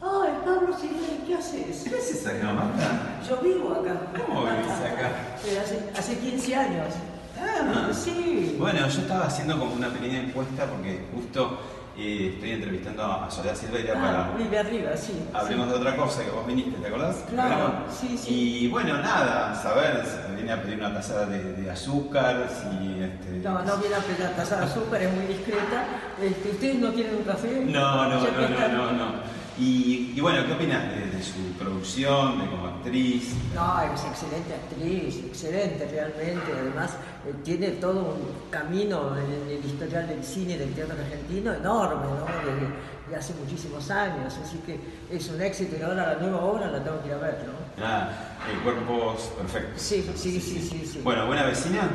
Ay, 0.01 0.33
Pablo 0.45 0.73
Silveri, 0.79 1.21
¿qué 1.27 1.35
haces? 1.35 1.83
¿Qué 1.83 1.97
haces 1.97 2.27
acá, 2.27 2.53
Marta? 2.53 3.19
Yo 3.27 3.41
vivo 3.41 3.73
acá. 3.73 4.07
¿Cómo 4.25 4.45
vivís 4.45 4.71
acá? 4.71 5.35
Eh, 5.45 5.59
hace, 5.59 5.89
hace 5.93 6.17
15 6.17 6.55
años. 6.55 6.93
Ah, 7.39 7.89
sí. 7.93 8.55
Bueno, 8.59 8.79
yo 8.87 9.01
estaba 9.01 9.25
haciendo 9.25 9.57
como 9.59 9.73
una 9.73 9.89
pequeña 9.89 10.19
encuesta 10.21 10.65
porque 10.65 11.01
justo 11.13 11.59
eh, 11.97 12.31
estoy 12.33 12.51
entrevistando 12.51 13.03
a 13.03 13.29
Soledad 13.31 13.55
Silveira 13.55 13.93
Ah, 13.97 14.01
para... 14.31 14.43
vive 14.43 14.57
arriba, 14.59 14.97
sí. 14.97 15.13
Hablemos 15.33 15.67
sí. 15.67 15.71
de 15.73 15.79
otra 15.79 15.95
cosa 15.95 16.23
que 16.23 16.31
vos 16.31 16.45
viniste, 16.47 16.71
¿te 16.79 16.87
acordás? 16.87 17.17
Claro, 17.29 17.73
sí, 17.89 18.17
sí. 18.17 18.63
Y 18.63 18.67
bueno, 18.69 18.97
nada, 19.01 19.55
saber, 19.61 20.03
viene 20.35 20.51
a 20.51 20.61
pedir 20.61 20.77
una 20.79 20.93
taza 20.93 21.25
de, 21.25 21.53
de 21.53 21.71
azúcar, 21.71 22.47
si 22.49 23.01
este... 23.03 23.39
No, 23.47 23.61
no 23.63 23.77
viene 23.77 23.95
a 23.95 23.99
pedir 23.99 24.19
la 24.19 24.31
taza 24.35 24.57
de 24.57 24.63
azúcar, 24.65 25.01
es 25.01 25.13
muy 25.13 25.25
discreta. 25.25 25.85
Este, 26.21 26.49
¿Ustedes 26.51 26.75
no 26.79 26.93
quieren 26.93 27.15
un 27.15 27.23
café? 27.23 27.63
No, 27.65 28.09
no, 28.09 28.19
no, 28.19 28.49
no, 28.49 28.67
no, 28.69 28.91
no. 28.91 29.34
Y, 29.57 30.11
y 30.15 30.19
bueno, 30.19 30.45
¿qué 30.45 30.51
opinas 30.51 30.83
de, 30.89 31.17
de 31.17 31.23
su 31.23 31.53
producción, 31.57 32.39
de 32.39 32.49
como 32.49 32.67
actriz? 32.67 33.33
No, 33.53 33.81
es 33.81 34.03
excelente 34.03 34.53
actriz, 34.53 35.23
excelente 35.25 35.87
realmente. 35.89 36.51
Además, 36.59 36.91
eh, 37.25 37.33
tiene 37.41 37.69
todo 37.69 38.15
un 38.15 38.49
camino 38.51 39.15
en 39.17 39.49
el 39.57 39.65
historial 39.65 40.09
del 40.09 40.21
cine 40.23 40.55
y 40.55 40.57
del 40.57 40.73
teatro 40.73 40.95
argentino 41.01 41.53
enorme, 41.53 42.03
¿no? 42.03 42.25
Desde, 42.25 42.67
de 43.09 43.15
hace 43.15 43.33
muchísimos 43.35 43.89
años. 43.91 44.35
Así 44.43 44.57
que 44.65 44.77
es 45.09 45.29
un 45.29 45.41
éxito 45.41 45.77
y 45.79 45.81
ahora 45.83 46.15
la 46.15 46.19
nueva 46.19 46.43
obra 46.43 46.69
la 46.69 46.83
tengo 46.83 47.01
que 47.01 47.07
ir 47.07 47.13
a 47.13 47.17
ver, 47.19 47.45
¿no? 47.47 47.85
Ah, 47.85 48.09
el 48.51 48.59
cuerpos 48.59 49.31
perfectos. 49.37 49.81
Sí, 49.81 50.05
sí, 50.15 50.41
sí, 50.41 50.61
sí, 50.61 50.85
sí. 50.85 50.99
Bueno, 51.01 51.27
¿buena 51.27 51.45
vecina? 51.45 51.89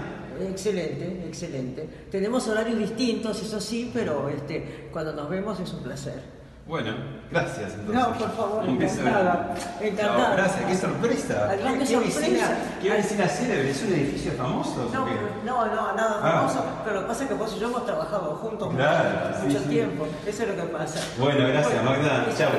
Excelente, 0.48 1.26
excelente. 1.26 2.06
Tenemos 2.10 2.48
horarios 2.48 2.78
distintos, 2.78 3.42
eso 3.42 3.60
sí, 3.60 3.90
pero 3.92 4.30
este, 4.30 4.88
cuando 4.90 5.12
nos 5.12 5.28
vemos 5.28 5.60
es 5.60 5.70
un 5.74 5.82
placer. 5.82 6.39
Bueno, 6.70 6.94
gracias 7.32 7.72
entonces. 7.74 7.94
No, 7.94 8.12
por 8.16 8.30
favor, 8.36 8.62
Un 8.68 8.78
beso 8.78 9.00
encantada, 9.00 9.54
encantada. 9.80 10.28
No, 10.28 10.34
gracias, 10.36 10.64
qué 10.66 10.74
sorpresa. 10.76 11.46
Además, 11.50 11.72
qué 11.72 11.78
¿Qué 11.80 11.86
sorpresa. 11.86 12.20
vecina, 12.20 12.48
qué 12.80 12.90
vecina 12.90 13.26
célebre? 13.26 13.70
¿Es 13.70 13.82
un 13.82 13.92
edificio 13.92 14.32
famoso? 14.34 14.88
No, 14.94 15.04
no, 15.44 15.66
no, 15.66 15.96
nada 15.96 16.20
Ah. 16.22 16.30
famoso. 16.46 16.64
Pero 16.84 16.94
lo 16.94 17.02
que 17.02 17.08
pasa 17.08 17.22
es 17.24 17.28
que 17.28 17.34
vos 17.34 17.52
y 17.56 17.60
yo 17.60 17.68
hemos 17.70 17.84
trabajado 17.84 18.36
juntos 18.36 18.72
Claro, 18.72 19.08
mucho, 19.10 19.40
sí, 19.40 19.46
mucho 19.48 19.58
sí. 19.64 19.68
tiempo. 19.68 20.06
Eso 20.24 20.42
es 20.44 20.48
lo 20.48 20.54
que 20.56 20.62
pasa. 20.68 21.00
Bueno, 21.18 21.48
gracias, 21.48 21.84
Magda. 21.84 22.26
Chao. 22.38 22.50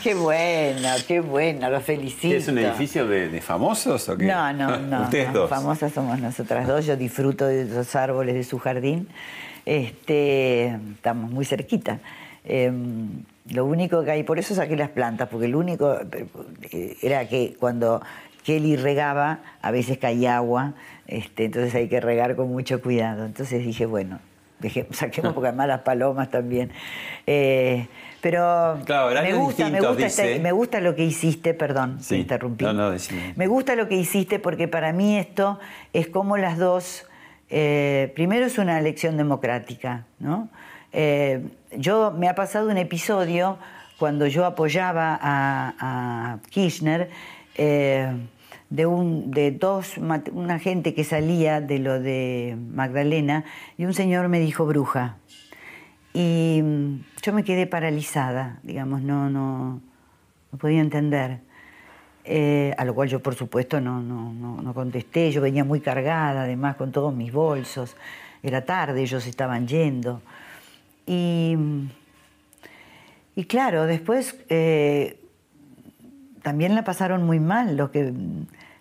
Qué 0.00 0.14
bueno, 0.14 0.88
qué 1.08 1.18
bueno, 1.20 1.68
lo 1.68 1.80
felicito. 1.80 2.36
¿Es 2.36 2.46
un 2.46 2.58
edificio 2.58 3.08
de, 3.08 3.28
de 3.30 3.40
famosos 3.40 4.08
o 4.08 4.16
qué? 4.16 4.26
No, 4.26 4.52
no, 4.52 4.76
no. 4.78 5.02
Ustedes 5.02 5.32
no, 5.32 5.40
dos. 5.40 5.50
Famosas 5.50 5.92
somos 5.92 6.20
nosotras 6.20 6.68
dos. 6.68 6.86
Yo 6.86 6.96
disfruto 6.96 7.46
de 7.46 7.64
los 7.64 7.96
árboles 7.96 8.36
de 8.36 8.44
su 8.44 8.60
jardín. 8.60 9.08
Este, 9.64 10.66
estamos 10.94 11.32
muy 11.32 11.44
cerquita. 11.44 11.98
Eh, 12.44 12.70
lo 13.50 13.64
único 13.64 14.02
que 14.04 14.10
hay, 14.10 14.22
por 14.22 14.38
eso 14.38 14.54
saqué 14.54 14.76
las 14.76 14.90
plantas, 14.90 15.28
porque 15.28 15.48
lo 15.48 15.58
único 15.58 15.96
eh, 16.72 16.96
era 17.02 17.28
que 17.28 17.56
cuando 17.58 18.02
Kelly 18.44 18.76
regaba, 18.76 19.40
a 19.62 19.70
veces 19.70 19.98
caía 19.98 20.36
agua, 20.36 20.74
este, 21.06 21.44
entonces 21.46 21.74
hay 21.74 21.88
que 21.88 22.00
regar 22.00 22.36
con 22.36 22.48
mucho 22.48 22.80
cuidado. 22.82 23.24
Entonces 23.24 23.64
dije, 23.64 23.86
bueno, 23.86 24.18
dejé- 24.60 24.86
saquemos 24.92 25.32
porque 25.32 25.48
además 25.48 25.68
las 25.68 25.80
palomas 25.80 26.30
también. 26.30 26.70
Eh, 27.26 27.86
pero 28.20 28.78
Claro, 28.84 29.22
me 29.22 29.34
gusta, 29.34 29.68
me 29.70 29.80
gusta, 29.80 30.06
este- 30.06 30.40
me 30.40 30.50
gusta 30.52 30.80
lo 30.80 30.94
que 30.96 31.04
hiciste, 31.04 31.54
perdón, 31.54 31.98
Sí. 32.00 32.14
te 32.16 32.20
interrumpí. 32.22 32.64
No, 32.64 32.72
no, 32.72 32.90
decime. 32.90 33.34
Me 33.36 33.46
gusta 33.46 33.76
lo 33.76 33.88
que 33.88 33.94
hiciste 33.96 34.38
porque 34.40 34.66
para 34.68 34.92
mí 34.92 35.16
esto 35.18 35.58
es 35.92 36.08
como 36.08 36.36
las 36.36 36.58
dos 36.58 37.06
Eh, 37.48 38.10
primero 38.16 38.44
es 38.44 38.58
una 38.58 38.76
elección 38.76 39.16
democrática, 39.16 40.04
¿no? 40.18 40.48
Eh, 40.98 41.42
yo 41.76 42.10
me 42.10 42.26
ha 42.26 42.34
pasado 42.34 42.70
un 42.70 42.78
episodio 42.78 43.58
cuando 43.98 44.26
yo 44.28 44.46
apoyaba 44.46 45.18
a, 45.20 45.74
a 45.78 46.38
Kirchner 46.48 47.10
eh, 47.54 48.10
de, 48.70 48.86
un, 48.86 49.30
de 49.30 49.50
dos, 49.50 49.98
una 49.98 50.58
gente 50.58 50.94
que 50.94 51.04
salía 51.04 51.60
de 51.60 51.80
lo 51.80 52.00
de 52.00 52.56
Magdalena 52.72 53.44
y 53.76 53.84
un 53.84 53.92
señor 53.92 54.30
me 54.30 54.40
dijo 54.40 54.64
bruja. 54.64 55.18
Y 56.14 56.62
mm, 56.64 57.04
yo 57.20 57.34
me 57.34 57.44
quedé 57.44 57.66
paralizada, 57.66 58.58
digamos, 58.62 59.02
no, 59.02 59.28
no, 59.28 59.82
no 60.50 60.58
podía 60.58 60.80
entender. 60.80 61.40
Eh, 62.24 62.74
a 62.78 62.86
lo 62.86 62.94
cual 62.94 63.10
yo, 63.10 63.20
por 63.20 63.34
supuesto, 63.34 63.82
no, 63.82 64.00
no, 64.00 64.32
no, 64.32 64.62
no 64.62 64.72
contesté. 64.72 65.30
Yo 65.30 65.42
venía 65.42 65.62
muy 65.62 65.80
cargada, 65.80 66.44
además, 66.44 66.76
con 66.76 66.90
todos 66.90 67.14
mis 67.14 67.34
bolsos. 67.34 67.98
Era 68.42 68.64
tarde, 68.64 69.02
ellos 69.02 69.26
estaban 69.26 69.68
yendo. 69.68 70.22
Y, 71.06 71.56
y 73.36 73.44
claro, 73.44 73.86
después 73.86 74.36
eh, 74.48 75.20
también 76.42 76.74
la 76.74 76.84
pasaron 76.84 77.24
muy 77.24 77.38
mal 77.40 77.76
los 77.76 77.90
que 77.90 78.12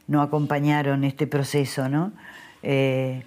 no 0.07 0.21
acompañaron 0.21 1.03
este 1.03 1.27
proceso, 1.27 1.87
¿no? 1.87 2.11
Eh, 2.63 3.23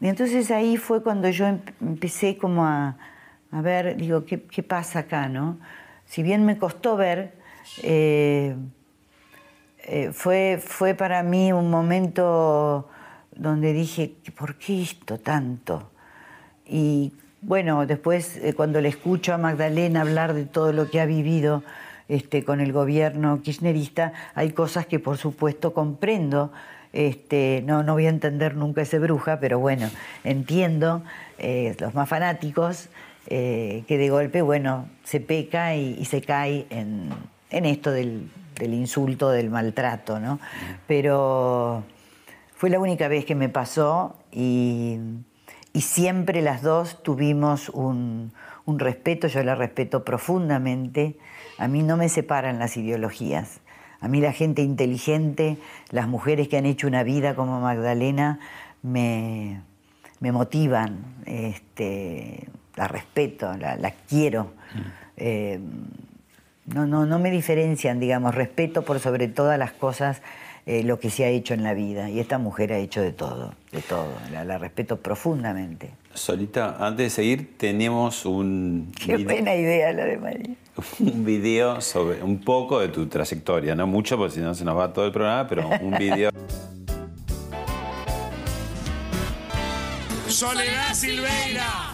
y 0.00 0.08
entonces 0.08 0.50
ahí 0.50 0.76
fue 0.76 1.02
cuando 1.02 1.28
yo 1.30 1.46
em- 1.46 1.60
empecé 1.80 2.36
como 2.36 2.66
a, 2.66 2.96
a 3.50 3.60
ver, 3.62 3.96
digo, 3.96 4.24
¿qué, 4.24 4.42
qué 4.42 4.62
pasa 4.62 5.00
acá, 5.00 5.28
no? 5.28 5.58
Si 6.06 6.22
bien 6.22 6.44
me 6.44 6.58
costó 6.58 6.96
ver, 6.96 7.34
eh, 7.82 8.54
fue, 10.12 10.60
fue 10.62 10.94
para 10.94 11.22
mí 11.22 11.52
un 11.52 11.70
momento 11.70 12.88
donde 13.34 13.72
dije, 13.72 14.14
¿por 14.36 14.56
qué 14.56 14.82
esto 14.82 15.18
tanto? 15.18 15.90
Y 16.66 17.12
bueno, 17.42 17.86
después 17.86 18.36
eh, 18.36 18.54
cuando 18.54 18.80
le 18.80 18.88
escucho 18.88 19.34
a 19.34 19.38
Magdalena 19.38 20.00
hablar 20.00 20.32
de 20.32 20.46
todo 20.46 20.72
lo 20.72 20.88
que 20.88 21.00
ha 21.00 21.06
vivido 21.06 21.64
este, 22.08 22.44
con 22.44 22.60
el 22.60 22.72
gobierno 22.72 23.42
kirchnerista, 23.42 24.12
hay 24.34 24.52
cosas 24.52 24.86
que 24.86 24.98
por 24.98 25.18
supuesto 25.18 25.74
comprendo. 25.74 26.52
Este, 26.92 27.62
no, 27.66 27.82
no 27.82 27.94
voy 27.94 28.06
a 28.06 28.10
entender 28.10 28.54
nunca 28.54 28.82
ese 28.82 28.98
bruja, 28.98 29.40
pero 29.40 29.58
bueno, 29.58 29.90
entiendo 30.24 31.02
eh, 31.38 31.74
los 31.80 31.94
más 31.94 32.08
fanáticos 32.08 32.90
eh, 33.28 33.82
que 33.88 33.98
de 33.98 34.10
golpe, 34.10 34.42
bueno, 34.42 34.88
se 35.02 35.20
peca 35.20 35.74
y, 35.74 35.96
y 35.98 36.04
se 36.04 36.20
cae 36.20 36.66
en, 36.70 37.08
en 37.50 37.64
esto 37.64 37.90
del, 37.90 38.30
del 38.58 38.74
insulto, 38.74 39.30
del 39.30 39.48
maltrato, 39.48 40.20
¿no? 40.20 40.38
Pero 40.86 41.82
fue 42.54 42.70
la 42.70 42.78
única 42.78 43.08
vez 43.08 43.24
que 43.24 43.34
me 43.34 43.48
pasó 43.48 44.16
y, 44.30 44.98
y 45.72 45.80
siempre 45.82 46.42
las 46.42 46.62
dos 46.62 47.02
tuvimos 47.02 47.68
un, 47.70 48.32
un 48.64 48.78
respeto, 48.78 49.26
yo 49.28 49.42
la 49.42 49.54
respeto 49.54 50.04
profundamente. 50.04 51.16
A 51.58 51.68
mí 51.68 51.82
no 51.82 51.96
me 51.96 52.08
separan 52.08 52.58
las 52.58 52.76
ideologías. 52.76 53.60
A 54.00 54.08
mí 54.08 54.20
la 54.20 54.32
gente 54.32 54.62
inteligente, 54.62 55.58
las 55.90 56.08
mujeres 56.08 56.48
que 56.48 56.56
han 56.56 56.66
hecho 56.66 56.88
una 56.88 57.04
vida 57.04 57.34
como 57.34 57.60
Magdalena, 57.60 58.40
me, 58.82 59.62
me 60.20 60.32
motivan, 60.32 61.04
este, 61.24 62.48
la 62.74 62.88
respeto, 62.88 63.56
la, 63.56 63.76
la 63.76 63.92
quiero. 63.92 64.52
Eh, 65.16 65.60
no, 66.66 66.86
no, 66.86 67.06
no 67.06 67.18
me 67.18 67.30
diferencian, 67.30 68.00
digamos, 68.00 68.34
respeto 68.34 68.82
por 68.82 68.98
sobre 68.98 69.28
todas 69.28 69.58
las 69.58 69.72
cosas 69.72 70.20
eh, 70.66 70.82
lo 70.84 70.98
que 71.00 71.10
se 71.10 71.24
ha 71.24 71.28
hecho 71.28 71.54
en 71.54 71.62
la 71.62 71.74
vida. 71.74 72.08
Y 72.10 72.20
esta 72.20 72.38
mujer 72.38 72.72
ha 72.72 72.78
hecho 72.78 73.00
de 73.00 73.12
todo, 73.12 73.54
de 73.72 73.80
todo. 73.82 74.08
La, 74.32 74.44
la 74.44 74.58
respeto 74.58 74.96
profundamente. 74.98 75.90
Solita, 76.14 76.76
antes 76.78 77.06
de 77.06 77.10
seguir, 77.10 77.56
tenemos 77.56 78.24
un, 78.26 78.92
Qué 79.04 79.16
vide- 79.16 79.24
buena 79.24 79.54
idea 79.54 79.92
la 79.92 80.04
de 80.04 80.16
María. 80.18 80.54
un 81.00 81.24
video 81.24 81.80
sobre 81.80 82.22
un 82.22 82.38
poco 82.40 82.80
de 82.80 82.88
tu 82.88 83.06
trayectoria, 83.06 83.74
no 83.74 83.86
mucho, 83.86 84.16
porque 84.16 84.34
si 84.34 84.40
no 84.40 84.54
se 84.54 84.64
nos 84.64 84.76
va 84.76 84.92
todo 84.92 85.06
el 85.06 85.12
programa, 85.12 85.48
pero 85.48 85.68
un 85.80 85.96
video. 85.98 86.30
Soledad 90.28 90.94
Silveira. 90.94 91.91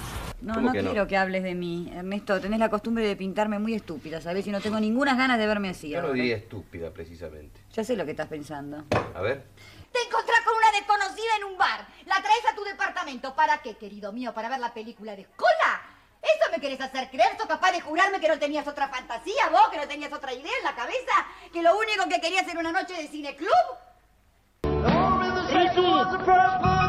No, 0.48 0.54
¿Cómo 0.54 0.68
no 0.68 0.72
que 0.72 0.80
no? 0.80 0.90
quiero 0.92 1.06
que 1.06 1.14
hables 1.18 1.42
de 1.42 1.54
mí. 1.54 1.92
Ernesto, 1.94 2.40
tenés 2.40 2.58
la 2.58 2.70
costumbre 2.70 3.06
de 3.06 3.14
pintarme 3.16 3.58
muy 3.58 3.74
estúpida, 3.74 4.22
¿sabes? 4.22 4.46
Y 4.46 4.50
no 4.50 4.62
tengo 4.62 4.80
ninguna 4.80 5.14
ganas 5.14 5.38
de 5.38 5.46
verme 5.46 5.68
así 5.68 5.90
Yo 5.90 5.98
no 6.00 6.06
ahora. 6.06 6.14
diría 6.16 6.36
estúpida, 6.36 6.90
precisamente. 6.90 7.60
Ya 7.74 7.84
sé 7.84 7.94
lo 7.96 8.06
que 8.06 8.12
estás 8.12 8.28
pensando. 8.28 8.82
A 9.14 9.20
ver. 9.20 9.44
Te 9.92 9.98
encontrás 10.08 10.40
con 10.46 10.56
una 10.56 10.72
desconocida 10.72 11.36
en 11.36 11.44
un 11.52 11.58
bar. 11.58 11.86
La 12.06 12.14
traes 12.22 12.46
a 12.50 12.54
tu 12.56 12.64
departamento. 12.64 13.34
¿Para 13.34 13.58
qué, 13.58 13.76
querido 13.76 14.10
mío? 14.10 14.32
¿Para 14.32 14.48
ver 14.48 14.58
la 14.58 14.72
película 14.72 15.14
de 15.14 15.20
escola? 15.22 15.82
¿Eso 16.22 16.50
me 16.50 16.62
querés 16.62 16.80
hacer 16.80 17.10
creer? 17.10 17.36
¿Sos 17.36 17.46
capaz 17.46 17.72
de 17.72 17.82
jurarme 17.82 18.18
que 18.18 18.28
no 18.28 18.38
tenías 18.38 18.66
otra 18.66 18.88
fantasía, 18.88 19.50
vos? 19.50 19.68
¿Que 19.70 19.76
no 19.76 19.86
tenías 19.86 20.12
otra 20.14 20.32
idea 20.32 20.50
en 20.60 20.64
la 20.64 20.74
cabeza? 20.74 21.26
¿Que 21.52 21.60
lo 21.62 21.76
único 21.78 22.08
que 22.08 22.22
querías 22.22 22.48
era 22.48 22.58
una 22.58 22.72
noche 22.72 22.94
de 22.94 23.06
cineclub? 23.08 23.50
Ricky, 25.50 25.80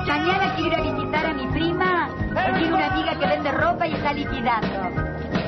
mañana 0.07 0.55
quiero 0.55 0.67
ir 0.67 0.73
a 0.75 0.81
visitar 0.95 1.25
a 1.25 1.33
mi 1.33 1.47
prima, 1.47 2.15
que 2.17 2.59
tiene 2.59 2.73
una 2.75 2.95
ropa 3.51 3.87
y 3.87 3.93
está 3.93 4.13
liquidando. 4.13 4.89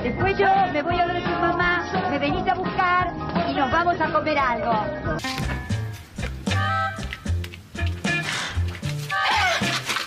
Después 0.04 0.38
yo 0.38 0.48
me 0.74 0.82
voy 0.82 1.00
a 1.00 1.06
ver 1.06 1.16
de 1.18 1.22
tu 1.22 1.30
mamá, 1.40 1.86
me 2.10 2.18
venís 2.20 2.48
a 2.48 2.54
buscar 2.56 3.12
y 3.50 3.54
nos 3.54 3.72
vamos 3.72 4.00
a 4.02 4.12
comer 4.12 4.38
algo. 4.38 4.74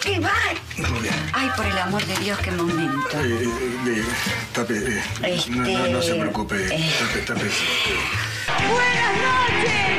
¿Qué 0.02 0.20
va? 0.20 0.32
Rubia, 0.76 1.12
Ay, 1.32 1.48
por 1.56 1.64
el 1.66 1.78
amor 1.78 2.04
de 2.04 2.14
Dios, 2.16 2.38
qué 2.40 2.50
momento. 2.50 3.20
eh, 3.20 3.42
eh, 3.42 3.82
eh, 3.86 4.04
tape, 4.52 4.74
eh, 5.22 5.40
no, 5.50 5.62
no, 5.64 5.86
no 5.88 6.02
se 6.02 6.14
preocupe, 6.14 6.56
tape, 6.68 7.20
tape. 7.26 7.50
¡Buenas 8.68 9.12
noches! 9.24 9.96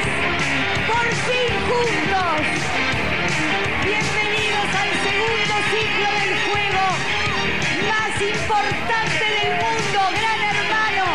¡Por 0.87 1.07
fin 1.25 1.51
juntos! 1.67 2.37
Bienvenidos 3.83 4.69
al 4.83 4.91
segundo 5.07 5.53
ciclo 5.73 6.09
del 6.21 6.33
juego 6.45 6.83
más 8.15 8.21
importante 8.21 9.25
del 9.25 9.51
mundo, 9.57 9.99
Gran 10.11 10.39
Hermano. 10.55 11.05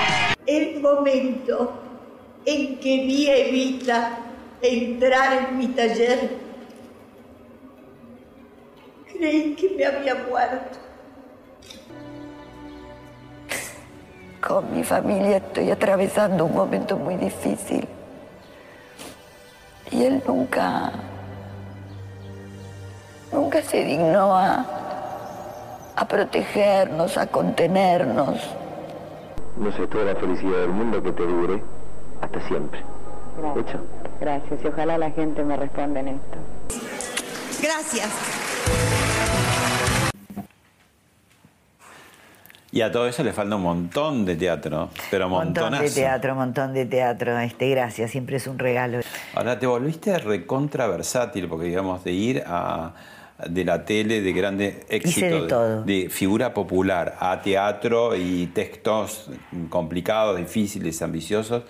El 0.46 0.80
momento 0.80 1.72
en 2.44 2.78
que 2.78 2.96
vi 3.06 3.28
a 3.28 3.36
Evita 3.36 4.18
entrar 4.62 5.32
en 5.32 5.58
mi 5.58 5.68
taller, 5.68 6.30
creí 9.12 9.54
que 9.54 9.70
me 9.76 9.86
había 9.86 10.14
muerto. 10.14 10.78
Con 14.46 14.74
mi 14.74 14.82
familia 14.82 15.36
estoy 15.36 15.70
atravesando 15.70 16.46
un 16.46 16.54
momento 16.54 16.96
muy 16.96 17.16
difícil. 17.16 17.86
Y 19.90 20.04
él 20.04 20.22
nunca, 20.26 20.92
nunca 23.32 23.60
se 23.62 23.84
dignó 23.84 24.34
a, 24.34 24.79
a 26.00 26.08
protegernos, 26.08 27.18
a 27.18 27.26
contenernos. 27.26 28.38
No 29.58 29.70
sé, 29.76 29.86
toda 29.86 30.04
la 30.04 30.14
felicidad 30.16 30.60
del 30.60 30.70
mundo 30.70 31.02
que 31.02 31.12
te 31.12 31.22
dure 31.26 31.62
hasta 32.22 32.40
siempre. 32.48 32.80
¿Hecho? 33.56 33.80
Gracias 34.18 34.60
y 34.64 34.66
ojalá 34.66 34.96
la 34.96 35.10
gente 35.10 35.44
me 35.44 35.56
responda 35.58 36.00
en 36.00 36.08
esto. 36.08 36.38
Gracias. 37.62 38.08
Y 42.72 42.80
a 42.80 42.90
todo 42.92 43.06
eso 43.06 43.22
le 43.22 43.32
falta 43.34 43.56
un 43.56 43.62
montón 43.62 44.24
de 44.24 44.36
teatro, 44.36 44.88
pero 45.10 45.28
Montón 45.28 45.54
de 45.54 45.60
montonazo. 45.62 45.94
teatro, 45.94 46.34
montón 46.34 46.72
de 46.72 46.86
teatro. 46.86 47.38
Este, 47.40 47.68
gracias, 47.68 48.10
siempre 48.12 48.36
es 48.36 48.46
un 48.46 48.58
regalo. 48.58 49.00
Ahora 49.34 49.58
te 49.58 49.66
volviste 49.66 50.16
recontra 50.18 50.86
versátil, 50.86 51.46
porque 51.48 51.66
digamos, 51.66 52.04
de 52.04 52.12
ir 52.12 52.42
a 52.46 52.92
de 53.48 53.64
la 53.64 53.84
tele 53.84 54.20
de 54.20 54.32
grande 54.32 54.84
éxito, 54.88 55.42
de 55.42 55.48
todo. 55.48 55.82
de 55.84 56.08
figura 56.10 56.52
popular 56.54 57.16
a 57.20 57.40
teatro 57.42 58.16
y 58.16 58.46
textos 58.48 59.30
complicados, 59.68 60.38
difíciles, 60.38 61.00
ambiciosos, 61.02 61.62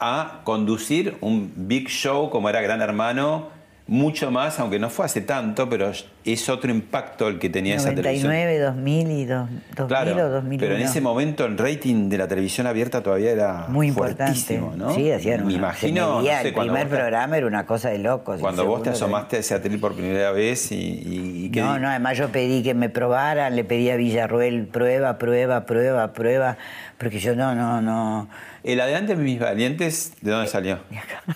a 0.00 0.40
conducir 0.44 1.16
un 1.20 1.52
big 1.56 1.88
show 1.88 2.30
como 2.30 2.48
era 2.48 2.60
Gran 2.60 2.80
Hermano, 2.80 3.48
mucho 3.86 4.30
más, 4.30 4.60
aunque 4.60 4.78
no 4.78 4.90
fue 4.90 5.06
hace 5.06 5.22
tanto, 5.22 5.68
pero 5.68 5.90
es 6.32 6.48
otro 6.48 6.70
impacto 6.70 7.28
el 7.28 7.38
que 7.38 7.48
tenía 7.50 7.76
esa 7.76 7.94
televisión. 7.94 8.28
99, 8.32 8.58
2000 8.58 9.10
y 9.10 9.24
dos- 9.24 9.48
2000 9.76 9.86
Claro, 9.86 10.26
o 10.26 10.28
2001. 10.30 10.60
pero 10.60 10.74
en 10.76 10.82
ese 10.82 11.00
momento 11.00 11.44
el 11.44 11.56
rating 11.58 12.08
de 12.08 12.18
la 12.18 12.28
televisión 12.28 12.66
abierta 12.66 13.02
todavía 13.02 13.30
era 13.30 13.66
Muy 13.68 13.88
importante. 13.88 14.60
¿no? 14.76 14.94
Sí, 14.94 15.10
hacían 15.10 15.46
Me 15.46 15.52
imagino, 15.54 16.20
no 16.20 16.22
sé, 16.22 16.48
el 16.48 16.54
primer 16.54 16.86
vos 16.88 16.96
programa 16.96 17.36
era 17.36 17.46
una 17.46 17.66
cosa 17.66 17.90
de 17.90 17.98
locos. 17.98 18.40
cuando 18.40 18.64
vos 18.66 18.82
te 18.82 18.90
asomaste 18.90 19.36
a 19.36 19.38
ese 19.40 19.54
atril 19.54 19.78
por 19.80 19.94
primera 19.94 20.30
vez 20.32 20.72
y, 20.72 20.76
y- 20.76 21.50
No, 21.58 21.78
no, 21.78 21.88
además 21.88 22.16
yo 22.18 22.28
pedí 22.28 22.62
que 22.62 22.74
me 22.74 22.88
probaran, 22.88 23.56
le 23.56 23.64
pedí 23.64 23.90
a 23.90 23.96
Villarruel 23.96 24.66
prueba, 24.66 25.18
prueba, 25.18 25.66
prueba, 25.66 26.12
prueba, 26.12 26.56
porque 26.98 27.18
yo 27.18 27.34
no, 27.34 27.54
no, 27.54 27.80
no. 27.80 28.28
El 28.64 28.80
adelante 28.80 29.14
de 29.16 29.22
mis 29.22 29.38
valientes, 29.38 30.12
¿de 30.20 30.30
dónde 30.32 30.48
salió? 30.48 30.80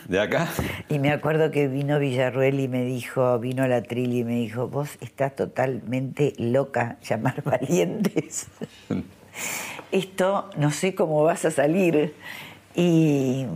¿De 0.08 0.20
acá? 0.20 0.48
Y 0.88 0.98
me 0.98 1.10
acuerdo 1.12 1.50
que 1.50 1.68
vino 1.68 1.98
Villarruel 1.98 2.58
y 2.60 2.68
me 2.68 2.84
dijo, 2.84 3.38
vino 3.38 3.66
la 3.68 3.80
tril 3.82 4.12
y 4.12 4.24
me 4.24 4.32
dijo, 4.34 4.68
vos 4.68 4.81
vos 4.82 4.98
estás 5.00 5.36
totalmente 5.36 6.32
loca, 6.38 6.96
llamar 7.08 7.42
valientes. 7.44 8.48
Esto 9.92 10.50
no 10.56 10.70
sé 10.70 10.94
cómo 10.94 11.22
vas 11.22 11.44
a 11.44 11.50
salir. 11.52 12.14
Y, 12.74 13.46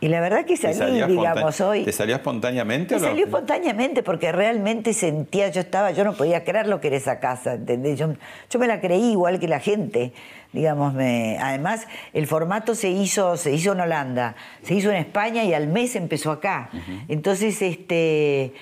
y 0.00 0.08
la 0.08 0.20
verdad 0.20 0.44
que 0.44 0.58
¿Te 0.58 0.74
salí, 0.74 1.02
digamos, 1.06 1.58
hoy. 1.62 1.84
¿Te 1.84 1.92
salió 1.92 2.16
espontáneamente 2.16 2.94
Me 2.94 3.00
o 3.00 3.02
no? 3.02 3.08
salió 3.08 3.24
espontáneamente 3.24 4.02
porque 4.02 4.30
realmente 4.30 4.92
sentía, 4.92 5.48
yo 5.48 5.62
estaba, 5.62 5.92
yo 5.92 6.04
no 6.04 6.12
podía 6.12 6.44
creer 6.44 6.66
lo 6.66 6.80
que 6.80 6.88
era 6.88 6.96
esa 6.98 7.18
casa, 7.18 7.54
¿entendés? 7.54 7.98
Yo, 7.98 8.12
yo 8.50 8.58
me 8.58 8.66
la 8.66 8.82
creí 8.82 9.12
igual 9.12 9.40
que 9.40 9.48
la 9.48 9.60
gente, 9.60 10.12
digamos, 10.52 10.92
me, 10.92 11.38
además 11.38 11.86
el 12.12 12.26
formato 12.26 12.74
se 12.74 12.90
hizo, 12.90 13.38
se 13.38 13.52
hizo 13.52 13.72
en 13.72 13.80
Holanda, 13.80 14.36
se 14.62 14.74
hizo 14.74 14.90
en 14.90 14.96
España 14.96 15.44
y 15.44 15.54
al 15.54 15.68
mes 15.68 15.96
empezó 15.96 16.32
acá. 16.32 16.68
Entonces, 17.08 17.62
este 17.62 18.52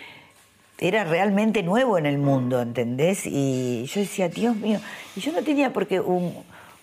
era 0.83 1.05
realmente 1.05 1.63
nuevo 1.63 1.97
en 1.97 2.07
el 2.07 2.19
mundo, 2.19 2.61
¿entendés? 2.61 3.25
Y 3.25 3.85
yo 3.87 4.01
decía, 4.01 4.29
Dios 4.29 4.57
mío, 4.57 4.81
y 5.15 5.21
yo 5.21 5.31
no 5.31 5.45
tenía 5.45 5.73
porque 5.73 6.01
un, 6.01 6.35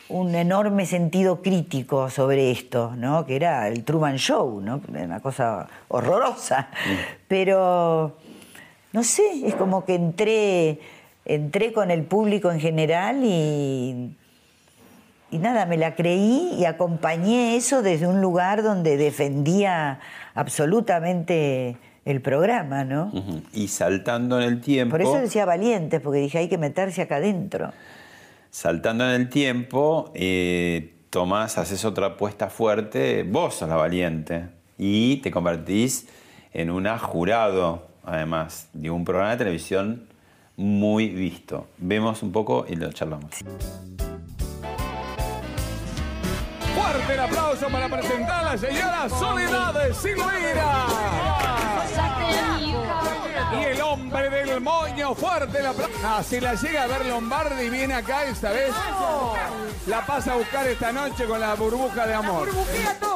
un 0.08 0.36
enorme 0.36 0.86
sentido 0.86 1.42
crítico 1.42 2.10
sobre 2.10 2.50
esto, 2.50 2.94
¿no? 2.96 3.26
Que 3.26 3.36
era 3.36 3.68
el 3.68 3.84
Truman 3.84 4.16
Show, 4.16 4.62
¿no? 4.62 4.80
Una 4.88 5.20
cosa 5.20 5.68
horrorosa. 5.90 6.70
Pero, 7.28 8.16
no 8.94 9.04
sé, 9.04 9.46
es 9.46 9.56
como 9.56 9.84
que 9.84 9.96
entré, 9.96 10.80
entré 11.26 11.74
con 11.74 11.92
el 11.92 12.04
público 12.04 12.52
en 12.52 12.62
general 12.62 13.20
y, 13.26 14.16
y 15.30 15.38
nada, 15.40 15.66
me 15.66 15.76
la 15.76 15.96
creí 15.96 16.56
y 16.58 16.64
acompañé 16.64 17.58
eso 17.58 17.82
desde 17.82 18.08
un 18.08 18.22
lugar 18.22 18.64
donde 18.64 18.96
defendía 18.96 20.00
absolutamente 20.36 21.76
el 22.10 22.22
programa, 22.22 22.84
¿no? 22.84 23.12
Y 23.54 23.68
saltando 23.68 24.42
en 24.42 24.48
el 24.48 24.62
tiempo. 24.62 24.92
Por 24.92 25.02
eso 25.02 25.16
decía 25.16 25.46
valientes, 25.46 26.02
porque 26.02 26.20
dije, 26.20 26.40
hay 26.40 26.50
que 26.50 26.58
meterse 26.58 27.04
acá 27.04 27.18
adentro. 27.18 27.72
Saltando 28.50 29.06
en 29.06 29.22
el 29.22 29.30
tiempo, 29.30 30.12
eh, 30.16 30.96
tomás, 31.10 31.58
haces 31.58 31.86
otra 31.86 32.08
apuesta 32.08 32.50
fuerte, 32.50 33.24
vos 33.24 33.56
sos 33.56 33.70
la 33.70 33.76
valiente. 33.76 34.48
Y 34.78 35.18
te 35.18 35.30
convertís 35.30 36.08
en 36.52 36.72
una 36.72 36.98
jurado, 36.98 37.88
además, 38.04 38.70
de 38.74 38.90
un 38.90 39.06
programa 39.06 39.32
de 39.32 39.38
televisión 39.38 40.08
muy 40.58 41.10
visto. 41.10 41.68
Vemos 41.78 42.24
un 42.24 42.32
poco 42.32 42.66
y 42.68 42.76
lo 42.76 42.92
charlamos. 42.92 43.36
Fuerte 46.76 47.14
el 47.14 47.20
aplauso 47.20 47.68
para 47.68 47.88
presentar 47.88 48.46
a 48.46 48.52
la 48.52 48.58
señora 48.58 49.10
Soledad 49.10 49.94
Silveira. 49.94 51.69
Y 53.52 53.64
el 53.64 53.82
hombre 53.82 54.30
del 54.30 54.62
moño, 54.62 55.16
fuerte 55.16 55.60
el 55.60 55.66
aplauso. 55.66 55.94
Ah, 56.06 56.22
si 56.24 56.40
la 56.40 56.54
llega 56.54 56.84
a 56.84 56.88
ver 56.88 57.06
Lombardi, 57.08 57.70
viene 57.70 57.96
acá 57.96 58.24
esta 58.26 58.52
vez. 58.52 58.72
La 59.88 60.06
pasa 60.06 60.34
a 60.34 60.36
buscar 60.36 60.68
esta 60.68 60.92
noche 60.92 61.26
con 61.26 61.40
la 61.40 61.56
burbuja 61.56 62.06
de 62.06 62.14
amor. 62.14 62.48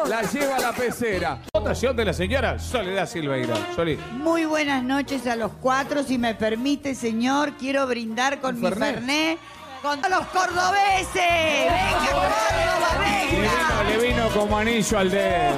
La 0.07 0.23
lleva 0.23 0.55
a 0.55 0.59
la 0.59 0.71
pecera. 0.73 1.39
Votación 1.53 1.95
de 1.95 2.05
la 2.05 2.13
señora 2.13 2.57
Soledad 2.57 3.07
Silveira. 3.07 3.55
Soli. 3.75 3.97
Muy 4.13 4.45
buenas 4.45 4.81
noches 4.83 5.27
a 5.27 5.35
los 5.35 5.51
cuatro. 5.61 6.03
Si 6.03 6.17
me 6.17 6.33
permite, 6.33 6.95
señor, 6.95 7.53
quiero 7.57 7.85
brindar 7.85 8.39
con 8.41 8.59
mi 8.59 8.67
Fernet. 8.67 8.95
fernet 8.95 9.39
con 9.83 10.01
todos 10.01 10.17
los 10.17 10.27
cordobeses. 10.27 11.13
¡Venga, 11.13 12.09
Córdoba, 12.11 12.89
Le 12.99 13.39
venga! 13.39 13.83
vino, 13.89 13.89
le 14.01 14.07
vino 14.07 14.27
como 14.29 14.57
anillo 14.57 14.97
al 14.97 15.11
dedo. 15.11 15.55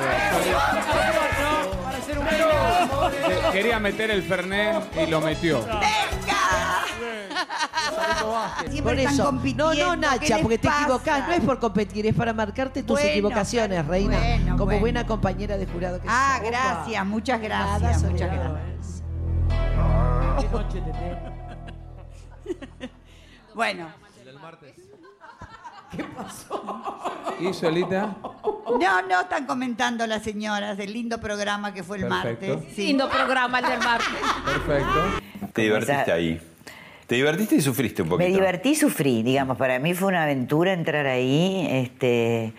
Quería 3.56 3.80
meter 3.80 4.12
el 4.12 4.22
Fernet 4.22 4.84
y 5.02 5.10
lo 5.10 5.22
metió. 5.22 5.64
Siempre 8.70 8.82
Por 8.82 9.00
están 9.00 9.14
eso. 9.14 9.32
No, 9.56 9.74
no, 9.74 9.92
¿qué 9.92 9.96
Nacha, 9.98 10.40
porque 10.42 10.58
te 10.58 10.68
equivocás. 10.68 11.28
No 11.28 11.34
es 11.34 11.40
por 11.42 11.60
competir, 11.60 12.06
es 12.06 12.14
para 12.16 12.34
marcarte 12.34 12.84
tus 12.84 12.98
Bueno, 12.98 13.10
equivocaciones, 13.10 13.78
claro, 13.80 13.90
reina. 13.92 14.18
bueno, 14.18 14.52
como 14.52 14.66
bueno. 14.66 14.80
buena 14.82 15.08
compañera 15.08 15.58
de 15.58 15.66
jurado 15.68 16.02
que 16.02 16.08
Ah, 16.10 16.38
sos. 16.40 16.48
gracias, 16.50 17.06
muchas 17.06 17.40
Nada, 17.42 17.80
gracias, 17.80 18.04
muchas 18.12 18.30
Soledad. 18.30 18.52
gracias. 18.52 19.04
Bueno. 23.56 23.88
¿Qué 25.96 26.04
pasó? 26.04 27.02
¿Y 27.40 27.54
Solita? 27.54 28.16
No, 28.80 29.02
no 29.08 29.22
están 29.22 29.46
comentando 29.46 30.06
las 30.08 30.24
señoras 30.24 30.78
del 30.78 30.94
lindo 30.94 31.20
programa 31.20 31.74
que 31.74 31.84
fue 31.84 31.98
el 31.98 32.08
Perfecto. 32.08 32.56
martes. 32.58 32.78
Lindo 32.78 33.10
programa 33.10 33.60
el 33.60 33.66
del 33.66 33.80
martes. 33.80 34.08
Perfecto. 34.46 35.50
Te 35.54 35.62
divertiste 35.62 36.12
ahí. 36.12 36.42
Te 37.08 37.16
divertiste 37.16 37.56
y 37.56 37.62
sufriste 37.62 38.02
un 38.02 38.10
poquito. 38.10 38.28
Me 38.28 38.34
divertí 38.34 38.70
y 38.70 38.76
sufrí, 38.76 39.22
digamos, 39.22 39.58
para 39.58 39.78
mí 39.80 39.94
fue 39.94 40.08
una 40.08 40.24
aventura 40.24 40.74
entrar 40.74 41.06
ahí, 41.06 41.68
este, 41.70 42.54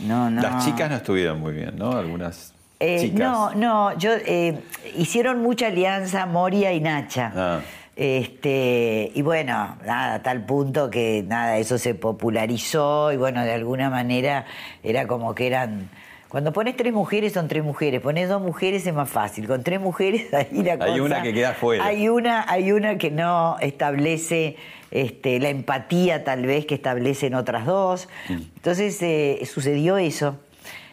no, 0.00 0.30
no. 0.30 0.40
Las 0.40 0.64
chicas 0.64 0.88
no 0.90 0.96
estuvieron 0.96 1.38
muy 1.40 1.52
bien, 1.52 1.76
¿no? 1.76 1.92
Algunas 1.92 2.54
Eh, 2.80 2.98
chicas. 3.00 3.18
No, 3.18 3.54
no, 3.54 3.96
yo 3.98 4.12
eh, 4.14 4.58
hicieron 4.96 5.42
mucha 5.42 5.66
alianza 5.66 6.24
Moria 6.24 6.72
y 6.72 6.80
Nacha. 6.80 7.32
Ah. 7.36 7.60
Este, 7.96 9.12
y 9.14 9.22
bueno, 9.22 9.76
nada, 9.86 10.14
a 10.14 10.22
tal 10.22 10.44
punto 10.44 10.90
que 10.90 11.24
nada, 11.26 11.58
eso 11.58 11.78
se 11.78 11.94
popularizó 11.94 13.12
y 13.12 13.16
bueno, 13.16 13.44
de 13.44 13.52
alguna 13.52 13.88
manera 13.90 14.46
era 14.82 15.06
como 15.06 15.34
que 15.34 15.46
eran. 15.46 15.88
Cuando 16.28 16.52
pones 16.52 16.76
tres 16.76 16.92
mujeres 16.92 17.32
son 17.32 17.46
tres 17.46 17.62
mujeres, 17.62 18.00
pones 18.00 18.28
dos 18.28 18.42
mujeres 18.42 18.84
es 18.86 18.92
más 18.92 19.08
fácil. 19.08 19.46
Con 19.46 19.62
tres 19.62 19.80
mujeres 19.80 20.34
ahí 20.34 20.62
la 20.64 20.72
Hay 20.72 20.78
cosa- 20.78 21.02
una 21.02 21.22
que 21.22 21.32
queda 21.32 21.54
fuera. 21.54 21.84
Hay 21.86 22.08
una, 22.08 22.44
hay 22.50 22.72
una 22.72 22.98
que 22.98 23.10
no 23.12 23.56
establece 23.60 24.56
este, 24.90 25.38
la 25.38 25.48
empatía 25.50 26.24
tal 26.24 26.44
vez 26.46 26.66
que 26.66 26.74
establecen 26.74 27.34
otras 27.34 27.64
dos. 27.66 28.08
Entonces 28.28 29.00
eh, 29.02 29.40
sucedió 29.46 29.96
eso. 29.98 30.36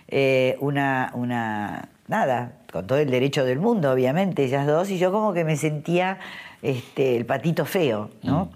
Eh, 0.08 0.58
una, 0.60 1.10
una, 1.16 1.89
nada, 2.08 2.54
con 2.72 2.86
todo 2.86 2.99
el 2.99 3.10
derecho 3.10 3.43
del 3.43 3.60
mundo, 3.60 3.91
obviamente, 3.91 4.43
ellas 4.43 4.68
dos, 4.68 4.89
y 4.91 4.97
yo 4.99 5.12
como 5.12 5.34
que 5.34 5.43
me 5.45 5.56
sentía 5.56 6.20
este, 6.62 7.18
el 7.18 7.26
patito 7.26 7.66
feo, 7.66 8.09
¿no? 8.24 8.51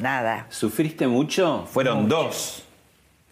Nada. 0.00 0.46
¿Sufriste 0.50 1.06
mucho? 1.06 1.66
Fueron 1.70 2.08
dos. 2.08 2.62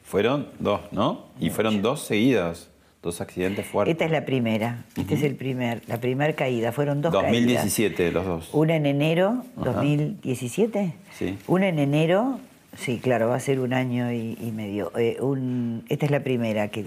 Fueron 0.05 0.49
dos, 0.59 0.81
¿no? 0.93 1.27
Y 1.41 1.51
fueron 1.51 1.83
dos 1.83 2.03
seguidas. 2.05 2.69
Dos 3.03 3.21
accidentes 3.21 3.65
fuertes. 3.67 3.93
Esta 3.93 4.05
es 4.07 4.11
la 4.11 4.25
primera, 4.25 4.85
este 4.97 5.15
es 5.15 5.23
el 5.23 5.37
primer, 5.37 5.81
la 5.87 5.99
primera 6.01 6.33
caída, 6.33 6.73
fueron 6.73 7.03
dos 7.03 7.13
caídas. 7.13 7.31
2017, 7.31 8.11
los 8.11 8.27
dos. 8.27 8.49
Una 8.53 8.75
en 8.75 8.85
enero, 8.87 9.45
Ajá. 9.61 9.71
2017. 9.75 10.93
Sí. 11.17 11.39
Una 11.47 11.69
en 11.69 11.79
enero, 11.79 12.41
sí, 12.77 12.99
claro, 12.99 13.29
va 13.29 13.37
a 13.37 13.41
ser 13.41 13.61
un 13.61 13.75
año 13.75 14.11
y, 14.13 14.37
y 14.43 14.51
medio. 14.51 14.91
Eh, 14.99 15.19
un- 15.21 15.85
esta 15.89 16.07
es 16.07 16.11
la 16.11 16.21
primera 16.25 16.67
que. 16.69 16.85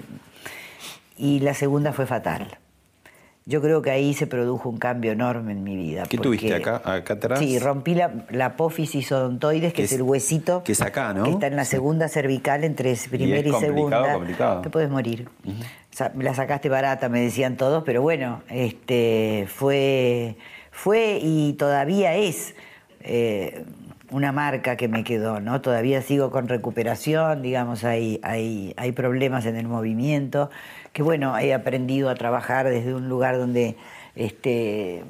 Y 1.18 1.40
la 1.40 1.54
segunda 1.54 1.94
fue 1.94 2.06
fatal. 2.06 2.58
Yo 3.50 3.62
creo 3.62 3.82
que 3.82 3.90
ahí 3.90 4.14
se 4.14 4.28
produjo 4.28 4.70
un 4.70 4.78
cambio 4.78 5.12
enorme 5.12 5.54
en 5.54 5.64
mi 5.64 5.76
vida. 5.76 6.04
¿Qué 6.08 6.20
tuviste 6.20 6.54
acá, 6.54 6.82
acá 6.86 7.16
atrás? 7.16 7.40
Sí, 7.40 7.58
rompí 7.58 7.96
la, 7.96 8.12
la 8.30 8.46
apófisis 8.46 9.12
odontoides, 9.12 9.74
que 9.74 9.78
Que 9.78 9.84
es, 9.86 9.92
es- 9.92 9.98
el 9.98 10.04
huesito 10.04 10.64
que 10.64 10.74
es 10.74 10.82
acá, 10.82 11.14
¿no? 11.16 11.24
que 11.24 11.32
está 11.32 11.48
en 11.48 11.56
la 11.56 11.66
segunda 11.66 12.08
cervical 12.10 12.64
entre 12.64 12.96
primera 13.10 13.40
y, 13.40 13.50
complicado, 13.52 13.74
segunda. 13.76 14.14
complicado. 14.14 14.62
Te 14.62 14.70
puedes 14.70 14.90
morir. 14.92 15.28
Me 16.14 16.24
la 16.24 16.34
sacaste 16.36 16.70
barata, 16.70 17.10
me 17.10 17.22
decían 17.22 17.58
todos, 17.58 17.84
pero 17.84 18.02
bueno, 18.04 18.44
este, 18.50 19.48
fue, 19.50 20.38
fue 20.72 21.20
y 21.22 21.54
todavía 21.54 22.16
es 22.16 22.54
eh, 23.02 23.66
una 24.12 24.32
marca 24.32 24.76
que 24.78 24.88
me 24.88 25.04
quedó, 25.04 25.40
¿no? 25.40 25.60
Todavía 25.62 26.02
sigo 26.02 26.30
con 26.32 26.48
recuperación, 26.48 27.42
digamos, 27.42 27.84
hay, 27.84 28.20
hay, 28.24 28.74
hay 28.78 28.92
problemas 28.92 29.46
en 29.46 29.56
el 29.56 29.68
movimiento, 29.68 30.50
que 30.94 31.04
bueno, 31.04 31.38
he 31.38 31.54
aprendido 31.54 32.10
a 32.10 32.16
trabajar 32.16 32.68
desde 32.70 32.94
un 32.94 33.10
lugar 33.10 33.38
donde 33.38 33.76
este, 34.16 35.04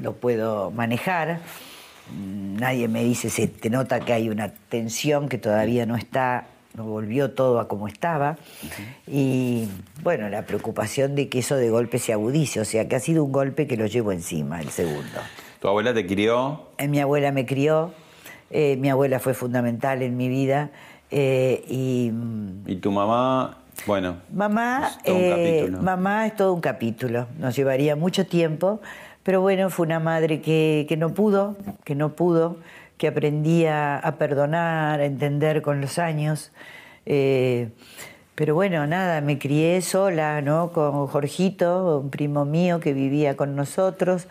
lo 0.00 0.14
puedo 0.14 0.70
manejar. 0.70 1.40
Nadie 2.14 2.88
me 2.88 3.04
dice, 3.04 3.30
se 3.30 3.48
te 3.48 3.70
nota 3.70 4.00
que 4.00 4.12
hay 4.12 4.28
una 4.28 4.48
tensión 4.68 5.28
que 5.28 5.38
todavía 5.38 5.84
no 5.86 5.96
está, 5.96 6.46
no 6.74 6.84
volvió 6.84 7.32
todo 7.32 7.60
a 7.60 7.68
como 7.68 7.86
estaba. 7.88 8.36
Y 9.06 9.68
bueno, 10.02 10.28
la 10.28 10.46
preocupación 10.46 11.14
de 11.14 11.28
que 11.28 11.40
eso 11.40 11.56
de 11.56 11.70
golpe 11.70 11.98
se 11.98 12.12
agudice, 12.12 12.60
o 12.60 12.64
sea, 12.64 12.88
que 12.88 12.96
ha 12.96 13.00
sido 13.00 13.24
un 13.24 13.32
golpe 13.32 13.66
que 13.66 13.76
lo 13.76 13.86
llevo 13.86 14.12
encima, 14.12 14.60
el 14.60 14.70
segundo. 14.70 15.20
¿Tu 15.60 15.68
abuela 15.68 15.92
te 15.92 16.06
crió? 16.06 16.68
Eh, 16.78 16.88
Mi 16.88 17.00
abuela 17.00 17.32
me 17.32 17.44
crió, 17.44 17.92
eh, 18.50 18.76
mi 18.76 18.88
abuela 18.88 19.18
fue 19.18 19.34
fundamental 19.34 20.02
en 20.02 20.16
mi 20.16 20.28
vida 20.28 20.70
eh, 21.10 21.64
y 21.68 22.10
mm, 22.12 22.64
¿Y 22.66 22.76
tu 22.76 22.90
mamá? 22.90 23.58
Bueno. 23.86 24.16
Mamá, 24.32 24.88
Es 24.88 25.02
todo 25.02 25.16
un 25.16 25.24
eh, 25.24 25.30
capítulo. 25.30 25.82
mamá 25.82 26.26
es 26.26 26.36
todo 26.36 26.52
un 26.52 26.60
capítulo, 26.60 27.26
nos 27.38 27.56
llevaría 27.56 27.96
mucho 27.96 28.26
tiempo, 28.26 28.80
pero 29.22 29.40
bueno, 29.40 29.70
fue 29.70 29.86
una 29.86 30.00
madre 30.00 30.40
que, 30.40 30.84
que 30.88 30.96
no 30.96 31.14
pudo, 31.14 31.56
que 31.84 31.94
no 31.94 32.10
pudo, 32.14 32.56
que 32.98 33.08
aprendía 33.08 33.96
a 33.98 34.16
perdonar, 34.16 35.00
a 35.00 35.04
entender 35.04 35.62
con 35.62 35.80
los 35.80 35.98
años. 35.98 36.52
eh, 37.06 37.68
pero 38.34 38.54
bueno, 38.54 38.86
nada, 38.86 39.20
me 39.20 39.36
crié 39.36 39.82
sola, 39.82 40.40
¿no? 40.42 40.70
Con 40.70 41.08
Jorgito, 41.08 41.98
un 41.98 42.08
primo 42.10 42.44
mío 42.44 42.78
que 42.78 42.92
vivía 42.92 43.36
con 43.36 43.56
nosotros, 43.56 44.28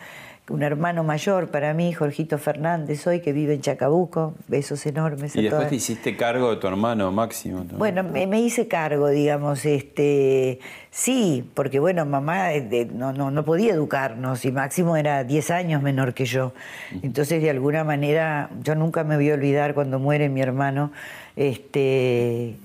un 0.50 0.64
hermano 0.64 1.04
mayor 1.04 1.50
para 1.50 1.74
mí, 1.74 1.92
Jorgito 1.92 2.38
Fernández, 2.38 3.06
hoy 3.06 3.20
que 3.20 3.34
vive 3.34 3.54
en 3.56 3.62
Chacabuco, 3.62 4.34
besos 4.48 4.86
enormes. 4.86 5.36
a 5.36 5.40
Y 5.40 5.44
después 5.44 5.60
todas. 5.60 5.70
te 5.70 5.76
hiciste 5.76 6.16
cargo 6.16 6.52
de 6.52 6.56
tu 6.58 6.68
hermano 6.68 7.12
Máximo. 7.12 7.58
también. 7.60 7.78
Bueno, 7.80 8.04
me, 8.04 8.28
me 8.28 8.40
hice 8.40 8.68
cargo, 8.70 9.10
digamos, 9.10 9.66
este, 9.66 10.60
sí, 10.90 11.50
porque 11.54 11.80
bueno, 11.80 12.06
mamá 12.06 12.54
eh, 12.54 12.62
de- 12.62 12.86
no, 12.86 13.12
no, 13.12 13.30
no 13.30 13.44
podía 13.44 13.74
educarnos 13.74 14.46
y 14.46 14.52
Máximo 14.54 14.96
era 14.96 15.26
10 15.26 15.52
años 15.52 15.82
menor 15.84 16.14
que 16.14 16.24
yo. 16.26 16.54
Entonces, 17.04 17.42
de 17.42 17.50
alguna 17.50 17.84
manera, 17.84 18.50
yo 18.64 18.74
nunca 18.76 19.04
me 19.04 19.18
voy 19.18 19.30
a 19.32 19.34
olvidar 19.34 19.74
cuando 19.74 20.00
muere 20.00 20.30
mi 20.30 20.40
hermano, 20.42 20.92
este, 21.36 22.56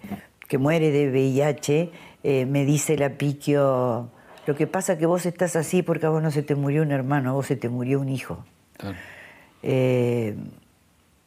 que 0.46 0.58
muere 0.58 0.90
de 0.92 1.10
VIH, 1.10 1.90
eh, 2.22 2.46
me 2.46 2.64
dice 2.64 2.96
la 2.96 3.10
Piquio, 3.10 4.08
lo 4.46 4.54
que 4.56 4.66
pasa 4.66 4.98
que 4.98 5.06
vos 5.06 5.24
estás 5.26 5.56
así 5.56 5.82
porque 5.82 6.06
a 6.06 6.10
vos 6.10 6.22
no 6.22 6.30
se 6.30 6.42
te 6.42 6.54
murió 6.54 6.82
un 6.82 6.90
hermano, 6.92 7.30
a 7.30 7.32
vos 7.34 7.46
se 7.46 7.56
te 7.56 7.68
murió 7.68 8.00
un 8.00 8.08
hijo. 8.08 8.44
Eh, 9.62 10.34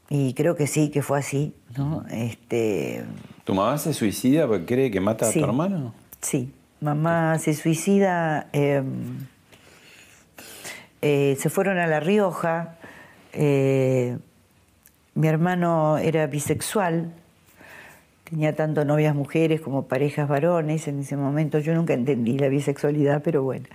y 0.09 0.33
creo 0.33 0.55
que 0.55 0.67
sí, 0.67 0.89
que 0.89 1.01
fue 1.01 1.19
así, 1.19 1.53
¿no? 1.77 2.05
Este, 2.11 3.03
¿Tu 3.43 3.53
mamá 3.53 3.77
se 3.77 3.93
suicida 3.93 4.47
porque 4.47 4.65
cree 4.65 4.91
que 4.91 4.99
mata 4.99 5.25
Sí. 5.31 5.39
a 5.39 5.43
tu 5.43 5.49
hermano? 5.49 5.93
Sí, 6.21 6.51
mamá 6.81 7.37
se 7.39 7.53
suicida. 7.53 8.47
eh, 8.53 8.83
eh, 11.01 11.37
se 11.39 11.49
fueron 11.49 11.77
a 11.77 11.87
La 11.87 11.99
Rioja. 11.99 12.75
eh, 13.33 14.17
mi 15.13 15.27
hermano 15.27 15.97
era 15.97 16.27
bisexual. 16.27 17.13
Tenía 18.29 18.55
tanto 18.55 18.85
novias 18.85 19.15
mujeres 19.15 19.61
como 19.61 19.87
parejas 19.87 20.27
varones 20.27 20.87
en 20.87 20.99
ese 20.99 21.15
momento. 21.15 21.59
Yo 21.59 21.73
nunca 21.73 21.93
entendí 21.93 22.37
la 22.37 22.47
bisexualidad, 22.47 23.21
pero 23.23 23.43
bueno, 23.43 23.65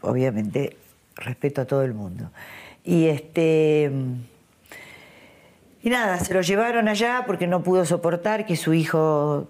obviamente 0.00 0.76
respeto 1.14 1.60
a 1.60 1.64
todo 1.66 1.82
el 1.82 1.94
mundo. 1.94 2.30
Y 2.84 3.06
este. 3.06 3.90
Y 5.82 5.90
nada, 5.90 6.18
se 6.18 6.34
lo 6.34 6.40
llevaron 6.40 6.88
allá 6.88 7.24
porque 7.26 7.46
no 7.46 7.62
pudo 7.62 7.84
soportar 7.84 8.46
que 8.46 8.56
su 8.56 8.74
hijo 8.74 9.48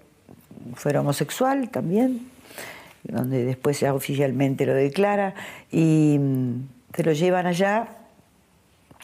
fuera 0.75 0.99
homosexual 0.99 1.69
también, 1.69 2.29
donde 3.03 3.45
después 3.45 3.79
ya 3.79 3.93
oficialmente 3.93 4.65
lo 4.65 4.75
declara, 4.75 5.33
y 5.71 6.17
mm, 6.19 6.67
se 6.93 7.03
lo 7.03 7.13
llevan 7.13 7.47
allá 7.47 7.87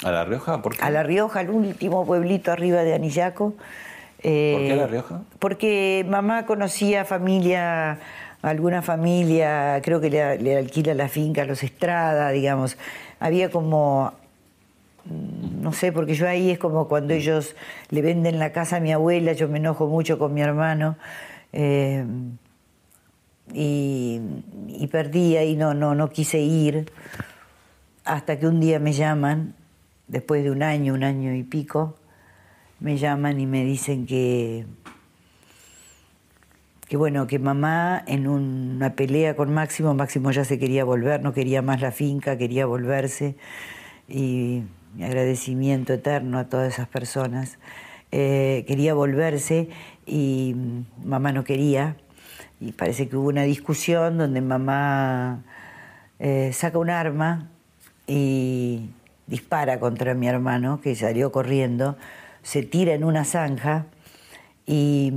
¿A 0.04 0.12
La 0.12 0.26
Rioja? 0.26 0.62
¿Por 0.62 0.76
qué? 0.76 0.84
a 0.84 0.90
La 0.90 1.04
Rioja, 1.04 1.40
al 1.40 1.50
último 1.50 2.06
pueblito 2.06 2.52
arriba 2.52 2.82
de 2.82 2.94
Anillaco. 2.94 3.54
Eh, 4.24 4.54
¿Por 4.58 4.68
qué 4.68 4.76
La 4.76 4.88
Rioja? 4.88 5.22
Porque 5.40 6.06
mamá 6.08 6.46
conocía 6.46 7.06
familia, 7.06 8.00
alguna 8.42 8.82
familia, 8.82 9.80
creo 9.84 10.00
que 10.00 10.10
le, 10.10 10.40
le 10.40 10.58
alquila 10.58 10.94
la 10.94 11.10
finca 11.10 11.42
a 11.44 11.46
los 11.46 11.62
Estrada, 11.64 12.30
digamos. 12.32 12.78
Había 13.20 13.50
como, 13.52 14.14
no 15.62 15.74
sé, 15.74 15.92
porque 15.92 16.14
yo 16.16 16.28
ahí 16.28 16.52
es 16.52 16.58
como 16.58 16.88
cuando 16.88 17.14
ellos 17.14 17.56
le 17.90 18.02
venden 18.02 18.40
la 18.40 18.52
casa 18.52 18.78
a 18.78 18.80
mi 18.80 18.92
abuela, 18.94 19.34
yo 19.34 19.48
me 19.50 19.58
enojo 19.58 19.88
mucho 19.88 20.18
con 20.18 20.34
mi 20.34 20.42
hermano. 20.42 20.96
eh, 21.52 22.06
y, 23.54 24.22
y 24.68 24.88
perdí 24.88 25.36
ahí, 25.38 25.56
no, 25.56 25.74
no, 25.74 25.96
no 25.96 26.10
quise 26.10 26.40
ir, 26.40 26.92
hasta 28.06 28.40
que 28.40 28.48
un 28.48 28.60
día 28.60 28.80
me 28.80 28.94
llaman, 28.94 29.54
después 30.08 30.44
de 30.44 30.52
un 30.52 30.64
año, 30.64 30.94
un 30.94 31.04
año 31.04 31.34
y 31.36 31.44
pico, 31.44 31.96
me 32.84 32.98
llaman 32.98 33.40
y 33.40 33.46
me 33.46 33.64
dicen 33.64 34.06
que, 34.06 34.66
que 36.86 36.98
bueno, 36.98 37.28
que 37.28 37.40
mamá 37.40 38.04
en 38.08 38.28
una 38.28 38.94
pelea 38.94 39.38
con 39.38 39.54
Máximo, 39.54 39.94
Máximo 39.94 40.32
ya 40.32 40.44
se 40.44 40.60
quería 40.60 40.84
volver, 40.84 41.24
no 41.24 41.32
quería 41.32 41.62
más 41.62 41.80
la 41.80 41.94
finca, 41.94 42.38
quería 42.38 42.66
volverse, 42.66 43.38
y 44.10 44.64
mi 44.96 45.06
agradecimiento 45.06 45.94
eterno 45.94 46.38
a 46.38 46.50
todas 46.50 46.74
esas 46.74 46.90
personas, 46.90 47.58
eh, 48.12 48.66
quería 48.68 48.94
volverse 48.94 49.70
y 50.06 50.54
mamá 51.06 51.32
no 51.32 51.46
quería, 51.46 51.96
y 52.60 52.74
parece 52.74 53.08
que 53.08 53.16
hubo 53.16 53.30
una 53.30 53.44
discusión 53.44 54.18
donde 54.18 54.42
mamá 54.42 55.42
eh, 56.20 56.52
saca 56.52 56.78
un 56.80 56.90
arma 56.90 57.50
y 58.08 58.90
dispara 59.28 59.80
contra 59.80 60.16
mi 60.16 60.28
hermano, 60.28 60.82
que 60.82 60.98
salió 60.98 61.32
corriendo, 61.32 61.96
se 62.44 62.62
tira 62.62 62.94
en 62.94 63.04
una 63.04 63.26
zanja 63.26 63.88
y, 64.66 65.12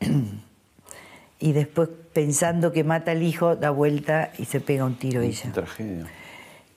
y 1.40 1.52
después 1.52 1.88
pensando 2.12 2.72
que 2.72 2.84
mata 2.84 3.12
al 3.12 3.22
hijo, 3.22 3.56
da 3.56 3.70
vuelta 3.70 4.32
y 4.38 4.44
se 4.44 4.60
pega 4.60 4.84
un 4.84 4.96
tiro 4.96 5.22
ella. 5.22 5.52
Tragedia. 5.52 6.06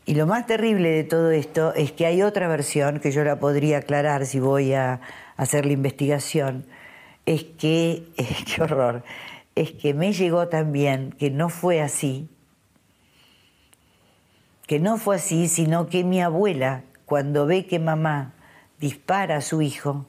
Y 0.06 0.16
lo 0.16 0.26
más 0.26 0.48
terrible 0.48 0.90
de 0.90 1.04
todo 1.04 1.32
esto 1.32 1.74
es 1.76 1.92
que 1.92 2.06
hay 2.06 2.24
otra 2.24 2.48
versión 2.48 3.00
que 3.00 3.12
yo 3.12 3.24
la 3.24 3.40
podría 3.40 3.78
aclarar 3.78 4.26
si 4.26 4.40
voy 4.40 4.74
a 4.74 5.02
hacer 5.38 5.66
la 5.66 5.74
investigación. 5.74 6.66
Es 7.26 7.44
que, 7.44 8.04
qué 8.56 8.64
horror, 8.64 9.04
es 9.56 9.72
que 9.72 9.94
me 9.94 10.14
llegó 10.14 10.48
también 10.48 11.12
que 11.12 11.30
no 11.30 11.50
fue 11.50 11.82
así, 11.82 12.28
que 14.66 14.80
no 14.80 14.98
fue 14.98 15.18
así, 15.18 15.48
sino 15.48 15.90
que 15.90 16.04
mi 16.04 16.22
abuela, 16.22 16.84
cuando 17.06 17.46
ve 17.46 17.66
que 17.66 17.80
mamá 17.80 18.34
dispara 18.80 19.38
a 19.38 19.42
su 19.42 19.62
hijo, 19.62 20.06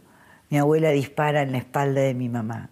mi 0.48 0.58
abuela 0.58 0.90
dispara 0.90 1.42
en 1.42 1.52
la 1.52 1.58
espalda 1.58 2.00
de 2.00 2.14
mi 2.14 2.28
mamá. 2.28 2.70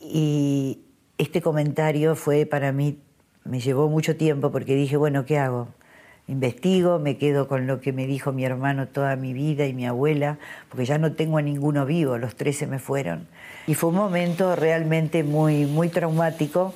Y 0.00 0.80
este 1.18 1.40
comentario 1.40 2.16
fue 2.16 2.46
para 2.46 2.72
mí, 2.72 2.98
me 3.44 3.60
llevó 3.60 3.88
mucho 3.88 4.16
tiempo 4.16 4.50
porque 4.50 4.74
dije, 4.74 4.96
bueno, 4.96 5.24
¿qué 5.24 5.38
hago? 5.38 5.68
Investigo, 6.28 6.98
me 6.98 7.18
quedo 7.18 7.48
con 7.48 7.66
lo 7.66 7.80
que 7.80 7.92
me 7.92 8.06
dijo 8.06 8.32
mi 8.32 8.44
hermano 8.44 8.86
toda 8.88 9.16
mi 9.16 9.32
vida 9.32 9.66
y 9.66 9.74
mi 9.74 9.86
abuela, 9.86 10.38
porque 10.68 10.84
ya 10.84 10.98
no 10.98 11.12
tengo 11.12 11.38
a 11.38 11.42
ninguno 11.42 11.84
vivo, 11.84 12.16
los 12.16 12.36
tres 12.36 12.56
se 12.56 12.66
me 12.66 12.78
fueron. 12.78 13.26
Y 13.66 13.74
fue 13.74 13.90
un 13.90 13.96
momento 13.96 14.54
realmente 14.54 15.24
muy, 15.24 15.66
muy 15.66 15.88
traumático. 15.88 16.74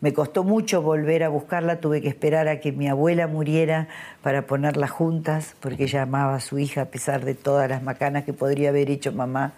Me 0.00 0.12
costó 0.12 0.44
mucho 0.44 0.80
volver 0.80 1.24
a 1.24 1.28
buscarla, 1.28 1.80
tuve 1.80 2.00
que 2.00 2.08
esperar 2.08 2.46
a 2.46 2.60
que 2.60 2.70
mi 2.70 2.86
abuela 2.86 3.26
muriera 3.26 3.88
para 4.22 4.46
ponerlas 4.46 4.90
juntas, 4.90 5.56
porque 5.58 5.84
ella 5.84 6.02
amaba 6.02 6.36
a 6.36 6.40
su 6.40 6.60
hija 6.60 6.82
a 6.82 6.84
pesar 6.84 7.24
de 7.24 7.34
todas 7.34 7.68
las 7.68 7.82
macanas 7.82 8.22
que 8.22 8.32
podría 8.32 8.68
haber 8.68 8.90
hecho 8.90 9.10
mamá. 9.10 9.54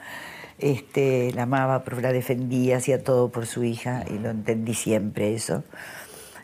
Este, 0.59 1.33
la 1.35 1.43
amaba, 1.43 1.83
la 2.01 2.13
defendía, 2.13 2.79
hacía 2.79 3.05
todo 3.05 3.29
por 3.31 3.47
su 3.47 3.65
hija 3.65 4.05
y 4.11 4.19
lo 4.19 4.31
entendí 4.31 4.73
siempre 4.73 5.35
eso. 5.35 5.63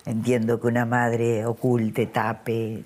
Entiendo 0.04 0.60
que 0.60 0.66
una 0.66 0.84
madre 0.84 1.46
oculte, 1.46 2.06
tape, 2.06 2.82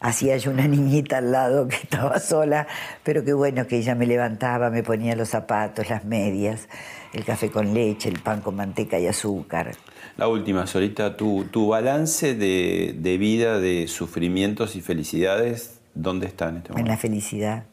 hacía 0.00 0.38
yo 0.38 0.50
una 0.50 0.66
niñita 0.66 1.18
al 1.18 1.32
lado 1.32 1.68
que 1.68 1.76
estaba 1.76 2.18
sola, 2.18 2.66
pero 3.04 3.24
qué 3.24 3.34
bueno 3.34 3.66
que 3.66 3.76
ella 3.76 3.94
me 3.94 4.06
levantaba, 4.06 4.70
me 4.70 4.82
ponía 4.82 5.14
los 5.16 5.28
zapatos, 5.28 5.90
las 5.90 6.04
medias, 6.06 6.66
el 7.12 7.24
café 7.26 7.50
con 7.50 7.74
leche, 7.74 8.08
el 8.08 8.20
pan 8.20 8.40
con 8.40 8.56
manteca 8.56 8.98
y 8.98 9.06
azúcar. 9.06 9.72
La 10.20 10.28
última, 10.28 10.66
Solita, 10.66 11.16
tu, 11.16 11.44
tu 11.44 11.68
balance 11.68 12.34
de, 12.34 12.94
de 12.94 13.16
vida, 13.16 13.58
de 13.58 13.88
sufrimientos 13.88 14.76
y 14.76 14.82
felicidades, 14.82 15.80
¿dónde 15.94 16.26
está 16.26 16.50
en 16.50 16.58
este 16.58 16.68
En 16.68 16.72
momento? 16.74 16.90
la 16.90 16.98
felicidad. 16.98 17.64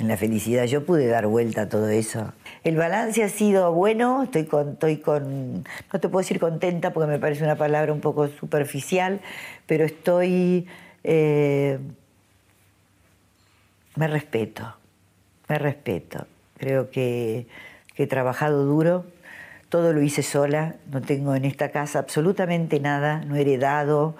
En 0.00 0.08
la 0.08 0.16
felicidad. 0.16 0.64
Yo 0.64 0.84
pude 0.84 1.06
dar 1.06 1.28
vuelta 1.28 1.62
a 1.62 1.68
todo 1.68 1.88
eso. 1.88 2.32
El 2.64 2.74
balance 2.74 3.22
ha 3.22 3.28
sido 3.28 3.72
bueno, 3.72 4.24
estoy 4.24 4.46
con, 4.46 4.70
estoy 4.70 4.96
con, 4.96 5.62
no 5.92 6.00
te 6.00 6.08
puedo 6.08 6.18
decir 6.18 6.40
contenta 6.40 6.92
porque 6.92 7.12
me 7.12 7.20
parece 7.20 7.44
una 7.44 7.54
palabra 7.54 7.92
un 7.92 8.00
poco 8.00 8.26
superficial, 8.26 9.20
pero 9.68 9.84
estoy, 9.84 10.66
eh, 11.04 11.78
me 13.94 14.08
respeto, 14.08 14.74
me 15.48 15.60
respeto. 15.60 16.26
Creo 16.58 16.90
que, 16.90 17.46
que 17.94 18.02
he 18.02 18.06
trabajado 18.08 18.64
duro, 18.64 19.04
todo 19.68 19.92
lo 19.92 20.02
hice 20.02 20.22
sola, 20.22 20.76
no 20.90 21.00
tengo 21.00 21.34
en 21.34 21.44
esta 21.44 21.70
casa 21.70 21.98
absolutamente 21.98 22.80
nada, 22.80 23.22
no 23.26 23.36
he 23.36 23.42
heredado, 23.42 24.16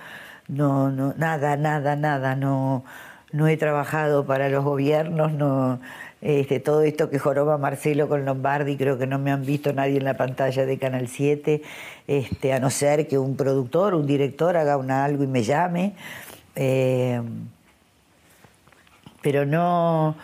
no, 0.48 0.90
no, 0.90 1.14
nada, 1.16 1.56
nada, 1.56 1.96
nada, 1.96 2.36
no, 2.36 2.84
no 3.32 3.48
he 3.48 3.56
trabajado 3.56 4.26
para 4.26 4.48
los 4.48 4.64
gobiernos, 4.64 5.32
no, 5.32 5.80
este, 6.20 6.58
todo 6.60 6.82
esto 6.82 7.10
que 7.10 7.18
joroba 7.18 7.58
Marcelo 7.58 8.08
con 8.08 8.24
Lombardi, 8.24 8.76
creo 8.76 8.98
que 8.98 9.06
no 9.06 9.18
me 9.18 9.30
han 9.30 9.44
visto 9.44 9.72
nadie 9.72 9.98
en 9.98 10.04
la 10.04 10.16
pantalla 10.16 10.66
de 10.66 10.78
Canal 10.78 11.08
7, 11.08 11.62
este, 12.06 12.52
a 12.52 12.60
no 12.60 12.70
ser 12.70 13.06
que 13.06 13.18
un 13.18 13.36
productor, 13.36 13.94
un 13.94 14.06
director 14.06 14.56
haga 14.56 14.76
una, 14.76 15.04
algo 15.04 15.22
y 15.22 15.28
me 15.28 15.42
llame. 15.42 15.94
Eh, 16.56 17.22
pero 19.22 19.44
no, 19.44 20.16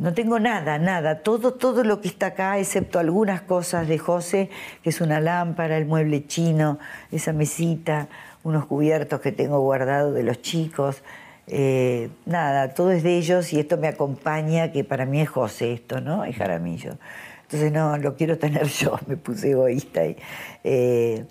no 0.00 0.14
tengo 0.14 0.40
nada, 0.40 0.78
nada. 0.78 1.22
Todo, 1.22 1.52
todo 1.52 1.84
lo 1.84 2.00
que 2.00 2.08
está 2.08 2.28
acá, 2.28 2.58
excepto 2.58 2.98
algunas 2.98 3.42
cosas 3.42 3.86
de 3.86 3.98
José, 3.98 4.48
que 4.82 4.88
es 4.88 5.02
una 5.02 5.20
lámpara, 5.20 5.76
el 5.76 5.84
mueble 5.84 6.26
chino, 6.26 6.78
esa 7.12 7.34
mesita, 7.34 8.08
unos 8.42 8.64
cubiertos 8.64 9.20
que 9.20 9.30
tengo 9.30 9.60
guardados 9.60 10.14
de 10.14 10.22
los 10.22 10.40
chicos. 10.40 11.02
Eh, 11.48 12.08
nada, 12.24 12.72
todo 12.72 12.92
es 12.92 13.02
de 13.02 13.18
ellos 13.18 13.52
y 13.52 13.60
esto 13.60 13.76
me 13.76 13.88
acompaña, 13.88 14.72
que 14.72 14.84
para 14.84 15.04
mí 15.04 15.20
es 15.20 15.28
José 15.28 15.74
esto, 15.74 16.00
¿no? 16.00 16.24
Es 16.24 16.34
Jaramillo. 16.34 16.96
Entonces 17.42 17.70
no, 17.70 17.98
lo 17.98 18.16
quiero 18.16 18.38
tener 18.38 18.66
yo, 18.68 18.98
me 19.06 19.18
puse 19.18 19.50
egoísta. 19.50 20.06
Y, 20.06 20.16
eh, 20.64 21.26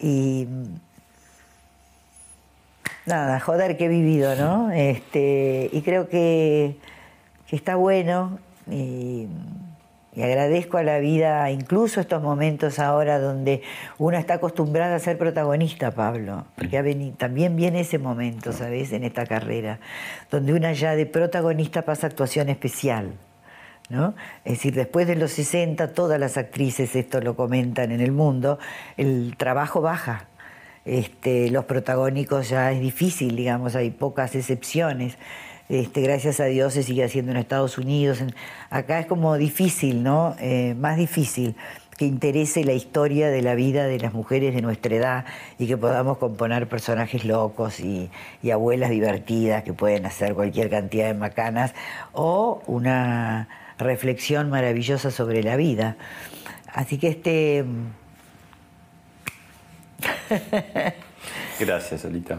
y 0.00 0.48
nada, 3.04 3.40
joder 3.40 3.76
que 3.76 3.84
he 3.84 3.88
vivido, 3.88 4.34
¿no? 4.36 4.70
Este, 4.72 5.68
y 5.70 5.82
creo 5.82 6.08
que, 6.08 6.76
que 7.48 7.56
está 7.56 7.76
bueno 7.76 8.38
y, 8.70 9.26
y 10.16 10.22
agradezco 10.22 10.78
a 10.78 10.82
la 10.82 10.98
vida, 10.98 11.50
incluso 11.50 12.00
estos 12.00 12.22
momentos 12.22 12.78
ahora 12.78 13.18
donde 13.18 13.60
uno 13.98 14.16
está 14.16 14.34
acostumbrado 14.34 14.94
a 14.94 14.98
ser 14.98 15.18
protagonista, 15.18 15.90
Pablo, 15.90 16.46
porque 16.56 16.78
ha 16.78 16.84
también 17.18 17.54
viene 17.54 17.80
ese 17.80 17.98
momento, 17.98 18.52
¿sabes?, 18.52 18.92
en 18.92 19.04
esta 19.04 19.26
carrera, 19.26 19.78
donde 20.30 20.54
una 20.54 20.72
ya 20.72 20.96
de 20.96 21.04
protagonista 21.04 21.82
pasa 21.82 22.06
a 22.06 22.10
actuación 22.10 22.48
especial. 22.48 23.12
¿No? 23.88 24.16
Es 24.44 24.54
decir, 24.54 24.74
después 24.74 25.06
de 25.06 25.14
los 25.14 25.30
60, 25.30 25.92
todas 25.92 26.18
las 26.18 26.36
actrices 26.36 26.96
esto 26.96 27.20
lo 27.20 27.36
comentan 27.36 27.92
en 27.92 28.00
el 28.00 28.10
mundo, 28.10 28.58
el 28.96 29.36
trabajo 29.36 29.80
baja. 29.80 30.24
Este, 30.84 31.50
los 31.50 31.66
protagónicos 31.66 32.48
ya 32.48 32.72
es 32.72 32.80
difícil, 32.80 33.36
digamos, 33.36 33.76
hay 33.76 33.90
pocas 33.90 34.34
excepciones. 34.34 35.18
Este, 35.68 36.00
gracias 36.00 36.38
a 36.40 36.44
Dios 36.44 36.74
se 36.74 36.82
sigue 36.82 37.02
haciendo 37.02 37.32
en 37.32 37.38
Estados 37.38 37.76
Unidos. 37.78 38.22
Acá 38.70 39.00
es 39.00 39.06
como 39.06 39.36
difícil, 39.36 40.02
¿no? 40.02 40.36
Eh, 40.40 40.74
más 40.78 40.96
difícil 40.96 41.56
que 41.96 42.04
interese 42.04 42.62
la 42.62 42.74
historia 42.74 43.30
de 43.30 43.42
la 43.42 43.54
vida 43.54 43.86
de 43.86 43.98
las 43.98 44.12
mujeres 44.12 44.54
de 44.54 44.60
nuestra 44.60 44.94
edad 44.94 45.24
y 45.58 45.66
que 45.66 45.76
podamos 45.76 46.18
componer 46.18 46.68
personajes 46.68 47.24
locos 47.24 47.80
y, 47.80 48.10
y 48.42 48.50
abuelas 48.50 48.90
divertidas 48.90 49.62
que 49.62 49.72
pueden 49.72 50.04
hacer 50.04 50.34
cualquier 50.34 50.68
cantidad 50.68 51.06
de 51.06 51.14
macanas 51.14 51.74
o 52.12 52.62
una 52.66 53.48
reflexión 53.78 54.50
maravillosa 54.50 55.10
sobre 55.10 55.42
la 55.42 55.56
vida. 55.56 55.96
Así 56.72 56.98
que 56.98 57.08
este... 57.08 57.64
Gracias, 61.58 62.02
Solita. 62.02 62.38